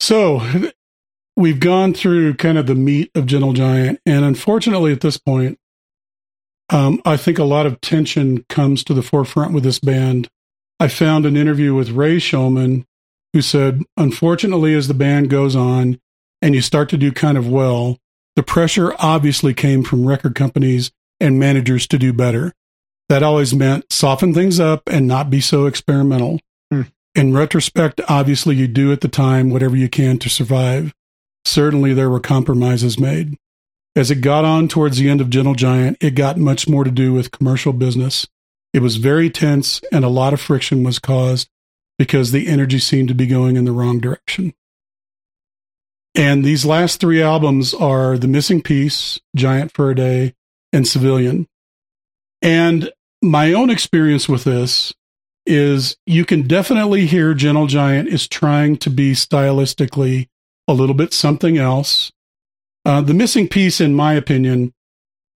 So 0.01 0.43
we've 1.37 1.61
gone 1.61 1.95
through 1.95 2.35
kind 2.35 2.59
of 2.59 2.67
the 2.67 2.75
meat 2.75 3.11
of 3.15 3.27
Gentle 3.27 3.53
Giant, 3.53 4.01
and 4.07 4.25
unfortunately, 4.25 4.93
at 4.93 5.01
this 5.01 5.19
point, 5.19 5.59
um, 6.71 7.01
I 7.05 7.17
think 7.17 7.39
a 7.39 7.45
lot 7.45 7.67
of 7.67 7.81
tension 7.81 8.45
comes 8.49 8.85
to 8.85 8.95
the 8.95 9.03
forefront 9.03 9.53
with 9.53 9.65
this 9.65 9.79
band. 9.79 10.29
I 10.81 10.89
found 10.89 11.27
an 11.27 11.37
interview 11.37 11.75
with 11.75 11.91
Ray 11.91 12.17
Shulman, 12.17 12.85
who 13.33 13.43
said, 13.43 13.83
unfortunately, 13.97 14.75
as 14.75 14.89
the 14.89 14.95
band 14.95 15.31
goes 15.31 15.57
on 15.57 16.01
and 16.43 16.55
you 16.55 16.61
start 16.61 16.89
to 16.91 16.97
do 16.97 17.11
kind 17.13 17.39
of 17.39 17.49
well, 17.49 17.99
the 18.39 18.45
pressure 18.45 18.95
obviously 19.01 19.53
came 19.53 19.83
from 19.83 20.07
record 20.07 20.37
companies 20.37 20.93
and 21.19 21.41
managers 21.41 21.89
to 21.89 21.99
do 21.99 22.13
better. 22.13 22.53
That 23.09 23.25
always 23.25 23.53
meant 23.53 23.93
soften 23.93 24.33
things 24.33 24.61
up 24.61 24.85
and 24.89 25.09
not 25.09 25.29
be 25.29 25.41
so 25.41 25.67
experimental. 25.67 26.39
Hmm. 26.71 26.83
In 27.17 27.35
retrospect, 27.35 28.01
obviously, 28.09 28.55
you 28.55 28.69
do 28.69 28.93
at 28.93 29.01
the 29.01 29.09
time 29.09 29.51
whatever 29.51 29.75
you 29.77 29.89
can 29.89 30.21
to 30.21 30.29
survive. 30.29 30.95
Certainly, 31.45 31.95
there 31.95 32.09
were 32.09 32.21
compromises 32.21 32.97
made. 32.97 33.37
As 33.97 34.09
it 34.09 34.21
got 34.21 34.45
on 34.45 34.69
towards 34.69 34.99
the 34.99 35.09
end 35.09 35.21
of 35.21 35.31
Gentle 35.31 35.57
Giant, 35.57 35.97
it 36.01 36.15
got 36.15 36.37
much 36.37 36.69
more 36.69 36.85
to 36.85 36.93
do 36.93 37.13
with 37.13 37.33
commercial 37.33 37.73
business. 37.73 38.25
It 38.73 38.83
was 38.83 38.99
very 38.99 39.31
tense, 39.31 39.81
and 39.91 40.05
a 40.05 40.09
lot 40.09 40.33
of 40.33 40.41
friction 40.41 40.85
was 40.85 41.01
caused 41.01 41.49
because 41.99 42.31
the 42.31 42.47
energy 42.47 42.79
seemed 42.79 43.09
to 43.09 43.17
be 43.17 43.27
going 43.27 43.57
in 43.57 43.65
the 43.65 43.73
wrong 43.73 43.99
direction. 43.99 44.55
And 46.19 46.45
these 46.45 46.67
last 46.67 46.99
three 46.99 47.23
albums 47.23 47.73
are 47.73 48.19
The 48.19 48.27
Missing 48.27 48.63
Piece, 48.63 49.21
Giant 49.37 49.73
for 49.73 49.89
a 49.89 49.95
Day, 49.95 50.35
and 50.73 50.85
Civilian. 50.85 51.47
And 52.43 52.91
my 53.23 53.53
own 53.53 53.71
experience 53.71 54.29
with 54.29 54.43
this 54.43 54.93
is 55.47 55.97
you 56.07 56.25
can 56.25 56.49
definitely 56.49 57.07
hear 57.07 57.35
Gentle 57.35 57.69
Giant 57.69 58.09
is 58.09 58.27
trying 58.27 58.79
to 58.79 58.91
be 58.91 59.13
stylistically 59.13 60.27
a 60.67 60.73
little 60.73 60.97
bit 60.97 61.15
something 61.15 61.57
else. 61.57 62.11
Uh, 62.85 63.01
the 63.01 63.15
missing 63.15 63.47
piece, 63.47 63.81
in 63.81 63.95
my 63.95 64.15
opinion, 64.15 64.75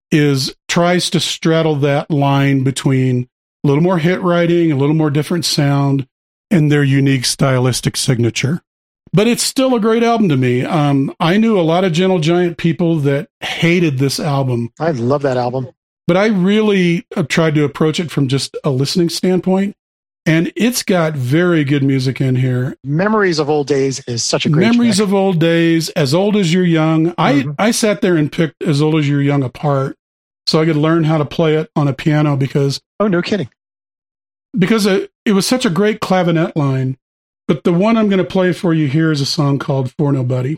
is 0.10 0.56
tries 0.68 1.12
to 1.12 1.20
straddle 1.20 1.76
that 1.76 2.10
line 2.10 2.64
between 2.64 3.30
a 3.64 3.68
little 3.68 3.84
more 3.84 4.00
hit 4.00 4.20
writing, 4.22 4.72
a 4.72 4.78
little 4.78 4.96
more 4.96 5.12
different 5.12 5.46
sound, 5.46 6.08
and 6.50 6.72
their 6.72 6.84
unique 6.84 7.26
stylistic 7.26 7.96
signature. 7.96 8.64
But 9.14 9.28
it's 9.28 9.44
still 9.44 9.76
a 9.76 9.80
great 9.80 10.04
album 10.04 10.30
to 10.30 10.38
me. 10.38 10.64
Um, 10.64 11.14
I 11.20 11.38
knew 11.38 11.60
a 11.60 11.62
lot 11.62 11.84
of 11.84 11.92
Gentle 11.92 12.20
Giant 12.20 12.58
people 12.58 12.98
that 13.00 13.28
hated 13.42 13.98
this 13.98 14.20
album. 14.20 14.72
I 14.80 14.92
love 14.92 15.22
that 15.24 15.38
album. 15.38 15.70
But 16.08 16.18
I 16.18 16.28
really 16.28 17.06
tried 17.28 17.56
to 17.56 17.64
approach 17.64 18.00
it 18.00 18.10
from 18.10 18.28
just 18.28 18.56
a 18.64 18.70
listening 18.70 19.10
standpoint. 19.10 19.76
And 20.26 20.54
it's 20.56 20.84
got 20.84 21.14
very 21.14 21.64
good 21.64 21.84
music 21.84 22.22
in 22.22 22.36
here. 22.36 22.78
Memories 22.84 23.40
of 23.40 23.50
Old 23.50 23.68
Days 23.68 24.00
is 24.08 24.24
such 24.24 24.46
a 24.46 24.50
great 24.50 24.68
Memories 24.70 24.98
track. 24.98 25.08
of 25.08 25.14
Old 25.14 25.40
Days, 25.40 25.90
As 25.90 26.14
Old 26.14 26.36
as 26.36 26.54
You're 26.54 26.64
Young. 26.64 27.08
Mm-hmm. 27.16 27.52
I, 27.58 27.68
I 27.68 27.72
sat 27.72 28.02
there 28.02 28.16
and 28.16 28.32
picked 28.32 28.62
As 28.62 28.82
Old 28.82 28.96
as 28.96 29.10
You're 29.10 29.22
Young 29.22 29.42
apart 29.42 29.98
so 30.46 30.62
I 30.62 30.66
could 30.66 30.76
learn 30.76 31.06
how 31.06 31.18
to 31.18 31.26
play 31.26 31.56
it 31.56 31.72
on 31.76 31.88
a 31.88 31.94
piano 31.94 32.38
because. 32.38 32.82
Oh, 33.00 33.08
no 33.08 33.22
kidding. 33.22 33.50
Because 34.58 34.86
it, 34.86 35.12
it 35.26 35.32
was 35.32 35.48
such 35.48 35.66
a 35.66 35.70
great 35.70 36.02
clavinet 36.02 36.56
line. 36.56 36.98
But 37.52 37.66
the 37.66 37.74
one 37.74 37.98
I'm 37.98 38.08
going 38.08 38.20
to 38.20 38.24
play 38.24 38.54
for 38.54 38.74
you 38.74 38.88
here 38.88 39.12
is 39.12 39.20
a 39.20 39.26
song 39.26 39.60
called 39.60 39.92
For 39.98 40.14
Nobody. 40.14 40.58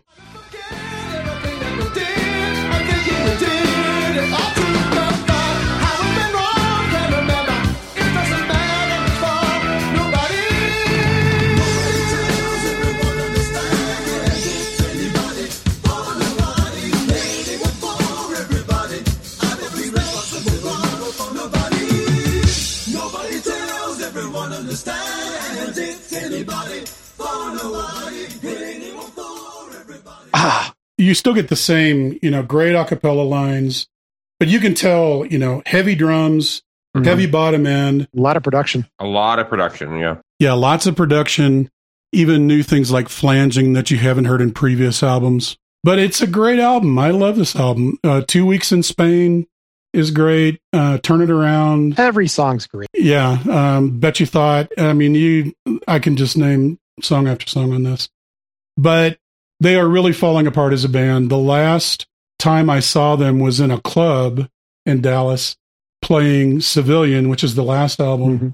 Ah, 30.33 30.73
you 30.97 31.13
still 31.13 31.33
get 31.33 31.49
the 31.49 31.55
same, 31.55 32.17
you 32.21 32.31
know, 32.31 32.43
great 32.43 32.75
acapella 32.75 33.27
lines, 33.27 33.87
but 34.39 34.47
you 34.47 34.59
can 34.59 34.73
tell, 34.73 35.25
you 35.25 35.37
know, 35.37 35.61
heavy 35.65 35.95
drums, 35.95 36.61
mm-hmm. 36.95 37.05
heavy 37.05 37.25
bottom 37.25 37.65
end, 37.65 38.07
a 38.15 38.19
lot 38.19 38.37
of 38.37 38.43
production, 38.43 38.87
a 38.99 39.05
lot 39.05 39.39
of 39.39 39.47
production, 39.47 39.97
yeah, 39.97 40.17
yeah, 40.39 40.53
lots 40.53 40.85
of 40.85 40.95
production, 40.95 41.69
even 42.11 42.47
new 42.47 42.63
things 42.63 42.91
like 42.91 43.09
flanging 43.09 43.73
that 43.73 43.91
you 43.91 43.97
haven't 43.97 44.25
heard 44.25 44.41
in 44.41 44.51
previous 44.51 45.03
albums. 45.03 45.57
But 45.85 45.99
it's 45.99 46.21
a 46.21 46.27
great 46.27 46.59
album. 46.59 46.97
I 46.97 47.09
love 47.09 47.35
this 47.35 47.57
album. 47.57 47.97
Uh, 48.05 48.21
Two 48.25 48.45
Weeks 48.45 48.71
in 48.71 48.83
Spain 48.83 49.47
is 49.93 50.11
great. 50.11 50.59
Uh, 50.71 50.97
Turn 50.97 51.21
It 51.21 51.29
Around. 51.29 51.99
Every 51.99 52.27
song's 52.27 52.67
great. 52.67 52.89
Yeah. 52.93 53.37
Um, 53.49 53.99
Bet 53.99 54.19
You 54.19 54.25
Thought. 54.25 54.71
I 54.77 54.93
mean, 54.93 55.15
you. 55.15 55.53
I 55.87 55.99
can 55.99 56.17
just 56.17 56.37
name 56.37 56.79
song 57.01 57.27
after 57.27 57.47
song 57.47 57.73
on 57.73 57.83
this. 57.83 58.09
But 58.75 59.17
they 59.59 59.75
are 59.75 59.87
really 59.87 60.13
falling 60.13 60.47
apart 60.47 60.73
as 60.73 60.83
a 60.83 60.89
band. 60.89 61.29
The 61.29 61.37
last 61.37 62.07
time 62.39 62.69
I 62.69 62.79
saw 62.79 63.15
them 63.15 63.39
was 63.39 63.59
in 63.59 63.71
a 63.71 63.79
club 63.81 64.47
in 64.85 65.01
Dallas 65.01 65.55
playing 66.01 66.61
Civilian, 66.61 67.29
which 67.29 67.43
is 67.43 67.55
the 67.55 67.63
last 67.63 67.99
album. 67.99 68.37
Mm-hmm. 68.37 68.49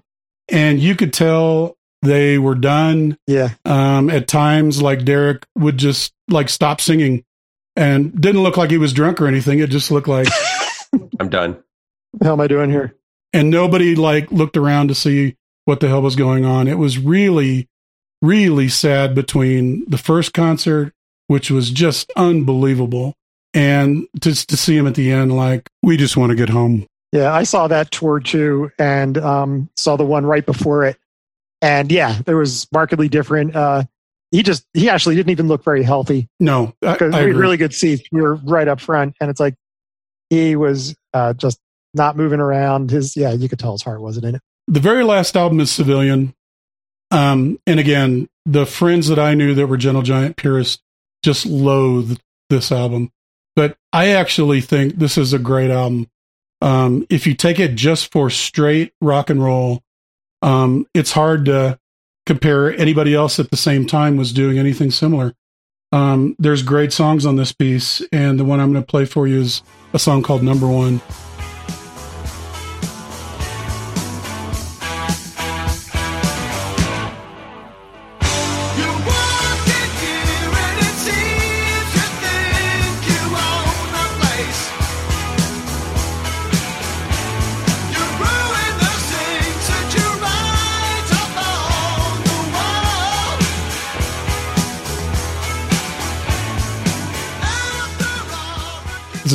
And 0.50 0.80
you 0.80 0.96
could 0.96 1.14
tell 1.14 1.78
they 2.02 2.38
were 2.38 2.56
done. 2.56 3.18
Yeah. 3.28 3.50
Um, 3.66 4.10
at 4.10 4.28
times, 4.28 4.82
like 4.82 5.06
Derek 5.06 5.46
would 5.58 5.78
just 5.78 6.14
like 6.30 6.50
stop 6.50 6.82
singing 6.82 7.24
and 7.76 8.20
didn't 8.20 8.44
look 8.44 8.58
like 8.58 8.72
he 8.72 8.78
was 8.78 8.94
drunk 8.94 9.22
or 9.22 9.28
anything. 9.28 9.60
It 9.60 9.70
just 9.70 9.92
looked 9.92 10.08
like 10.08 10.28
I'm 11.20 11.30
done. 11.30 11.52
What 12.12 12.20
the 12.20 12.26
hell 12.26 12.34
am 12.34 12.42
I 12.42 12.48
doing 12.48 12.70
here? 12.70 12.96
And 13.34 13.50
nobody 13.50 13.96
like 13.96 14.32
looked 14.32 14.58
around 14.58 14.88
to 14.88 14.96
see 14.96 15.36
what 15.66 15.80
the 15.80 15.88
hell 15.88 16.02
was 16.02 16.16
going 16.16 16.46
on. 16.46 16.68
It 16.68 16.78
was 16.78 16.98
really, 16.98 17.68
really 18.22 18.70
sad 18.70 19.14
between 19.14 19.88
the 19.90 19.98
first 19.98 20.34
concert 20.34 20.94
which 21.30 21.52
was 21.52 21.70
just 21.70 22.12
unbelievable. 22.16 23.14
And 23.54 24.08
just 24.20 24.50
to 24.50 24.58
see 24.58 24.76
him 24.76 24.88
at 24.88 24.96
the 24.96 25.12
end, 25.12 25.36
like, 25.36 25.70
we 25.84 25.96
just 25.96 26.18
want 26.18 26.32
to 26.32 26.36
get 26.36 26.50
home. 26.50 26.88
Yeah, 27.12 27.32
I 27.32 27.44
saw 27.44 27.68
that 27.68 27.92
tour 27.92 28.20
too 28.20 28.72
and 28.80 29.16
um, 29.20 29.70
saw 29.78 29.96
the 29.96 30.06
one 30.06 30.26
right 30.26 30.44
before 30.44 30.86
it. 30.86 30.98
And 31.62 31.92
yeah, 31.92 32.20
there 32.26 32.36
was 32.36 32.68
markedly 32.72 33.10
different. 33.10 33.56
Uh, 33.56 33.84
he 34.32 34.42
just, 34.42 34.66
he 34.74 34.90
actually 34.90 35.16
didn't 35.16 35.30
even 35.30 35.48
look 35.48 35.64
very 35.64 35.84
healthy. 35.84 36.28
No, 36.40 36.74
I, 36.82 36.98
I 37.00 37.26
we 37.26 37.34
really 37.34 37.58
good 37.58 37.76
seats. 37.76 38.02
We 38.12 38.22
were 38.22 38.36
right 38.36 38.68
up 38.68 38.80
front. 38.80 39.16
And 39.22 39.30
it's 39.30 39.40
like, 39.40 39.54
he 40.30 40.56
was 40.56 40.96
uh, 41.14 41.34
just 41.34 41.60
not 41.94 42.18
moving 42.18 42.40
around. 42.40 42.92
His, 42.92 43.16
yeah, 43.16 43.32
you 43.32 43.50
could 43.50 43.60
tell 43.60 43.72
his 43.72 43.84
heart 43.84 44.02
wasn't 44.02 44.26
in 44.26 44.36
it. 44.36 44.42
The 44.68 44.80
very 44.80 45.04
last 45.04 45.36
album 45.36 45.60
is 45.60 45.72
Civilian. 45.72 46.36
Um, 47.12 47.60
and 47.66 47.80
again, 47.80 48.30
the 48.46 48.66
friends 48.66 49.08
that 49.08 49.20
I 49.20 49.34
knew 49.34 49.56
that 49.56 49.68
were 49.68 49.78
Gentle 49.78 50.04
Giant 50.04 50.38
purists 50.38 50.82
just 51.24 51.46
loathed 51.46 52.22
this 52.50 52.72
album. 52.72 53.12
But 53.56 53.78
I 53.92 54.10
actually 54.10 54.62
think 54.62 54.96
this 54.96 55.18
is 55.18 55.34
a 55.34 55.40
great 55.40 55.72
album. 55.72 56.08
Um, 56.62 57.06
if 57.10 57.26
you 57.26 57.34
take 57.34 57.60
it 57.60 57.76
just 57.76 58.12
for 58.12 58.30
straight 58.30 58.94
rock 59.02 59.30
and 59.30 59.44
roll, 59.44 59.82
um, 60.42 60.86
it's 60.94 61.12
hard 61.12 61.46
to 61.46 61.80
compare 62.26 62.72
anybody 62.78 63.16
else 63.16 63.40
at 63.40 63.50
the 63.50 63.58
same 63.58 63.86
time 63.86 64.18
was 64.18 64.32
doing 64.32 64.60
anything 64.60 64.92
similar. 64.92 65.34
Um, 65.92 66.36
there's 66.38 66.62
great 66.62 66.94
songs 66.94 67.26
on 67.26 67.38
this 67.38 67.52
piece, 67.52 68.02
and 68.12 68.40
the 68.40 68.46
one 68.46 68.60
I'm 68.60 68.72
going 68.72 68.84
to 68.84 68.88
play 68.88 69.06
for 69.06 69.28
you 69.28 69.42
is 69.42 69.64
a 69.94 70.00
song 70.00 70.22
called 70.22 70.44
Number 70.44 70.68
One. 70.68 71.02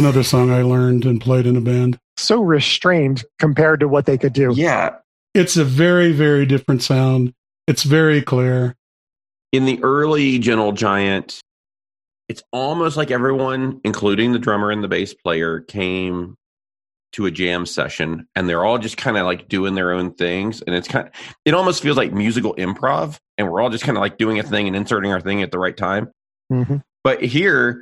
Another 0.05 0.23
song 0.23 0.51
I 0.51 0.61
learned 0.61 1.07
and 1.07 1.19
played 1.19 1.47
in 1.47 1.57
a 1.57 1.63
band. 1.63 1.99
So 2.19 2.43
restrained 2.43 3.25
compared 3.39 3.81
to 3.81 3.89
what 3.89 4.05
they 4.05 4.19
could 4.19 4.35
do. 4.35 4.53
Yeah. 4.55 4.97
It's 5.33 5.57
a 5.57 5.65
very, 5.65 6.13
very 6.13 6.45
different 6.45 6.83
sound. 6.83 7.33
It's 7.67 7.85
very 7.85 8.21
clear. 8.21 8.77
In 9.51 9.65
the 9.65 9.83
early 9.83 10.39
Gentle 10.39 10.73
Giant, 10.73 11.41
it's 12.29 12.43
almost 12.53 12.99
like 12.99 13.11
everyone, 13.11 13.81
including 13.83 14.33
the 14.33 14.39
drummer 14.39 14.71
and 14.71 14.85
the 14.85 14.89
bass 14.89 15.15
player, 15.15 15.61
came 15.61 16.37
to 17.13 17.25
a 17.25 17.31
jam 17.31 17.65
session 17.65 18.29
and 18.37 18.47
they're 18.47 18.63
all 18.63 18.77
just 18.77 18.99
kind 18.99 19.17
of 19.17 19.25
like 19.25 19.49
doing 19.49 19.75
their 19.75 19.93
own 19.93 20.13
things 20.13 20.61
and 20.63 20.77
it's 20.77 20.89
kind 20.89 21.07
of 21.07 21.15
it 21.45 21.55
almost 21.55 21.81
feels 21.81 21.97
like 21.97 22.13
musical 22.13 22.57
improv 22.57 23.19
and 23.39 23.49
we're 23.49 23.61
all 23.61 23.71
just 23.71 23.85
kind 23.85 23.97
of 23.97 24.03
like 24.03 24.19
doing 24.19 24.41
a 24.41 24.43
thing 24.43 24.67
and 24.67 24.75
inserting 24.75 25.13
our 25.13 25.21
thing 25.21 25.41
at 25.41 25.53
the 25.53 25.59
right 25.59 25.77
time 25.77 26.11
mm-hmm. 26.53 26.79
but 27.05 27.23
here 27.23 27.81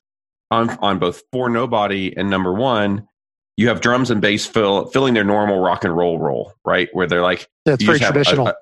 on 0.53 0.71
on 0.81 0.99
both 0.99 1.23
for 1.33 1.49
nobody 1.49 2.15
and 2.17 2.31
number 2.31 2.53
one 2.53 3.07
you 3.59 3.69
have 3.69 3.83
drums 3.83 4.11
and 4.11 4.23
bass 4.23 4.47
fill, 4.47 4.87
filling 4.87 5.13
their 5.13 5.25
normal 5.25 5.61
rock 5.61 5.85
and 5.85 5.97
roll 5.97 6.19
role 6.19 6.53
right 6.65 6.89
where 6.93 7.07
they're 7.07 7.23
like 7.23 7.49
yeah, 7.67 7.75
it's 7.75 7.85
very 7.85 7.99
traditional 7.99 8.49
a, 8.49 8.51
a, 8.51 8.55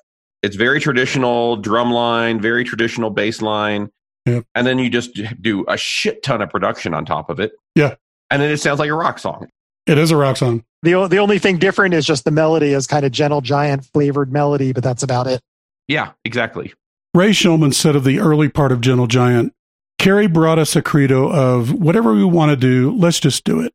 it's 0.42 0.56
very 0.56 0.80
traditional 0.80 1.56
drum 1.56 1.90
line 1.90 2.40
very 2.40 2.64
traditional 2.64 3.10
bass 3.10 3.42
line 3.42 3.90
yep. 4.26 4.44
and 4.54 4.66
then 4.66 4.78
you 4.78 4.88
just 4.88 5.20
do 5.40 5.64
a 5.68 5.76
shit 5.76 6.22
ton 6.22 6.40
of 6.40 6.48
production 6.48 6.94
on 6.94 7.04
top 7.04 7.28
of 7.28 7.40
it 7.40 7.52
yeah 7.74 7.94
and 8.30 8.40
then 8.40 8.50
it 8.50 8.58
sounds 8.58 8.78
like 8.78 8.90
a 8.90 8.94
rock 8.94 9.18
song 9.18 9.48
it 9.90 9.98
is 9.98 10.12
a 10.12 10.16
rock 10.16 10.36
song. 10.36 10.64
The, 10.82 11.08
the 11.08 11.18
only 11.18 11.40
thing 11.40 11.58
different 11.58 11.94
is 11.94 12.06
just 12.06 12.24
the 12.24 12.30
melody 12.30 12.72
is 12.72 12.86
kind 12.86 13.04
of 13.04 13.12
gentle 13.12 13.40
giant 13.40 13.84
flavored 13.86 14.32
melody, 14.32 14.72
but 14.72 14.84
that's 14.84 15.02
about 15.02 15.26
it. 15.26 15.40
Yeah, 15.88 16.12
exactly. 16.24 16.72
Ray 17.12 17.30
Shulman 17.30 17.74
said 17.74 17.96
of 17.96 18.04
the 18.04 18.20
early 18.20 18.48
part 18.48 18.70
of 18.70 18.80
Gentle 18.80 19.08
Giant, 19.08 19.52
Kerry 20.00 20.28
brought 20.28 20.58
us 20.58 20.74
a 20.76 20.82
credo 20.82 21.30
of 21.30 21.74
whatever 21.74 22.14
we 22.14 22.24
want 22.24 22.48
to 22.48 22.56
do, 22.56 22.96
let's 22.96 23.20
just 23.20 23.44
do 23.44 23.60
it. 23.60 23.74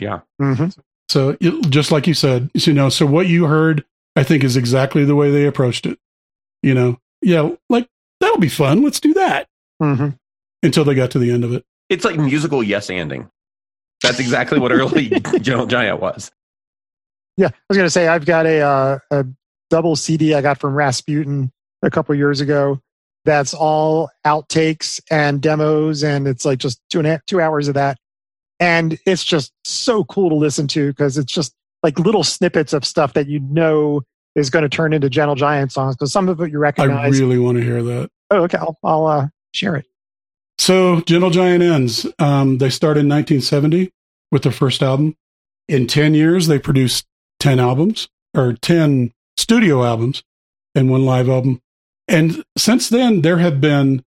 Yeah. 0.00 0.20
Mm-hmm. 0.42 0.80
So 1.08 1.36
it, 1.40 1.70
just 1.70 1.92
like 1.92 2.08
you 2.08 2.14
said, 2.14 2.50
you 2.54 2.72
know, 2.72 2.88
so 2.88 3.06
what 3.06 3.28
you 3.28 3.44
heard, 3.44 3.84
I 4.16 4.24
think 4.24 4.42
is 4.42 4.56
exactly 4.56 5.04
the 5.04 5.14
way 5.14 5.30
they 5.30 5.46
approached 5.46 5.86
it. 5.86 5.96
You 6.64 6.74
know, 6.74 6.98
yeah, 7.22 7.50
like 7.68 7.88
that'll 8.18 8.40
be 8.40 8.48
fun. 8.48 8.82
Let's 8.82 8.98
do 8.98 9.14
that. 9.14 9.46
Mm-hmm. 9.80 10.08
Until 10.64 10.84
they 10.84 10.96
got 10.96 11.12
to 11.12 11.20
the 11.20 11.30
end 11.30 11.44
of 11.44 11.52
it. 11.52 11.64
It's 11.88 12.04
like 12.04 12.16
musical 12.16 12.64
yes 12.64 12.88
anding. 12.88 13.30
That's 14.02 14.18
exactly 14.18 14.58
what 14.58 14.72
early 14.72 15.08
Gentle 15.40 15.66
Giant 15.66 16.00
was. 16.00 16.32
Yeah, 17.36 17.46
I 17.46 17.52
was 17.68 17.76
going 17.76 17.86
to 17.86 17.90
say 17.90 18.08
I've 18.08 18.26
got 18.26 18.44
a, 18.44 18.60
uh, 18.60 18.98
a 19.12 19.26
double 19.70 19.94
CD 19.94 20.34
I 20.34 20.42
got 20.42 20.58
from 20.58 20.74
Rasputin 20.74 21.52
a 21.80 21.90
couple 21.90 22.12
years 22.16 22.40
ago. 22.40 22.80
That's 23.24 23.52
all 23.52 24.10
outtakes 24.26 25.00
and 25.10 25.40
demos, 25.42 26.02
and 26.02 26.26
it's 26.26 26.44
like 26.44 26.58
just 26.58 26.80
two 26.90 26.98
and 26.98 27.06
a 27.06 27.10
half, 27.10 27.26
two 27.26 27.40
hours 27.40 27.68
of 27.68 27.74
that, 27.74 27.98
and 28.58 28.98
it's 29.06 29.24
just 29.24 29.52
so 29.64 30.04
cool 30.04 30.30
to 30.30 30.36
listen 30.36 30.66
to 30.68 30.88
because 30.88 31.18
it's 31.18 31.32
just 31.32 31.54
like 31.82 31.98
little 31.98 32.24
snippets 32.24 32.72
of 32.72 32.84
stuff 32.84 33.14
that 33.14 33.26
you 33.28 33.40
know 33.40 34.02
is 34.34 34.50
going 34.50 34.62
to 34.62 34.68
turn 34.68 34.92
into 34.92 35.10
Gentle 35.10 35.34
Giant 35.34 35.72
songs. 35.72 35.96
Because 35.96 36.12
some 36.12 36.28
of 36.28 36.40
it 36.40 36.50
you 36.50 36.58
recognize. 36.58 37.18
I 37.18 37.22
really 37.22 37.38
want 37.38 37.58
to 37.58 37.64
hear 37.64 37.82
that. 37.82 38.10
Oh, 38.30 38.42
okay. 38.42 38.58
I'll, 38.58 38.78
I'll 38.84 39.06
uh, 39.06 39.28
share 39.52 39.76
it. 39.76 39.86
So 40.58 41.00
Gentle 41.02 41.30
Giant 41.30 41.62
ends. 41.62 42.06
Um, 42.18 42.58
they 42.58 42.70
started 42.70 43.00
in 43.00 43.08
1970 43.08 43.90
with 44.30 44.42
their 44.42 44.52
first 44.52 44.82
album. 44.82 45.16
In 45.68 45.86
10 45.86 46.14
years, 46.14 46.46
they 46.46 46.58
produced 46.58 47.06
10 47.40 47.58
albums 47.58 48.08
or 48.34 48.52
10 48.52 49.12
studio 49.36 49.84
albums 49.84 50.22
and 50.74 50.90
one 50.90 51.04
live 51.04 51.28
album. 51.28 51.60
And 52.10 52.44
since 52.58 52.88
then, 52.88 53.22
there 53.22 53.38
have 53.38 53.60
been 53.60 54.04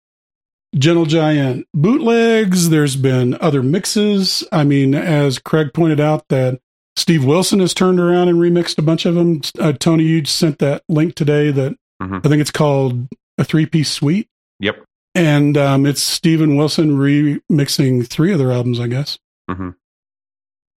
Gentle 0.75 1.05
Giant 1.05 1.67
bootlegs. 1.73 2.69
There's 2.69 2.95
been 2.95 3.35
other 3.41 3.63
mixes. 3.63 4.45
I 4.51 4.63
mean, 4.63 4.93
as 4.93 5.39
Craig 5.39 5.73
pointed 5.73 5.99
out, 5.99 6.27
that 6.29 6.59
Steve 6.95 7.25
Wilson 7.25 7.59
has 7.59 7.73
turned 7.73 7.99
around 7.99 8.27
and 8.27 8.37
remixed 8.37 8.77
a 8.77 8.83
bunch 8.83 9.05
of 9.05 9.15
them. 9.15 9.41
Uh, 9.57 9.73
Tony, 9.73 10.03
you 10.03 10.25
sent 10.25 10.59
that 10.59 10.83
link 10.87 11.15
today 11.15 11.49
that 11.49 11.75
mm-hmm. 12.01 12.17
I 12.17 12.29
think 12.29 12.41
it's 12.41 12.51
called 12.51 13.07
a 13.37 13.43
three 13.43 13.65
piece 13.65 13.91
suite. 13.91 14.27
Yep 14.59 14.83
and 15.15 15.57
um, 15.57 15.85
it's 15.85 16.01
Steven 16.01 16.55
Wilson 16.55 16.97
remixing 16.97 18.07
three 18.07 18.31
of 18.31 18.39
their 18.39 18.51
albums, 18.51 18.79
I 18.79 18.87
guess. 18.87 19.19
Mm-hmm. 19.49 19.69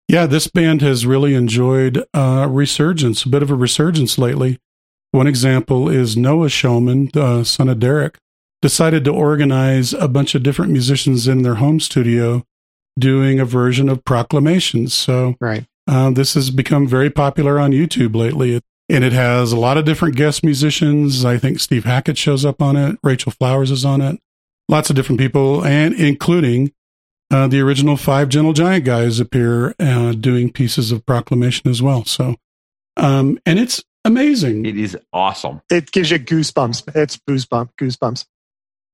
Yeah, 0.07 0.25
this 0.27 0.47
band 0.47 0.81
has 0.81 1.05
really 1.05 1.33
enjoyed 1.33 2.05
uh, 2.13 2.47
resurgence, 2.49 3.23
a 3.23 3.29
bit 3.29 3.41
of 3.41 3.49
a 3.49 3.55
resurgence 3.55 4.17
lately. 4.17 4.59
One 5.11 5.27
example 5.27 5.89
is 5.89 6.17
Noah 6.17 6.47
Shulman, 6.47 7.11
the 7.13 7.43
son 7.43 7.69
of 7.69 7.79
Derek, 7.79 8.17
decided 8.61 9.05
to 9.05 9.11
organize 9.11 9.93
a 9.93 10.07
bunch 10.07 10.35
of 10.35 10.43
different 10.43 10.71
musicians 10.71 11.27
in 11.27 11.41
their 11.43 11.55
home 11.55 11.79
studio 11.79 12.43
doing 12.97 13.39
a 13.39 13.45
version 13.45 13.89
of 13.89 14.03
Proclamations. 14.03 14.93
So, 14.93 15.35
right. 15.39 15.65
Uh, 15.87 16.09
this 16.09 16.33
has 16.33 16.49
become 16.49 16.87
very 16.87 17.11
popular 17.11 17.59
on 17.59 17.71
YouTube 17.71 18.15
lately. 18.15 18.59
And 18.89 19.03
it 19.03 19.13
has 19.13 19.51
a 19.51 19.57
lot 19.57 19.77
of 19.77 19.85
different 19.85 20.15
guest 20.15 20.43
musicians. 20.43 21.23
I 21.25 21.37
think 21.37 21.59
Steve 21.59 21.85
Hackett 21.85 22.17
shows 22.17 22.43
up 22.43 22.61
on 22.61 22.75
it. 22.75 22.97
Rachel 23.03 23.31
Flowers 23.31 23.71
is 23.71 23.85
on 23.85 24.01
it 24.01 24.19
lots 24.69 24.89
of 24.89 24.95
different 24.95 25.19
people, 25.19 25.65
and 25.65 25.93
including 25.93 26.71
uh, 27.31 27.47
the 27.47 27.61
original 27.61 27.97
five 27.97 28.29
Gentle 28.29 28.53
Giant 28.53 28.85
guys 28.85 29.19
appear 29.19 29.75
uh, 29.79 30.13
doing 30.13 30.51
pieces 30.51 30.91
of 30.91 31.05
proclamation 31.05 31.69
as 31.69 31.81
well. 31.81 32.05
So, 32.05 32.35
um, 32.97 33.39
and 33.45 33.59
it's 33.59 33.83
amazing. 34.05 34.65
It 34.65 34.77
is 34.77 34.97
awesome. 35.11 35.61
It 35.69 35.91
gives 35.91 36.11
you 36.11 36.19
goosebumps. 36.19 36.95
It's 36.95 37.17
goosebump, 37.17 37.71
goosebumps. 37.77 38.25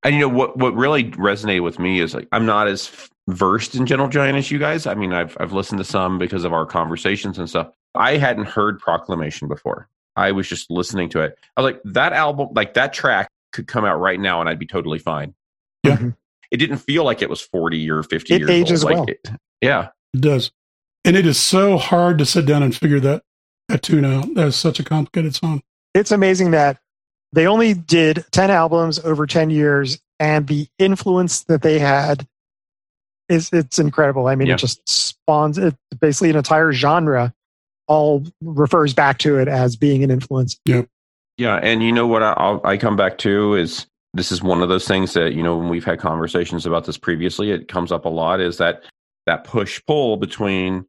And 0.04 0.16
you 0.16 0.22
know 0.22 0.30
what? 0.30 0.58
What 0.58 0.74
really 0.74 1.12
resonated 1.12 1.64
with 1.64 1.78
me 1.78 2.00
is 2.00 2.16
like 2.16 2.28
I'm 2.32 2.46
not 2.46 2.68
as 2.68 2.92
versed 3.28 3.76
in 3.76 3.86
Gentle 3.86 4.08
Giant 4.08 4.38
as 4.38 4.50
you 4.50 4.58
guys. 4.58 4.88
I 4.88 4.96
mean, 4.96 5.14
I've 5.14 5.38
I've 5.40 5.54
listened 5.54 5.78
to 5.78 5.86
some 5.86 6.18
because 6.18 6.44
of 6.44 6.54
our 6.54 6.66
conversations 6.66 7.38
and 7.38 7.48
stuff. 7.48 7.72
I 7.94 8.18
hadn't 8.18 8.46
heard 8.46 8.80
Proclamation 8.80 9.48
before. 9.48 9.88
I 10.16 10.32
was 10.32 10.48
just 10.48 10.70
listening 10.70 11.10
to 11.10 11.22
it. 11.22 11.38
I 11.56 11.62
was 11.62 11.74
like, 11.74 11.82
that 11.86 12.14
album, 12.14 12.50
like 12.54 12.74
that 12.74 12.94
track, 12.94 13.30
could 13.52 13.68
come 13.68 13.86
out 13.86 14.00
right 14.00 14.20
now, 14.20 14.40
and 14.40 14.50
I'd 14.50 14.60
be 14.60 14.66
totally 14.66 15.00
fine. 15.00 15.34
Yeah. 15.84 15.98
Mm-hmm. 15.98 16.10
It 16.52 16.58
didn't 16.58 16.78
feel 16.78 17.04
like 17.04 17.22
it 17.22 17.30
was 17.30 17.42
40 17.42 17.90
or 17.90 18.04
50 18.04 18.34
it 18.34 18.40
years 18.40 18.50
ages 18.50 18.84
old. 18.84 18.94
Well. 18.94 19.00
Like 19.02 19.10
it, 19.10 19.30
yeah. 19.62 19.90
It 20.14 20.22
does. 20.22 20.52
And 21.06 21.16
it 21.16 21.26
is 21.26 21.40
so 21.40 21.78
hard 21.78 22.18
to 22.20 22.26
sit 22.26 22.46
down 22.46 22.62
and 22.62 22.76
figure 22.76 23.00
that, 23.00 23.24
that 23.70 23.82
tune 23.82 24.06
out. 24.06 24.34
That 24.36 24.48
is 24.48 24.56
such 24.56 24.80
a 24.80 24.84
complicated 24.84 25.36
song. 25.36 25.62
It's 25.94 26.12
amazing 26.12 26.52
that 26.52 26.80
they 27.34 27.48
only 27.48 27.74
did 27.74 28.26
10 28.32 28.52
albums 28.52 29.00
over 29.00 29.26
10 29.26 29.50
years 29.50 30.00
and 30.20 30.48
the 30.48 30.68
influence 30.78 31.44
that 31.46 31.62
they 31.62 31.80
had 31.80 32.28
is 33.30 33.50
it's 33.54 33.80
incredible. 33.80 34.28
I 34.28 34.36
mean, 34.36 34.50
yeah. 34.50 34.56
it 34.56 34.58
just 34.58 34.88
spawns 34.88 35.58
it 35.58 35.76
basically 36.00 36.30
an 36.30 36.36
entire 36.36 36.72
genre 36.74 37.34
all 37.88 38.24
refers 38.42 38.94
back 38.94 39.18
to 39.20 39.38
it 39.38 39.48
as 39.48 39.76
being 39.76 40.04
an 40.04 40.12
influence. 40.12 40.60
Yeah. 40.66 40.84
Yeah. 41.38 41.56
And 41.56 41.82
you 41.82 41.92
know 41.92 42.08
what 42.08 42.22
I, 42.24 42.60
I 42.64 42.78
come 42.78 42.96
back 42.96 43.18
to 43.20 43.56
is 43.56 43.88
this 44.14 44.32
is 44.32 44.44
one 44.44 44.62
of 44.62 44.70
those 44.70 44.88
things 44.88 45.14
that 45.14 45.34
you 45.34 45.42
know 45.42 45.58
when 45.58 45.70
we've 45.70 45.86
had 45.86 46.00
conversations 46.00 46.66
about 46.66 46.86
this 46.86 46.98
previously 46.98 47.52
it 47.52 47.68
comes 47.68 47.92
up 47.92 48.06
a 48.06 48.10
lot 48.10 48.42
is 48.42 48.58
that 48.58 48.84
that 49.26 49.44
push 49.44 49.82
pull 49.88 50.18
between 50.18 50.86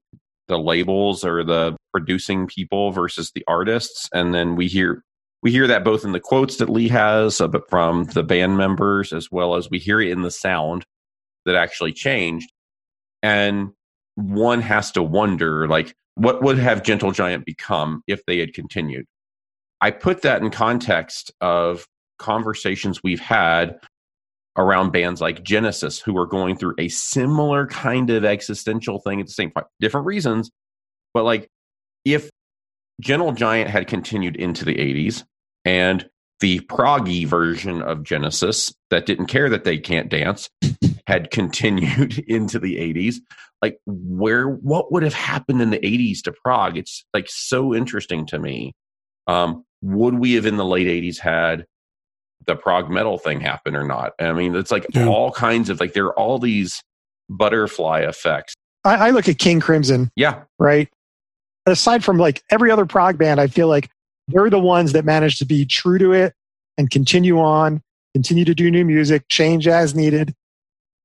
the 0.52 0.58
labels 0.58 1.24
or 1.24 1.42
the 1.42 1.76
producing 1.92 2.46
people 2.46 2.92
versus 2.92 3.32
the 3.34 3.42
artists. 3.48 4.08
And 4.12 4.34
then 4.34 4.54
we 4.54 4.68
hear 4.68 5.02
we 5.42 5.50
hear 5.50 5.66
that 5.66 5.82
both 5.82 6.04
in 6.04 6.12
the 6.12 6.20
quotes 6.20 6.58
that 6.58 6.68
lee 6.68 6.88
has 6.88 7.40
uh, 7.40 7.48
from 7.68 8.04
the 8.04 8.22
band 8.22 8.56
members 8.56 9.12
as 9.12 9.28
well 9.32 9.56
as 9.56 9.68
we 9.68 9.78
hear 9.78 10.00
it 10.00 10.10
in 10.10 10.22
the 10.22 10.30
sound 10.30 10.84
that 11.46 11.56
actually 11.56 11.92
changed. 11.92 12.52
And 13.22 13.70
one 14.14 14.60
has 14.60 14.92
to 14.92 15.02
wonder 15.02 15.66
like 15.66 15.94
what 16.14 16.42
would 16.42 16.58
have 16.58 16.82
gentle 16.82 17.10
giant 17.10 17.44
become 17.46 18.02
if 18.06 18.24
they 18.26 18.38
had 18.38 18.52
continued? 18.52 19.06
I 19.80 19.90
put 19.90 20.22
that 20.22 20.42
in 20.42 20.50
context 20.50 21.32
of 21.40 21.86
conversations 22.18 23.02
we've 23.02 23.20
had 23.20 23.80
around 24.56 24.92
bands 24.92 25.20
like 25.20 25.42
Genesis, 25.42 25.98
who 25.98 26.16
are 26.18 26.26
going 26.26 26.56
through 26.56 26.74
a 26.78 26.88
similar 26.88 27.66
kind 27.66 28.10
of 28.10 28.24
existential 28.24 29.00
thing 29.00 29.20
at 29.20 29.26
the 29.26 29.32
same 29.32 29.50
time, 29.50 29.64
different 29.80 30.06
reasons. 30.06 30.50
But 31.14 31.24
like, 31.24 31.48
if 32.04 32.30
Gentle 33.00 33.32
Giant 33.32 33.70
had 33.70 33.86
continued 33.86 34.36
into 34.36 34.64
the 34.64 34.74
80s 34.74 35.24
and 35.64 36.08
the 36.40 36.60
proggy 36.60 37.26
version 37.26 37.82
of 37.82 38.02
Genesis 38.02 38.74
that 38.90 39.06
didn't 39.06 39.26
care 39.26 39.48
that 39.48 39.64
they 39.64 39.78
can't 39.78 40.08
dance 40.08 40.50
had 41.06 41.30
continued 41.30 42.18
into 42.28 42.58
the 42.58 42.76
80s, 42.76 43.16
like, 43.62 43.78
where, 43.86 44.48
what 44.48 44.92
would 44.92 45.04
have 45.04 45.14
happened 45.14 45.62
in 45.62 45.70
the 45.70 45.78
80s 45.78 46.22
to 46.22 46.32
prog? 46.32 46.76
It's 46.76 47.04
like 47.14 47.28
so 47.28 47.74
interesting 47.74 48.26
to 48.26 48.38
me. 48.38 48.72
Um, 49.28 49.64
would 49.82 50.14
we 50.14 50.34
have 50.34 50.46
in 50.46 50.56
the 50.56 50.64
late 50.64 50.88
80s 50.88 51.18
had 51.18 51.64
the 52.46 52.56
prog 52.56 52.90
metal 52.90 53.18
thing 53.18 53.40
happen 53.40 53.76
or 53.76 53.84
not. 53.84 54.12
I 54.18 54.32
mean, 54.32 54.54
it's 54.54 54.70
like 54.70 54.86
yeah. 54.90 55.06
all 55.06 55.30
kinds 55.32 55.70
of 55.70 55.80
like 55.80 55.92
there 55.92 56.06
are 56.06 56.18
all 56.18 56.38
these 56.38 56.82
butterfly 57.28 58.00
effects. 58.00 58.54
I, 58.84 59.08
I, 59.08 59.10
look 59.10 59.28
at 59.28 59.38
King 59.38 59.60
Crimson. 59.60 60.10
Yeah. 60.16 60.42
Right. 60.58 60.88
Aside 61.66 62.02
from 62.02 62.18
like 62.18 62.42
every 62.50 62.70
other 62.70 62.86
prog 62.86 63.18
band, 63.18 63.40
I 63.40 63.46
feel 63.46 63.68
like 63.68 63.88
they're 64.28 64.50
the 64.50 64.58
ones 64.58 64.92
that 64.92 65.04
manage 65.04 65.38
to 65.38 65.44
be 65.44 65.64
true 65.64 65.98
to 65.98 66.12
it 66.12 66.34
and 66.76 66.90
continue 66.90 67.38
on, 67.38 67.80
continue 68.14 68.44
to 68.44 68.54
do 68.54 68.70
new 68.70 68.84
music, 68.84 69.24
change 69.28 69.68
as 69.68 69.94
needed. 69.94 70.34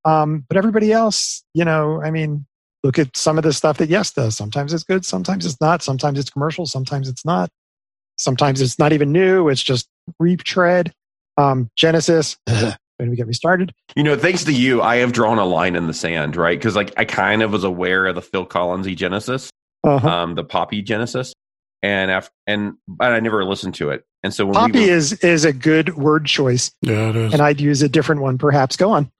Um, 0.04 0.44
but 0.48 0.56
everybody 0.56 0.92
else, 0.92 1.44
you 1.54 1.64
know, 1.64 2.02
I 2.02 2.10
mean, 2.10 2.46
look 2.82 2.98
at 2.98 3.16
some 3.16 3.38
of 3.38 3.44
the 3.44 3.52
stuff 3.52 3.78
that 3.78 3.88
Yes 3.88 4.12
does. 4.12 4.36
Sometimes 4.36 4.72
it's 4.72 4.84
good, 4.84 5.04
sometimes 5.04 5.46
it's 5.46 5.60
not. 5.60 5.82
Sometimes 5.82 6.18
it's 6.18 6.30
commercial, 6.30 6.66
sometimes 6.66 7.08
it's 7.08 7.24
not. 7.24 7.50
Sometimes 8.16 8.60
it's 8.60 8.78
not 8.78 8.92
even 8.92 9.12
new. 9.12 9.48
It's 9.48 9.62
just 9.62 9.88
retread. 10.18 10.92
Um, 11.38 11.70
Genesis, 11.76 12.36
when 12.98 13.10
we 13.10 13.16
get 13.16 13.26
me 13.26 13.32
started. 13.32 13.72
You 13.96 14.02
know, 14.02 14.16
thanks 14.16 14.44
to 14.44 14.52
you, 14.52 14.82
I 14.82 14.96
have 14.96 15.12
drawn 15.12 15.38
a 15.38 15.44
line 15.44 15.76
in 15.76 15.86
the 15.86 15.94
sand, 15.94 16.36
right? 16.36 16.58
Because 16.58 16.76
like 16.76 16.92
I 16.96 17.04
kind 17.04 17.42
of 17.42 17.52
was 17.52 17.64
aware 17.64 18.06
of 18.06 18.14
the 18.14 18.22
Phil 18.22 18.44
Collins 18.44 18.86
Genesis. 18.94 19.50
uh-huh. 19.84 20.06
um, 20.06 20.34
the 20.34 20.44
Poppy 20.44 20.82
Genesis, 20.82 21.32
and 21.82 22.10
after, 22.10 22.30
and 22.46 22.74
but 22.86 23.12
I 23.12 23.20
never 23.20 23.44
listened 23.44 23.74
to 23.76 23.90
it. 23.90 24.04
And 24.22 24.34
so 24.34 24.50
Poppy 24.52 24.72
we 24.72 24.86
were, 24.86 24.92
is 24.92 25.12
is 25.14 25.44
a 25.44 25.52
good 25.52 25.96
word 25.96 26.26
choice. 26.26 26.72
Yeah, 26.82 27.10
it 27.10 27.16
is. 27.16 27.32
And 27.32 27.40
I'd 27.40 27.60
use 27.60 27.82
a 27.82 27.88
different 27.88 28.20
one, 28.20 28.36
perhaps. 28.36 28.76
Go 28.76 28.90
on. 28.90 29.10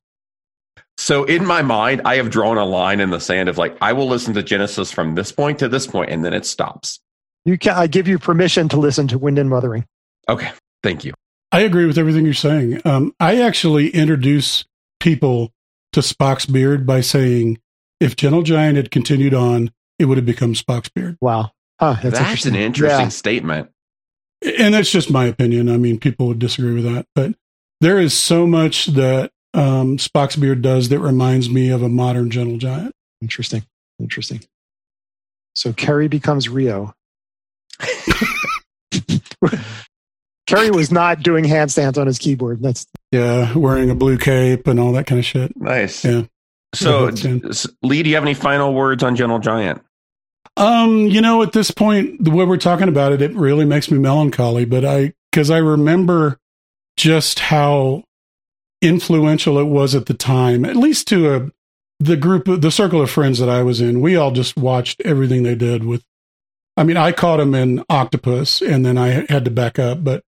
So 0.96 1.22
in 1.22 1.46
my 1.46 1.62
mind, 1.62 2.02
I 2.04 2.16
have 2.16 2.30
drawn 2.30 2.58
a 2.58 2.64
line 2.64 2.98
in 2.98 3.10
the 3.10 3.20
sand 3.20 3.48
of 3.48 3.56
like 3.56 3.76
I 3.80 3.92
will 3.92 4.08
listen 4.08 4.34
to 4.34 4.42
Genesis 4.42 4.90
from 4.90 5.14
this 5.14 5.30
point 5.30 5.60
to 5.60 5.68
this 5.68 5.86
point, 5.86 6.10
and 6.10 6.24
then 6.24 6.34
it 6.34 6.44
stops. 6.44 6.98
You 7.44 7.56
can. 7.56 7.76
I 7.76 7.86
give 7.86 8.08
you 8.08 8.18
permission 8.18 8.68
to 8.70 8.76
listen 8.76 9.06
to 9.08 9.18
Wind 9.18 9.38
and 9.38 9.50
Wuthering. 9.50 9.86
Okay, 10.28 10.50
thank 10.82 11.04
you. 11.04 11.14
I 11.50 11.60
agree 11.60 11.86
with 11.86 11.98
everything 11.98 12.24
you're 12.24 12.34
saying. 12.34 12.80
Um, 12.84 13.14
I 13.18 13.40
actually 13.40 13.88
introduce 13.90 14.64
people 15.00 15.52
to 15.92 16.00
Spock's 16.00 16.46
beard 16.46 16.86
by 16.86 17.00
saying, 17.00 17.58
if 18.00 18.16
Gentle 18.16 18.42
Giant 18.42 18.76
had 18.76 18.90
continued 18.90 19.34
on, 19.34 19.72
it 19.98 20.04
would 20.04 20.18
have 20.18 20.26
become 20.26 20.54
Spock's 20.54 20.90
beard. 20.90 21.16
Wow. 21.20 21.52
Huh, 21.80 21.96
that's, 22.02 22.02
that's 22.02 22.20
interesting. 22.20 22.54
an 22.56 22.60
interesting 22.60 23.00
yeah. 23.00 23.08
statement. 23.08 23.70
And 24.58 24.74
that's 24.74 24.90
just 24.90 25.10
my 25.10 25.24
opinion. 25.24 25.68
I 25.68 25.78
mean, 25.78 25.98
people 25.98 26.28
would 26.28 26.38
disagree 26.38 26.74
with 26.74 26.84
that, 26.84 27.06
but 27.14 27.34
there 27.80 27.98
is 27.98 28.16
so 28.16 28.46
much 28.46 28.86
that 28.86 29.32
um, 29.54 29.96
Spock's 29.96 30.36
beard 30.36 30.62
does 30.62 30.90
that 30.90 31.00
reminds 31.00 31.48
me 31.48 31.70
of 31.70 31.82
a 31.82 31.88
modern 31.88 32.30
Gentle 32.30 32.58
Giant. 32.58 32.92
Interesting. 33.20 33.64
Interesting. 33.98 34.40
So 35.54 35.72
Kerry 35.72 36.08
becomes 36.08 36.48
Ryo. 36.48 36.94
Kerry 40.48 40.70
was 40.70 40.90
not 40.90 41.22
doing 41.22 41.44
handstands 41.44 41.98
on 41.98 42.06
his 42.06 42.18
keyboard. 42.18 42.62
That's 42.62 42.86
yeah, 43.12 43.56
wearing 43.56 43.90
a 43.90 43.94
blue 43.94 44.16
cape 44.16 44.66
and 44.66 44.80
all 44.80 44.92
that 44.92 45.06
kind 45.06 45.18
of 45.18 45.24
shit. 45.24 45.54
Nice. 45.56 46.04
Yeah. 46.04 46.22
So, 46.74 47.10
Lee, 47.82 48.02
do 48.02 48.08
you 48.08 48.14
have 48.14 48.24
any 48.24 48.32
final 48.32 48.72
words 48.72 49.02
on 49.02 49.14
Gentle 49.14 49.38
Giant? 49.40 49.82
Um, 50.56 51.06
you 51.06 51.20
know, 51.20 51.42
at 51.42 51.52
this 51.52 51.70
point, 51.70 52.24
the 52.24 52.30
way 52.30 52.46
we're 52.46 52.56
talking 52.56 52.88
about 52.88 53.12
it, 53.12 53.20
it 53.20 53.34
really 53.34 53.66
makes 53.66 53.90
me 53.90 53.98
melancholy. 53.98 54.64
But 54.64 54.86
I, 54.86 55.12
because 55.30 55.50
I 55.50 55.58
remember 55.58 56.38
just 56.96 57.40
how 57.40 58.04
influential 58.80 59.58
it 59.58 59.64
was 59.64 59.94
at 59.94 60.06
the 60.06 60.14
time, 60.14 60.64
at 60.64 60.76
least 60.76 61.08
to 61.08 61.34
a 61.34 61.50
the 62.00 62.16
group, 62.16 62.44
the 62.46 62.70
circle 62.70 63.02
of 63.02 63.10
friends 63.10 63.38
that 63.38 63.50
I 63.50 63.62
was 63.62 63.82
in. 63.82 64.00
We 64.00 64.16
all 64.16 64.30
just 64.30 64.56
watched 64.56 65.02
everything 65.04 65.42
they 65.42 65.56
did 65.56 65.84
with. 65.84 66.04
I 66.76 66.84
mean, 66.84 66.96
I 66.96 67.12
caught 67.12 67.38
them 67.38 67.54
in 67.54 67.84
Octopus, 67.90 68.62
and 68.62 68.86
then 68.86 68.96
I 68.96 69.26
had 69.28 69.44
to 69.44 69.50
back 69.50 69.78
up, 69.78 70.04
but 70.04 70.22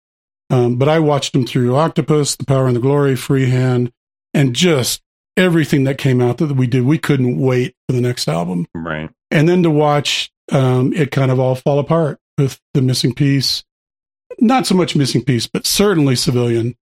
um, 0.49 0.77
but 0.77 0.89
I 0.89 0.99
watched 0.99 1.33
them 1.33 1.45
through 1.45 1.75
Octopus, 1.75 2.35
The 2.35 2.45
Power 2.45 2.67
and 2.67 2.75
the 2.75 2.81
Glory, 2.81 3.15
Freehand, 3.15 3.91
and 4.33 4.55
just 4.55 5.01
everything 5.37 5.83
that 5.85 5.97
came 5.97 6.21
out 6.21 6.37
that 6.39 6.55
we 6.55 6.67
did. 6.67 6.83
We 6.83 6.97
couldn't 6.97 7.39
wait 7.39 7.75
for 7.87 7.93
the 7.93 8.01
next 8.01 8.27
album. 8.27 8.67
Right. 8.73 9.09
And 9.31 9.47
then 9.47 9.63
to 9.63 9.69
watch 9.69 10.31
um, 10.51 10.93
it 10.93 11.11
kind 11.11 11.31
of 11.31 11.39
all 11.39 11.55
fall 11.55 11.79
apart 11.79 12.19
with 12.37 12.59
the 12.73 12.81
missing 12.81 13.13
piece. 13.13 13.63
Not 14.39 14.65
so 14.65 14.75
much 14.75 14.95
missing 14.95 15.23
piece, 15.23 15.47
but 15.47 15.65
certainly 15.65 16.15
civilian. 16.15 16.75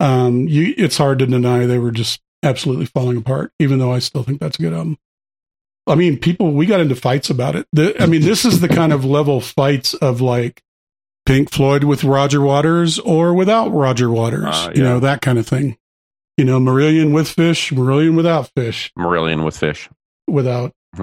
Um, 0.00 0.48
you, 0.48 0.74
it's 0.76 0.96
hard 0.96 1.18
to 1.20 1.26
deny 1.26 1.66
they 1.66 1.78
were 1.78 1.90
just 1.90 2.20
absolutely 2.42 2.86
falling 2.86 3.16
apart, 3.16 3.52
even 3.58 3.78
though 3.78 3.92
I 3.92 4.00
still 4.00 4.22
think 4.22 4.40
that's 4.40 4.58
a 4.58 4.62
good 4.62 4.72
album. 4.72 4.98
I 5.86 5.94
mean, 5.94 6.18
people, 6.18 6.52
we 6.52 6.66
got 6.66 6.80
into 6.80 6.94
fights 6.94 7.28
about 7.28 7.56
it. 7.56 7.66
The, 7.72 8.00
I 8.00 8.06
mean, 8.06 8.22
this 8.22 8.44
is 8.44 8.60
the 8.60 8.68
kind 8.68 8.92
of 8.92 9.04
level 9.04 9.40
fights 9.40 9.94
of 9.94 10.20
like 10.20 10.62
Pink 11.32 11.50
Floyd 11.50 11.84
with 11.84 12.04
Roger 12.04 12.42
Waters 12.42 12.98
or 12.98 13.32
without 13.32 13.70
Roger 13.70 14.10
Waters, 14.10 14.44
uh, 14.44 14.70
yeah. 14.70 14.76
you 14.76 14.82
know, 14.82 15.00
that 15.00 15.22
kind 15.22 15.38
of 15.38 15.46
thing. 15.46 15.78
You 16.36 16.44
know, 16.44 16.60
Marillion 16.60 17.14
with 17.14 17.26
Fish, 17.26 17.70
Marillion 17.70 18.16
without 18.16 18.50
Fish. 18.54 18.92
Marillion 18.98 19.42
with 19.42 19.56
Fish. 19.56 19.88
Without. 20.28 20.74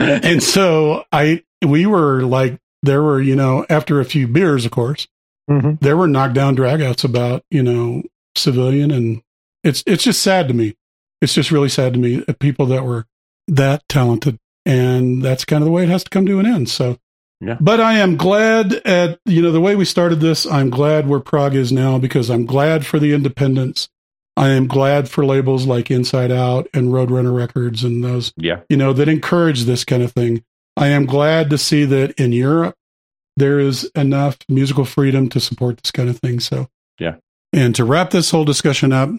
and 0.00 0.42
so 0.42 1.04
I, 1.12 1.44
we 1.64 1.86
were 1.86 2.22
like, 2.22 2.58
there 2.82 3.00
were, 3.00 3.20
you 3.20 3.36
know, 3.36 3.64
after 3.70 4.00
a 4.00 4.04
few 4.04 4.26
beers, 4.26 4.64
of 4.64 4.72
course, 4.72 5.06
mm-hmm. 5.48 5.74
there 5.80 5.96
were 5.96 6.08
knockdown 6.08 6.56
dragouts 6.56 7.04
about, 7.04 7.44
you 7.48 7.62
know, 7.62 8.02
civilian. 8.36 8.90
And 8.90 9.22
it's, 9.62 9.84
it's 9.86 10.02
just 10.02 10.20
sad 10.20 10.48
to 10.48 10.54
me. 10.54 10.74
It's 11.20 11.34
just 11.34 11.52
really 11.52 11.68
sad 11.68 11.92
to 11.92 12.00
me 12.00 12.24
people 12.40 12.66
that 12.66 12.84
were 12.84 13.06
that 13.46 13.88
talented. 13.88 14.36
And 14.66 15.22
that's 15.22 15.44
kind 15.44 15.62
of 15.62 15.66
the 15.66 15.72
way 15.72 15.84
it 15.84 15.90
has 15.90 16.02
to 16.02 16.10
come 16.10 16.26
to 16.26 16.40
an 16.40 16.46
end. 16.46 16.68
So 16.68 16.98
yeah. 17.40 17.56
But 17.58 17.80
I 17.80 17.94
am 17.94 18.16
glad 18.16 18.74
at, 18.74 19.18
you 19.24 19.40
know, 19.40 19.50
the 19.50 19.60
way 19.60 19.74
we 19.74 19.86
started 19.86 20.20
this, 20.20 20.46
I'm 20.46 20.68
glad 20.68 21.08
where 21.08 21.20
prog 21.20 21.54
is 21.54 21.72
now 21.72 21.98
because 21.98 22.28
I'm 22.28 22.44
glad 22.44 22.84
for 22.84 22.98
the 22.98 23.14
independence. 23.14 23.88
I 24.36 24.50
am 24.50 24.66
glad 24.66 25.08
for 25.08 25.24
labels 25.24 25.66
like 25.66 25.90
Inside 25.90 26.30
Out 26.30 26.68
and 26.74 26.88
Roadrunner 26.88 27.34
Records 27.34 27.82
and 27.82 28.04
those, 28.04 28.32
yeah. 28.36 28.60
you 28.68 28.76
know, 28.76 28.92
that 28.92 29.08
encourage 29.08 29.64
this 29.64 29.84
kind 29.84 30.02
of 30.02 30.12
thing. 30.12 30.44
I 30.76 30.88
am 30.88 31.06
glad 31.06 31.50
to 31.50 31.58
see 31.58 31.84
that 31.86 32.12
in 32.12 32.32
Europe, 32.32 32.76
there 33.36 33.58
is 33.58 33.84
enough 33.94 34.38
musical 34.48 34.84
freedom 34.84 35.28
to 35.30 35.40
support 35.40 35.78
this 35.82 35.90
kind 35.90 36.08
of 36.08 36.18
thing. 36.18 36.40
So, 36.40 36.68
yeah. 36.98 37.16
And 37.52 37.74
to 37.74 37.84
wrap 37.84 38.10
this 38.10 38.30
whole 38.30 38.44
discussion 38.44 38.92
up, 38.92 39.10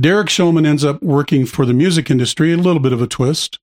Derek 0.00 0.28
Shulman 0.28 0.66
ends 0.66 0.84
up 0.84 1.02
working 1.02 1.46
for 1.46 1.66
the 1.66 1.74
music 1.74 2.10
industry, 2.10 2.52
a 2.52 2.56
little 2.56 2.80
bit 2.80 2.92
of 2.92 3.02
a 3.02 3.06
twist 3.06 3.58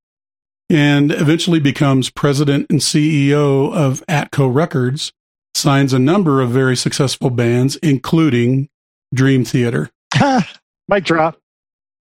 and 0.74 1.11
eventually 1.11 1.59
becomes 1.59 2.09
president 2.09 2.65
and 2.71 2.80
CEO 2.80 3.71
of 3.71 4.03
Atco 4.07 4.51
Records, 4.53 5.13
signs 5.53 5.93
a 5.93 5.99
number 5.99 6.41
of 6.41 6.49
very 6.49 6.76
successful 6.76 7.30
bands, 7.30 7.76
including 7.78 8.69
Dream 9.13 9.45
Theater. 9.45 9.91
Mic 10.88 11.05
drop. 11.05 11.38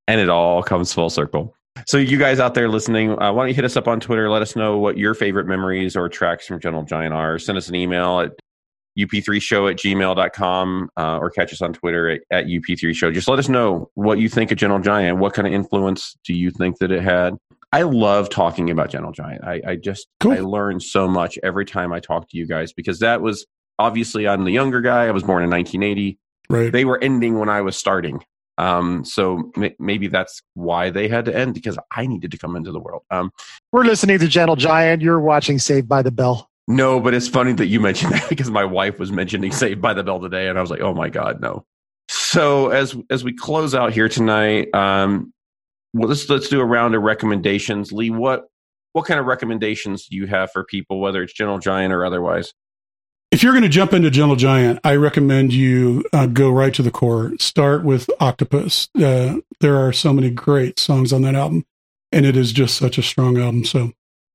And 0.07 0.21
it 0.21 0.29
all 0.29 0.63
comes 0.63 0.93
full 0.93 1.11
circle. 1.11 1.55
So, 1.87 1.99
you 1.99 2.17
guys 2.17 2.39
out 2.39 2.55
there 2.55 2.69
listening, 2.69 3.11
uh, 3.21 3.33
why 3.33 3.43
don't 3.43 3.49
you 3.49 3.55
hit 3.55 3.65
us 3.65 3.77
up 3.77 3.89
on 3.89 3.99
Twitter? 3.99 4.31
Let 4.31 4.43
us 4.43 4.55
know 4.55 4.79
what 4.79 4.97
your 4.97 5.15
favorite 5.15 5.47
memories 5.47 5.97
or 5.97 6.09
tracks 6.09 6.47
from 6.47 6.61
Gentle 6.61 6.85
Giant 6.85 7.13
are. 7.13 7.39
Send 7.39 7.59
us 7.59 7.69
an 7.69 7.75
email 7.75 8.21
at 8.21 8.33
up3show 8.99 9.71
at 9.71 9.79
gmail.com 9.79 10.91
uh, 10.97 11.19
or 11.19 11.31
catch 11.31 11.53
us 11.53 11.63
on 11.63 11.73
Twitter 11.73 12.09
at, 12.09 12.21
at 12.31 12.47
up3show. 12.47 13.13
Just 13.13 13.29
let 13.29 13.39
us 13.39 13.49
know 13.49 13.91
what 13.95 14.19
you 14.19 14.29
think 14.29 14.53
of 14.53 14.59
Gentle 14.59 14.79
Giant. 14.79 15.19
What 15.19 15.33
kind 15.33 15.49
of 15.49 15.55
influence 15.55 16.17
do 16.25 16.35
you 16.35 16.51
think 16.53 16.79
that 16.79 16.93
it 16.93 17.03
had? 17.03 17.37
I 17.73 17.83
love 17.83 18.31
talking 18.31 18.71
about 18.71 18.91
Gentle 18.91 19.13
Giant. 19.13 19.45
I, 19.45 19.61
I 19.67 19.77
just 19.77 20.09
cool. 20.19 20.33
I 20.33 20.41
learn 20.41 20.81
so 20.81 21.07
much 21.07 21.39
every 21.43 21.65
time 21.65 21.93
I 21.93 22.01
talk 22.01 22.29
to 22.31 22.37
you 22.37 22.47
guys 22.47 22.73
because 22.73 22.99
that 22.99 23.21
was 23.21 23.47
obviously 23.79 24.27
I'm 24.27 24.45
the 24.45 24.51
younger 24.51 24.81
guy. 24.81 25.07
I 25.07 25.11
was 25.13 25.23
born 25.23 25.45
in 25.45 25.51
1980. 25.51 26.19
Right. 26.49 26.73
They 26.73 26.85
were 26.85 26.99
ending 27.03 27.39
when 27.39 27.49
I 27.49 27.61
was 27.61 27.77
starting. 27.77 28.25
Um, 28.59 29.05
so 29.05 29.53
m- 29.57 29.71
maybe 29.79 30.09
that's 30.09 30.43
why 30.55 30.91
they 30.91 31.09
had 31.09 31.25
to 31.27 31.37
end 31.37 31.55
because 31.55 31.79
I 31.93 32.07
needed 32.07 32.33
to 32.33 32.39
come 32.39 32.57
into 32.57 32.73
the 32.73 32.81
world. 32.81 33.03
Um, 33.11 33.31
We're 33.73 33.85
listening 33.85 34.19
to 34.19 34.29
Gentle 34.29 34.57
Giant. 34.57 35.01
You're 35.01 35.21
watching 35.21 35.59
Saved 35.59 35.89
by 35.89 36.03
the 36.03 36.11
Bell. 36.11 36.51
No, 36.69 37.01
but 37.01 37.15
it's 37.15 37.29
funny 37.29 37.53
that 37.55 37.67
you 37.67 37.81
mentioned 37.81 38.13
that 38.15 38.29
because 38.29 38.51
my 38.51 38.65
wife 38.65 38.99
was 38.99 39.11
mentioning 39.13 39.53
Saved 39.53 39.81
by 39.81 39.95
the 39.95 40.03
Bell 40.03 40.21
today, 40.21 40.49
and 40.49 40.59
I 40.59 40.61
was 40.61 40.71
like, 40.71 40.81
oh 40.81 40.93
my 40.93 41.09
god, 41.09 41.41
no. 41.41 41.65
So 42.09 42.71
as 42.71 42.97
as 43.09 43.25
we 43.25 43.33
close 43.33 43.75
out 43.75 43.93
here 43.93 44.09
tonight, 44.09 44.75
um, 44.75 45.33
well, 45.93 46.09
let's 46.09 46.29
let's 46.29 46.49
do 46.49 46.61
a 46.61 46.65
round 46.65 46.95
of 46.95 47.03
recommendations. 47.03 47.93
Lee, 47.93 48.11
what 48.11 48.47
what 48.93 49.07
kind 49.07 49.21
of 49.21 49.27
recommendations 49.27 50.07
do 50.07 50.17
you 50.17 50.27
have 50.27 50.51
for 50.53 50.65
people, 50.65 51.01
whether 51.01 51.23
it's 51.23 51.33
Gentle 51.33 51.59
Giant 51.59 51.93
or 51.93 52.05
otherwise? 52.05 52.53
If 53.31 53.45
you're 53.45 53.53
going 53.53 53.63
to 53.63 53.69
jump 53.69 53.93
into 53.93 54.11
Gentle 54.11 54.35
Giant, 54.35 54.81
I 54.83 54.97
recommend 54.97 55.53
you 55.53 56.05
uh, 56.13 56.27
go 56.27 56.51
right 56.51 56.75
to 56.75 56.83
the 56.83 56.91
core. 56.91 57.33
Start 57.39 57.85
with 57.85 58.11
Octopus. 58.19 58.89
Uh, 59.01 59.37
there 59.61 59.77
are 59.77 59.93
so 59.93 60.13
many 60.13 60.31
great 60.31 60.81
songs 60.81 61.13
on 61.13 61.23
that 61.23 61.37
album, 61.37 61.65
and 62.11 62.27
it 62.27 62.37
is 62.37 62.53
just 62.53 62.77
such 62.77 62.99
a 62.99 63.03
strong 63.03 63.39
album. 63.39 63.65
So 63.65 63.93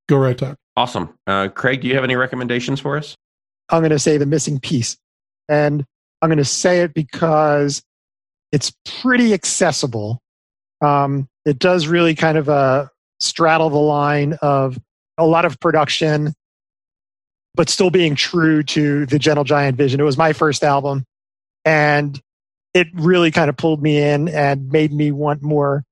go 0.08 0.18
right 0.18 0.38
to. 0.38 0.56
Awesome, 0.78 1.14
uh, 1.28 1.49
Craig. 1.49 1.82
Do 1.82 1.88
you 1.88 1.95
have 1.95 2.03
any 2.03 2.16
recommendations 2.16 2.80
for 2.80 2.97
us? 2.97 3.16
I'm 3.70 3.82
going 3.82 3.91
to 3.91 3.99
say 3.99 4.18
the 4.18 4.26
missing 4.26 4.60
piece, 4.60 4.97
and 5.49 5.86
I'm 6.22 6.30
going 6.30 6.38
to 6.38 6.45
say 6.45 6.82
it 6.82 6.93
because 6.93 7.82
it's 8.51 8.74
pretty 9.01 9.34
accessible. 9.34 10.22
Um, 10.82 11.28
it 11.45 11.59
does 11.59 11.87
really 11.87 12.15
kind 12.15 12.37
of 12.37 12.49
uh, 12.49 12.87
straddle 13.19 13.69
the 13.69 13.77
line 13.77 14.37
of 14.41 14.77
a 15.17 15.25
lot 15.25 15.45
of 15.45 15.59
production, 15.59 16.33
but 17.53 17.69
still 17.69 17.89
being 17.89 18.15
true 18.15 18.63
to 18.63 19.05
the 19.05 19.19
Gentle 19.19 19.43
Giant 19.43 19.77
vision. 19.77 19.99
It 19.99 20.03
was 20.03 20.17
my 20.17 20.33
first 20.33 20.63
album, 20.63 21.05
and 21.63 22.19
it 22.73 22.87
really 22.93 23.31
kind 23.31 23.49
of 23.49 23.57
pulled 23.57 23.81
me 23.81 23.97
in 23.97 24.27
and 24.27 24.69
made 24.71 24.91
me 24.91 25.11
want 25.11 25.41
more 25.41 25.83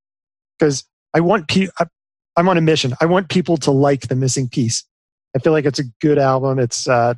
because 0.58 0.84
I 1.14 1.22
want 1.22 1.48
people. 1.48 1.74
I'm 2.36 2.50
on 2.50 2.58
a 2.58 2.62
mission. 2.62 2.96
I 3.00 3.06
want 3.06 3.30
people 3.30 3.58
to 3.58 3.72
like 3.72 4.08
the 4.08 4.16
missing 4.16 4.50
piece. 4.50 4.84
I 5.36 5.40
feel 5.40 5.54
like 5.54 5.66
it's 5.66 5.80
a 5.80 5.84
good 6.02 6.18
album. 6.18 6.58
It's 6.58 6.88
uh, 6.88 7.14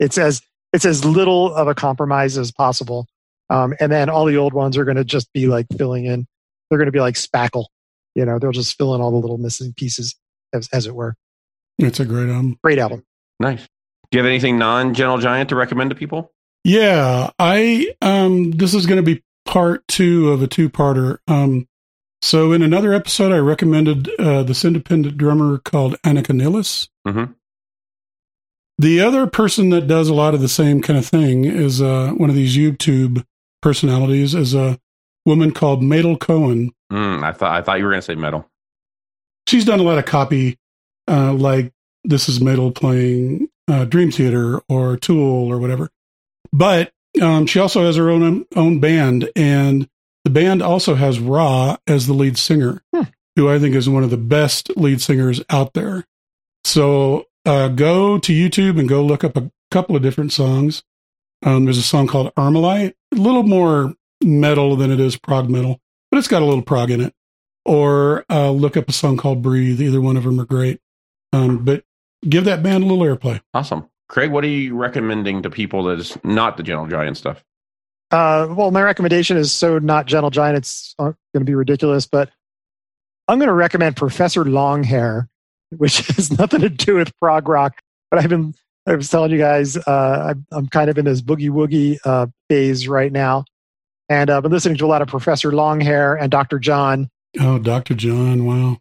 it's 0.00 0.18
as 0.18 0.42
it's 0.72 0.84
as 0.84 1.04
little 1.04 1.54
of 1.54 1.68
a 1.68 1.74
compromise 1.74 2.36
as 2.36 2.50
possible. 2.50 3.06
Um, 3.50 3.74
and 3.80 3.90
then 3.90 4.10
all 4.10 4.26
the 4.26 4.36
old 4.36 4.52
ones 4.52 4.76
are 4.76 4.84
going 4.84 4.98
to 4.98 5.04
just 5.04 5.32
be 5.32 5.46
like 5.46 5.66
filling 5.78 6.04
in 6.04 6.26
they're 6.68 6.78
going 6.78 6.86
to 6.86 6.92
be 6.92 7.00
like 7.00 7.14
spackle. 7.14 7.66
You 8.14 8.24
know, 8.24 8.38
they'll 8.38 8.52
just 8.52 8.76
fill 8.76 8.94
in 8.94 9.00
all 9.00 9.10
the 9.10 9.18
little 9.18 9.38
missing 9.38 9.72
pieces, 9.76 10.16
as, 10.52 10.68
as 10.72 10.86
it 10.86 10.94
were. 10.94 11.14
It's 11.78 12.00
a 12.00 12.04
great 12.04 12.28
album. 12.28 12.58
Great 12.64 12.78
album. 12.78 13.04
Nice. 13.38 13.62
Do 14.10 14.18
you 14.18 14.18
have 14.18 14.28
anything 14.28 14.58
non 14.58 14.94
Gentle 14.94 15.18
Giant 15.18 15.50
to 15.50 15.56
recommend 15.56 15.90
to 15.90 15.96
people? 15.96 16.32
Yeah, 16.64 17.30
I 17.38 17.94
um, 18.02 18.50
this 18.50 18.74
is 18.74 18.86
going 18.86 18.96
to 18.96 19.02
be 19.02 19.22
part 19.46 19.86
two 19.86 20.32
of 20.32 20.42
a 20.42 20.46
two 20.46 20.68
parter. 20.68 21.18
Um, 21.28 21.68
So, 22.20 22.52
in 22.52 22.62
another 22.62 22.92
episode, 22.92 23.30
I 23.32 23.38
recommended 23.38 24.08
uh, 24.18 24.42
this 24.42 24.64
independent 24.64 25.16
drummer 25.16 25.58
called 25.58 25.94
Annika 26.04 26.34
Nilles. 26.34 26.88
Mm-hmm. 27.06 27.32
The 28.78 29.00
other 29.00 29.26
person 29.26 29.70
that 29.70 29.86
does 29.86 30.08
a 30.08 30.14
lot 30.14 30.34
of 30.34 30.40
the 30.40 30.48
same 30.48 30.82
kind 30.82 30.98
of 30.98 31.06
thing 31.06 31.44
is 31.44 31.80
uh, 31.80 32.10
one 32.16 32.28
of 32.30 32.36
these 32.36 32.56
YouTube 32.56 33.24
personalities, 33.62 34.34
is 34.34 34.54
a 34.54 34.78
woman 35.28 35.52
called 35.52 35.82
Meytal 35.82 36.18
Cohen. 36.18 36.72
Mm, 36.90 37.22
I 37.22 37.32
thought 37.32 37.52
I 37.52 37.62
thought 37.62 37.78
you 37.78 37.84
were 37.84 37.90
going 37.90 38.00
to 38.00 38.06
say 38.06 38.14
metal. 38.14 38.48
She's 39.46 39.64
done 39.64 39.78
a 39.78 39.84
lot 39.84 39.98
of 39.98 40.06
copy, 40.06 40.58
uh, 41.06 41.32
like 41.32 41.72
this 42.04 42.28
is 42.28 42.40
Madel 42.40 42.74
playing 42.74 43.48
uh, 43.68 43.84
Dream 43.84 44.10
Theater 44.10 44.60
or 44.68 44.96
Tool 44.96 45.52
or 45.52 45.58
whatever. 45.58 45.90
But 46.52 46.92
um, 47.20 47.46
she 47.46 47.60
also 47.60 47.84
has 47.84 47.96
her 47.96 48.10
own 48.10 48.46
own 48.56 48.80
band, 48.80 49.30
and 49.36 49.88
the 50.24 50.30
band 50.30 50.62
also 50.62 50.94
has 50.94 51.20
Ra 51.20 51.76
as 51.86 52.06
the 52.06 52.14
lead 52.14 52.38
singer, 52.38 52.82
hmm. 52.94 53.02
who 53.36 53.48
I 53.48 53.58
think 53.58 53.74
is 53.74 53.88
one 53.88 54.04
of 54.04 54.10
the 54.10 54.16
best 54.16 54.76
lead 54.76 55.00
singers 55.00 55.42
out 55.50 55.74
there. 55.74 56.04
So 56.64 57.26
uh, 57.44 57.68
go 57.68 58.18
to 58.18 58.32
YouTube 58.32 58.78
and 58.78 58.88
go 58.88 59.02
look 59.04 59.24
up 59.24 59.36
a 59.36 59.50
couple 59.70 59.94
of 59.94 60.02
different 60.02 60.32
songs. 60.32 60.82
Um, 61.44 61.64
there's 61.64 61.78
a 61.78 61.82
song 61.82 62.06
called 62.08 62.34
Armalite, 62.34 62.94
a 63.12 63.16
little 63.16 63.44
more 63.44 63.94
metal 64.22 64.76
than 64.76 64.90
it 64.90 65.00
is 65.00 65.16
prog 65.16 65.48
metal, 65.48 65.80
but 66.10 66.18
it's 66.18 66.28
got 66.28 66.42
a 66.42 66.44
little 66.44 66.62
prog 66.62 66.90
in 66.90 67.00
it. 67.00 67.14
Or 67.64 68.24
uh, 68.30 68.50
look 68.50 68.76
up 68.76 68.88
a 68.88 68.92
song 68.92 69.16
called 69.18 69.42
Breathe. 69.42 69.80
Either 69.80 70.00
one 70.00 70.16
of 70.16 70.24
them 70.24 70.40
are 70.40 70.46
great. 70.46 70.80
Um, 71.32 71.64
but 71.64 71.84
give 72.26 72.44
that 72.44 72.62
band 72.62 72.82
a 72.82 72.86
little 72.86 73.04
airplay. 73.04 73.40
Awesome. 73.52 73.88
Craig, 74.08 74.30
what 74.30 74.42
are 74.42 74.48
you 74.48 74.74
recommending 74.74 75.42
to 75.42 75.50
people 75.50 75.84
that 75.84 75.98
is 75.98 76.16
not 76.24 76.56
the 76.56 76.62
Gentle 76.62 76.86
Giant 76.86 77.16
stuff? 77.16 77.44
Uh, 78.10 78.46
well, 78.50 78.70
my 78.70 78.82
recommendation 78.82 79.36
is 79.36 79.52
so 79.52 79.78
not 79.78 80.06
Gentle 80.06 80.30
Giant. 80.30 80.56
It's 80.56 80.94
uh, 80.98 81.12
going 81.34 81.40
to 81.40 81.44
be 81.44 81.54
ridiculous, 81.54 82.06
but 82.06 82.30
I'm 83.28 83.38
going 83.38 83.48
to 83.48 83.54
recommend 83.54 83.96
Professor 83.96 84.44
Longhair, 84.44 85.28
which 85.76 85.98
has 86.08 86.36
nothing 86.38 86.62
to 86.62 86.70
do 86.70 86.94
with 86.94 87.14
prog 87.18 87.48
rock. 87.48 87.80
But 88.10 88.20
I've 88.20 88.30
been, 88.30 88.54
I 88.86 88.94
was 88.94 89.10
telling 89.10 89.30
you 89.30 89.38
guys, 89.38 89.76
uh, 89.76 90.34
I'm 90.50 90.68
kind 90.68 90.88
of 90.88 90.96
in 90.96 91.04
this 91.04 91.20
boogie 91.20 91.50
woogie 91.50 91.98
uh, 92.04 92.28
phase 92.48 92.88
right 92.88 93.12
now, 93.12 93.44
and 94.08 94.30
I've 94.30 94.42
been 94.42 94.52
listening 94.52 94.78
to 94.78 94.86
a 94.86 94.88
lot 94.88 95.02
of 95.02 95.08
Professor 95.08 95.50
Longhair 95.50 96.20
and 96.20 96.30
Dr. 96.30 96.58
John. 96.58 97.08
Oh, 97.40 97.58
Dr. 97.58 97.94
John! 97.94 98.44
Wow. 98.44 98.78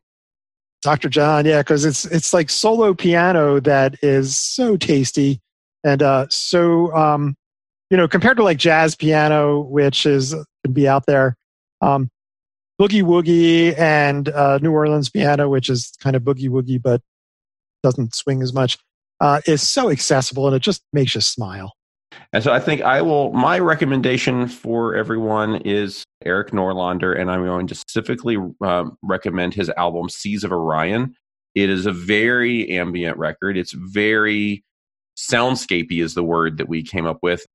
Dr. 0.81 1.09
John, 1.09 1.45
yeah, 1.45 1.61
because 1.61 1.85
it's 1.85 2.05
it's 2.05 2.33
like 2.33 2.49
solo 2.49 2.93
piano 2.93 3.59
that 3.59 3.95
is 4.01 4.37
so 4.37 4.77
tasty 4.77 5.41
and 5.83 6.01
uh, 6.01 6.27
so 6.29 6.93
um, 6.95 7.35
you 7.89 7.97
know 7.97 8.07
compared 8.07 8.37
to 8.37 8.43
like 8.43 8.57
jazz 8.57 8.95
piano, 8.95 9.61
which 9.61 10.05
is 10.05 10.35
can 10.63 10.73
be 10.73 10.87
out 10.87 11.05
there, 11.05 11.35
um, 11.81 12.09
boogie 12.79 13.03
woogie 13.03 13.77
and 13.77 14.29
uh, 14.29 14.59
New 14.61 14.71
Orleans 14.71 15.09
piano, 15.09 15.49
which 15.49 15.69
is 15.69 15.93
kind 16.01 16.15
of 16.15 16.23
boogie 16.23 16.49
woogie 16.49 16.81
but 16.81 17.01
doesn't 17.83 18.15
swing 18.15 18.41
as 18.41 18.53
much, 18.53 18.77
uh, 19.21 19.41
is 19.45 19.67
so 19.67 19.89
accessible 19.89 20.47
and 20.47 20.55
it 20.55 20.61
just 20.61 20.83
makes 20.93 21.15
you 21.15 21.21
smile. 21.21 21.73
And 22.33 22.43
so 22.43 22.51
I 22.51 22.59
think 22.59 22.81
I 22.81 23.01
will, 23.01 23.31
my 23.31 23.59
recommendation 23.59 24.47
for 24.47 24.95
everyone 24.95 25.57
is 25.57 26.03
Erik 26.25 26.51
Norlander, 26.51 27.17
and 27.17 27.31
I'm 27.31 27.45
going 27.45 27.67
to 27.67 27.75
specifically 27.75 28.37
um, 28.61 28.97
recommend 29.01 29.53
his 29.53 29.69
album 29.77 30.09
Seas 30.09 30.43
of 30.43 30.51
Orion. 30.51 31.15
It 31.55 31.69
is 31.69 31.85
a 31.85 31.91
very 31.91 32.69
ambient 32.69 33.17
record. 33.17 33.57
It's 33.57 33.71
very 33.71 34.63
soundscapey, 35.17 36.01
is 36.01 36.15
the 36.15 36.23
word 36.23 36.57
that 36.57 36.67
we 36.67 36.83
came 36.83 37.05
up 37.05 37.19
with. 37.21 37.45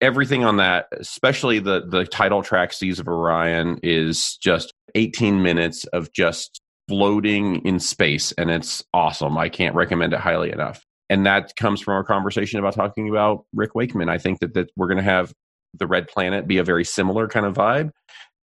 Everything 0.00 0.44
on 0.44 0.56
that, 0.56 0.86
especially 0.92 1.58
the 1.58 1.84
the 1.86 2.06
title 2.06 2.42
track 2.42 2.72
Seas 2.72 2.98
of 3.00 3.08
Orion, 3.08 3.78
is 3.82 4.38
just 4.38 4.72
18 4.94 5.42
minutes 5.42 5.84
of 5.86 6.10
just 6.12 6.60
floating 6.88 7.56
in 7.66 7.80
space, 7.80 8.32
and 8.32 8.50
it's 8.50 8.82
awesome. 8.94 9.36
I 9.36 9.48
can't 9.50 9.74
recommend 9.74 10.14
it 10.14 10.20
highly 10.20 10.50
enough 10.52 10.82
and 11.10 11.26
that 11.26 11.56
comes 11.56 11.82
from 11.82 11.94
our 11.94 12.04
conversation 12.04 12.58
about 12.60 12.74
talking 12.74 13.10
about 13.10 13.44
Rick 13.52 13.74
Wakeman. 13.74 14.08
I 14.08 14.16
think 14.16 14.38
that, 14.38 14.54
that 14.54 14.70
we're 14.76 14.86
going 14.86 14.96
to 14.96 15.02
have 15.02 15.34
the 15.74 15.86
Red 15.86 16.08
Planet 16.08 16.46
be 16.46 16.58
a 16.58 16.64
very 16.64 16.84
similar 16.84 17.28
kind 17.28 17.44
of 17.44 17.54
vibe, 17.54 17.90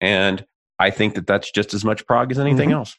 and 0.00 0.44
I 0.78 0.90
think 0.90 1.14
that 1.14 1.26
that's 1.26 1.52
just 1.52 1.74
as 1.74 1.84
much 1.84 2.06
prog 2.06 2.32
as 2.32 2.38
anything 2.38 2.70
mm-hmm. 2.70 2.78
else. 2.78 2.96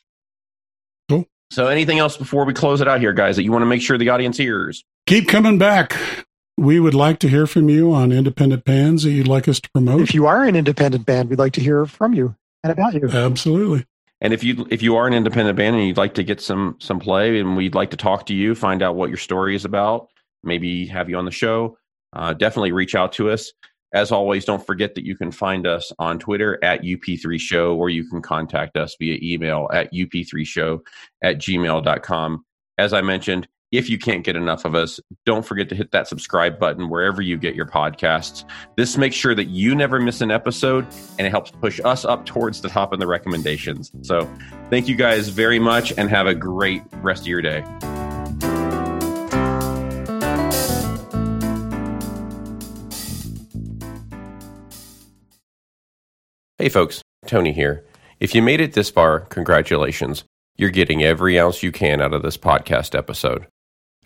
Cool. 1.10 1.26
So, 1.52 1.68
anything 1.68 2.00
else 2.00 2.16
before 2.16 2.46
we 2.46 2.54
close 2.54 2.80
it 2.80 2.88
out 2.88 3.02
here, 3.02 3.12
guys, 3.12 3.36
that 3.36 3.44
you 3.44 3.52
want 3.52 3.64
to 3.64 3.68
make 3.68 3.82
sure 3.82 3.98
the 3.98 4.10
audience 4.10 4.38
hears? 4.38 4.84
Keep 5.08 5.28
coming 5.28 5.58
back. 5.58 5.98
We 6.58 6.80
would 6.80 6.94
like 6.94 7.20
to 7.20 7.28
hear 7.28 7.48
from 7.48 7.68
you 7.68 7.92
on 7.92 8.14
independent 8.14 8.64
bands 8.64 9.04
that 9.04 9.12
you'd 9.12 9.28
like 9.28 9.48
us 9.48 9.60
to 9.60 9.70
promote. 9.72 10.02
If 10.02 10.14
you 10.14 10.26
are 10.26 10.44
an 10.44 10.56
independent 10.56 11.06
band, 11.06 11.30
we'd 11.30 11.40
like 11.40 11.52
to 11.54 11.62
hear 11.62 11.86
from 11.86 12.14
you 12.14 12.36
and 12.64 12.72
about 12.72 12.94
you. 12.94 13.10
Absolutely. 13.10 13.86
And 14.22 14.34
if 14.34 14.44
you 14.44 14.66
if 14.70 14.82
you 14.82 14.96
are 14.96 15.08
an 15.08 15.14
independent 15.14 15.58
band 15.58 15.76
and 15.76 15.86
you'd 15.86 15.98
like 15.98 16.14
to 16.16 16.24
get 16.24 16.42
some 16.42 16.78
some 16.80 17.00
play, 17.00 17.40
and 17.40 17.58
we'd 17.58 17.76
like 17.76 17.92
to 17.92 17.98
talk 17.98 18.26
to 18.28 18.34
you, 18.34 18.56
find 18.56 18.82
out 18.82 18.96
what 18.96 19.10
your 19.10 19.18
story 19.18 19.56
is 19.56 19.66
about, 19.66 20.08
maybe 20.44 20.86
have 20.88 21.10
you 21.10 21.18
on 21.18 21.26
the 21.26 21.32
show, 21.32 21.78
uh, 22.14 22.34
definitely 22.34 22.72
reach 22.72 22.96
out 22.96 23.12
to 23.14 23.30
us. 23.30 23.52
As 23.94 24.12
always, 24.12 24.44
don't 24.44 24.66
forget 24.66 24.96
that 24.96 25.06
you 25.06 25.16
can 25.16 25.32
find 25.32 25.66
us 25.66 25.92
on 26.00 26.20
Twitter 26.20 26.62
at 26.64 26.82
UP3Show, 26.82 27.76
or 27.76 27.90
you 27.90 28.10
can 28.10 28.22
contact 28.22 28.76
us 28.76 28.96
via 29.00 29.18
email 29.22 29.70
at 29.72 29.94
UP3Show 29.94 30.82
at 31.24 31.38
gmail.com. 31.38 32.46
As 32.78 32.92
I 32.92 33.02
mentioned, 33.02 33.48
if 33.78 33.90
you 33.90 33.98
can't 33.98 34.24
get 34.24 34.36
enough 34.36 34.66
of 34.66 34.76
us, 34.76 35.00
don't 35.26 35.46
forget 35.46 35.70
to 35.70 35.76
hit 35.76 35.92
that 35.92 36.08
subscribe 36.08 36.60
button 36.60 36.90
wherever 36.90 37.22
you 37.22 37.38
get 37.38 37.56
your 37.56 37.66
podcasts. 37.66 38.44
This 38.78 38.98
makes 38.98 39.16
sure 39.16 39.36
that 39.36 39.46
you 39.46 39.76
never 39.76 40.00
miss 40.00 40.22
an 40.22 40.32
episode 40.32 40.86
and 41.18 41.28
it 41.28 41.30
helps 41.30 41.52
push 41.52 41.80
us 41.84 42.06
up 42.06 42.26
towards 42.26 42.62
the 42.62 42.70
top 42.70 42.94
in 42.94 43.00
the 43.00 43.08
recommendations. 43.08 43.92
So, 44.02 44.30
thank 44.70 44.88
you 44.88 44.96
guys 44.96 45.30
very 45.30 45.60
much 45.60 45.94
and 45.98 46.10
have 46.10 46.28
a 46.28 46.36
great 46.36 46.84
rest 47.02 47.22
of 47.22 47.28
your 47.28 47.42
day. 47.42 47.64
Hey, 56.58 56.70
folks, 56.70 57.02
Tony 57.28 57.52
here. 57.52 57.86
If 58.20 58.34
you 58.34 58.42
made 58.42 58.62
it 58.62 58.74
this 58.74 58.90
far, 58.90 59.20
congratulations. 59.20 60.24
You're 60.56 60.70
getting 60.70 61.04
every 61.04 61.40
ounce 61.40 61.62
you 61.62 61.72
can 61.72 62.02
out 62.02 62.14
of 62.14 62.24
this 62.24 62.38
podcast 62.38 62.98
episode. 62.98 63.46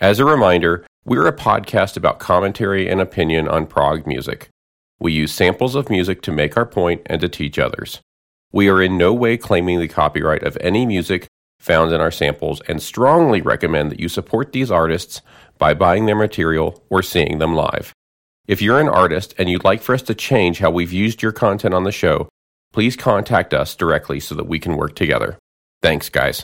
As 0.01 0.17
a 0.17 0.23
reminder, 0.23 0.85
we're 1.03 1.27
a 1.27 1.35
podcast 1.35 1.97
about 1.97 2.19
commentary 2.19 2.87
and 2.87 3.01
opinion 3.01 3.49
on 3.49 3.67
prog 3.67 4.07
music. 4.07 4.47
We 4.97 5.11
use 5.11 5.33
samples 5.33 5.75
of 5.75 5.89
music 5.89 6.21
to 6.21 6.31
make 6.31 6.55
our 6.55 6.65
point 6.65 7.01
and 7.07 7.19
to 7.19 7.27
teach 7.27 7.59
others. 7.59 7.99
We 8.53 8.69
are 8.69 8.81
in 8.81 8.97
no 8.97 9.13
way 9.13 9.35
claiming 9.35 9.81
the 9.81 9.89
copyright 9.89 10.43
of 10.43 10.57
any 10.61 10.85
music 10.85 11.27
found 11.59 11.91
in 11.91 11.99
our 11.99 12.11
samples 12.11 12.61
and 12.69 12.81
strongly 12.81 13.41
recommend 13.41 13.91
that 13.91 13.99
you 13.99 14.07
support 14.07 14.53
these 14.53 14.71
artists 14.71 15.21
by 15.57 15.73
buying 15.73 16.05
their 16.05 16.15
material 16.15 16.81
or 16.89 17.03
seeing 17.03 17.39
them 17.39 17.53
live. 17.53 17.91
If 18.47 18.61
you're 18.61 18.79
an 18.79 18.87
artist 18.87 19.35
and 19.37 19.49
you'd 19.49 19.65
like 19.65 19.81
for 19.81 19.93
us 19.93 20.01
to 20.03 20.15
change 20.15 20.59
how 20.59 20.71
we've 20.71 20.93
used 20.93 21.21
your 21.21 21.33
content 21.33 21.73
on 21.73 21.83
the 21.83 21.91
show, 21.91 22.29
please 22.71 22.95
contact 22.95 23.53
us 23.53 23.75
directly 23.75 24.21
so 24.21 24.33
that 24.35 24.47
we 24.47 24.59
can 24.59 24.77
work 24.77 24.95
together. 24.95 25.37
Thanks, 25.81 26.07
guys. 26.07 26.37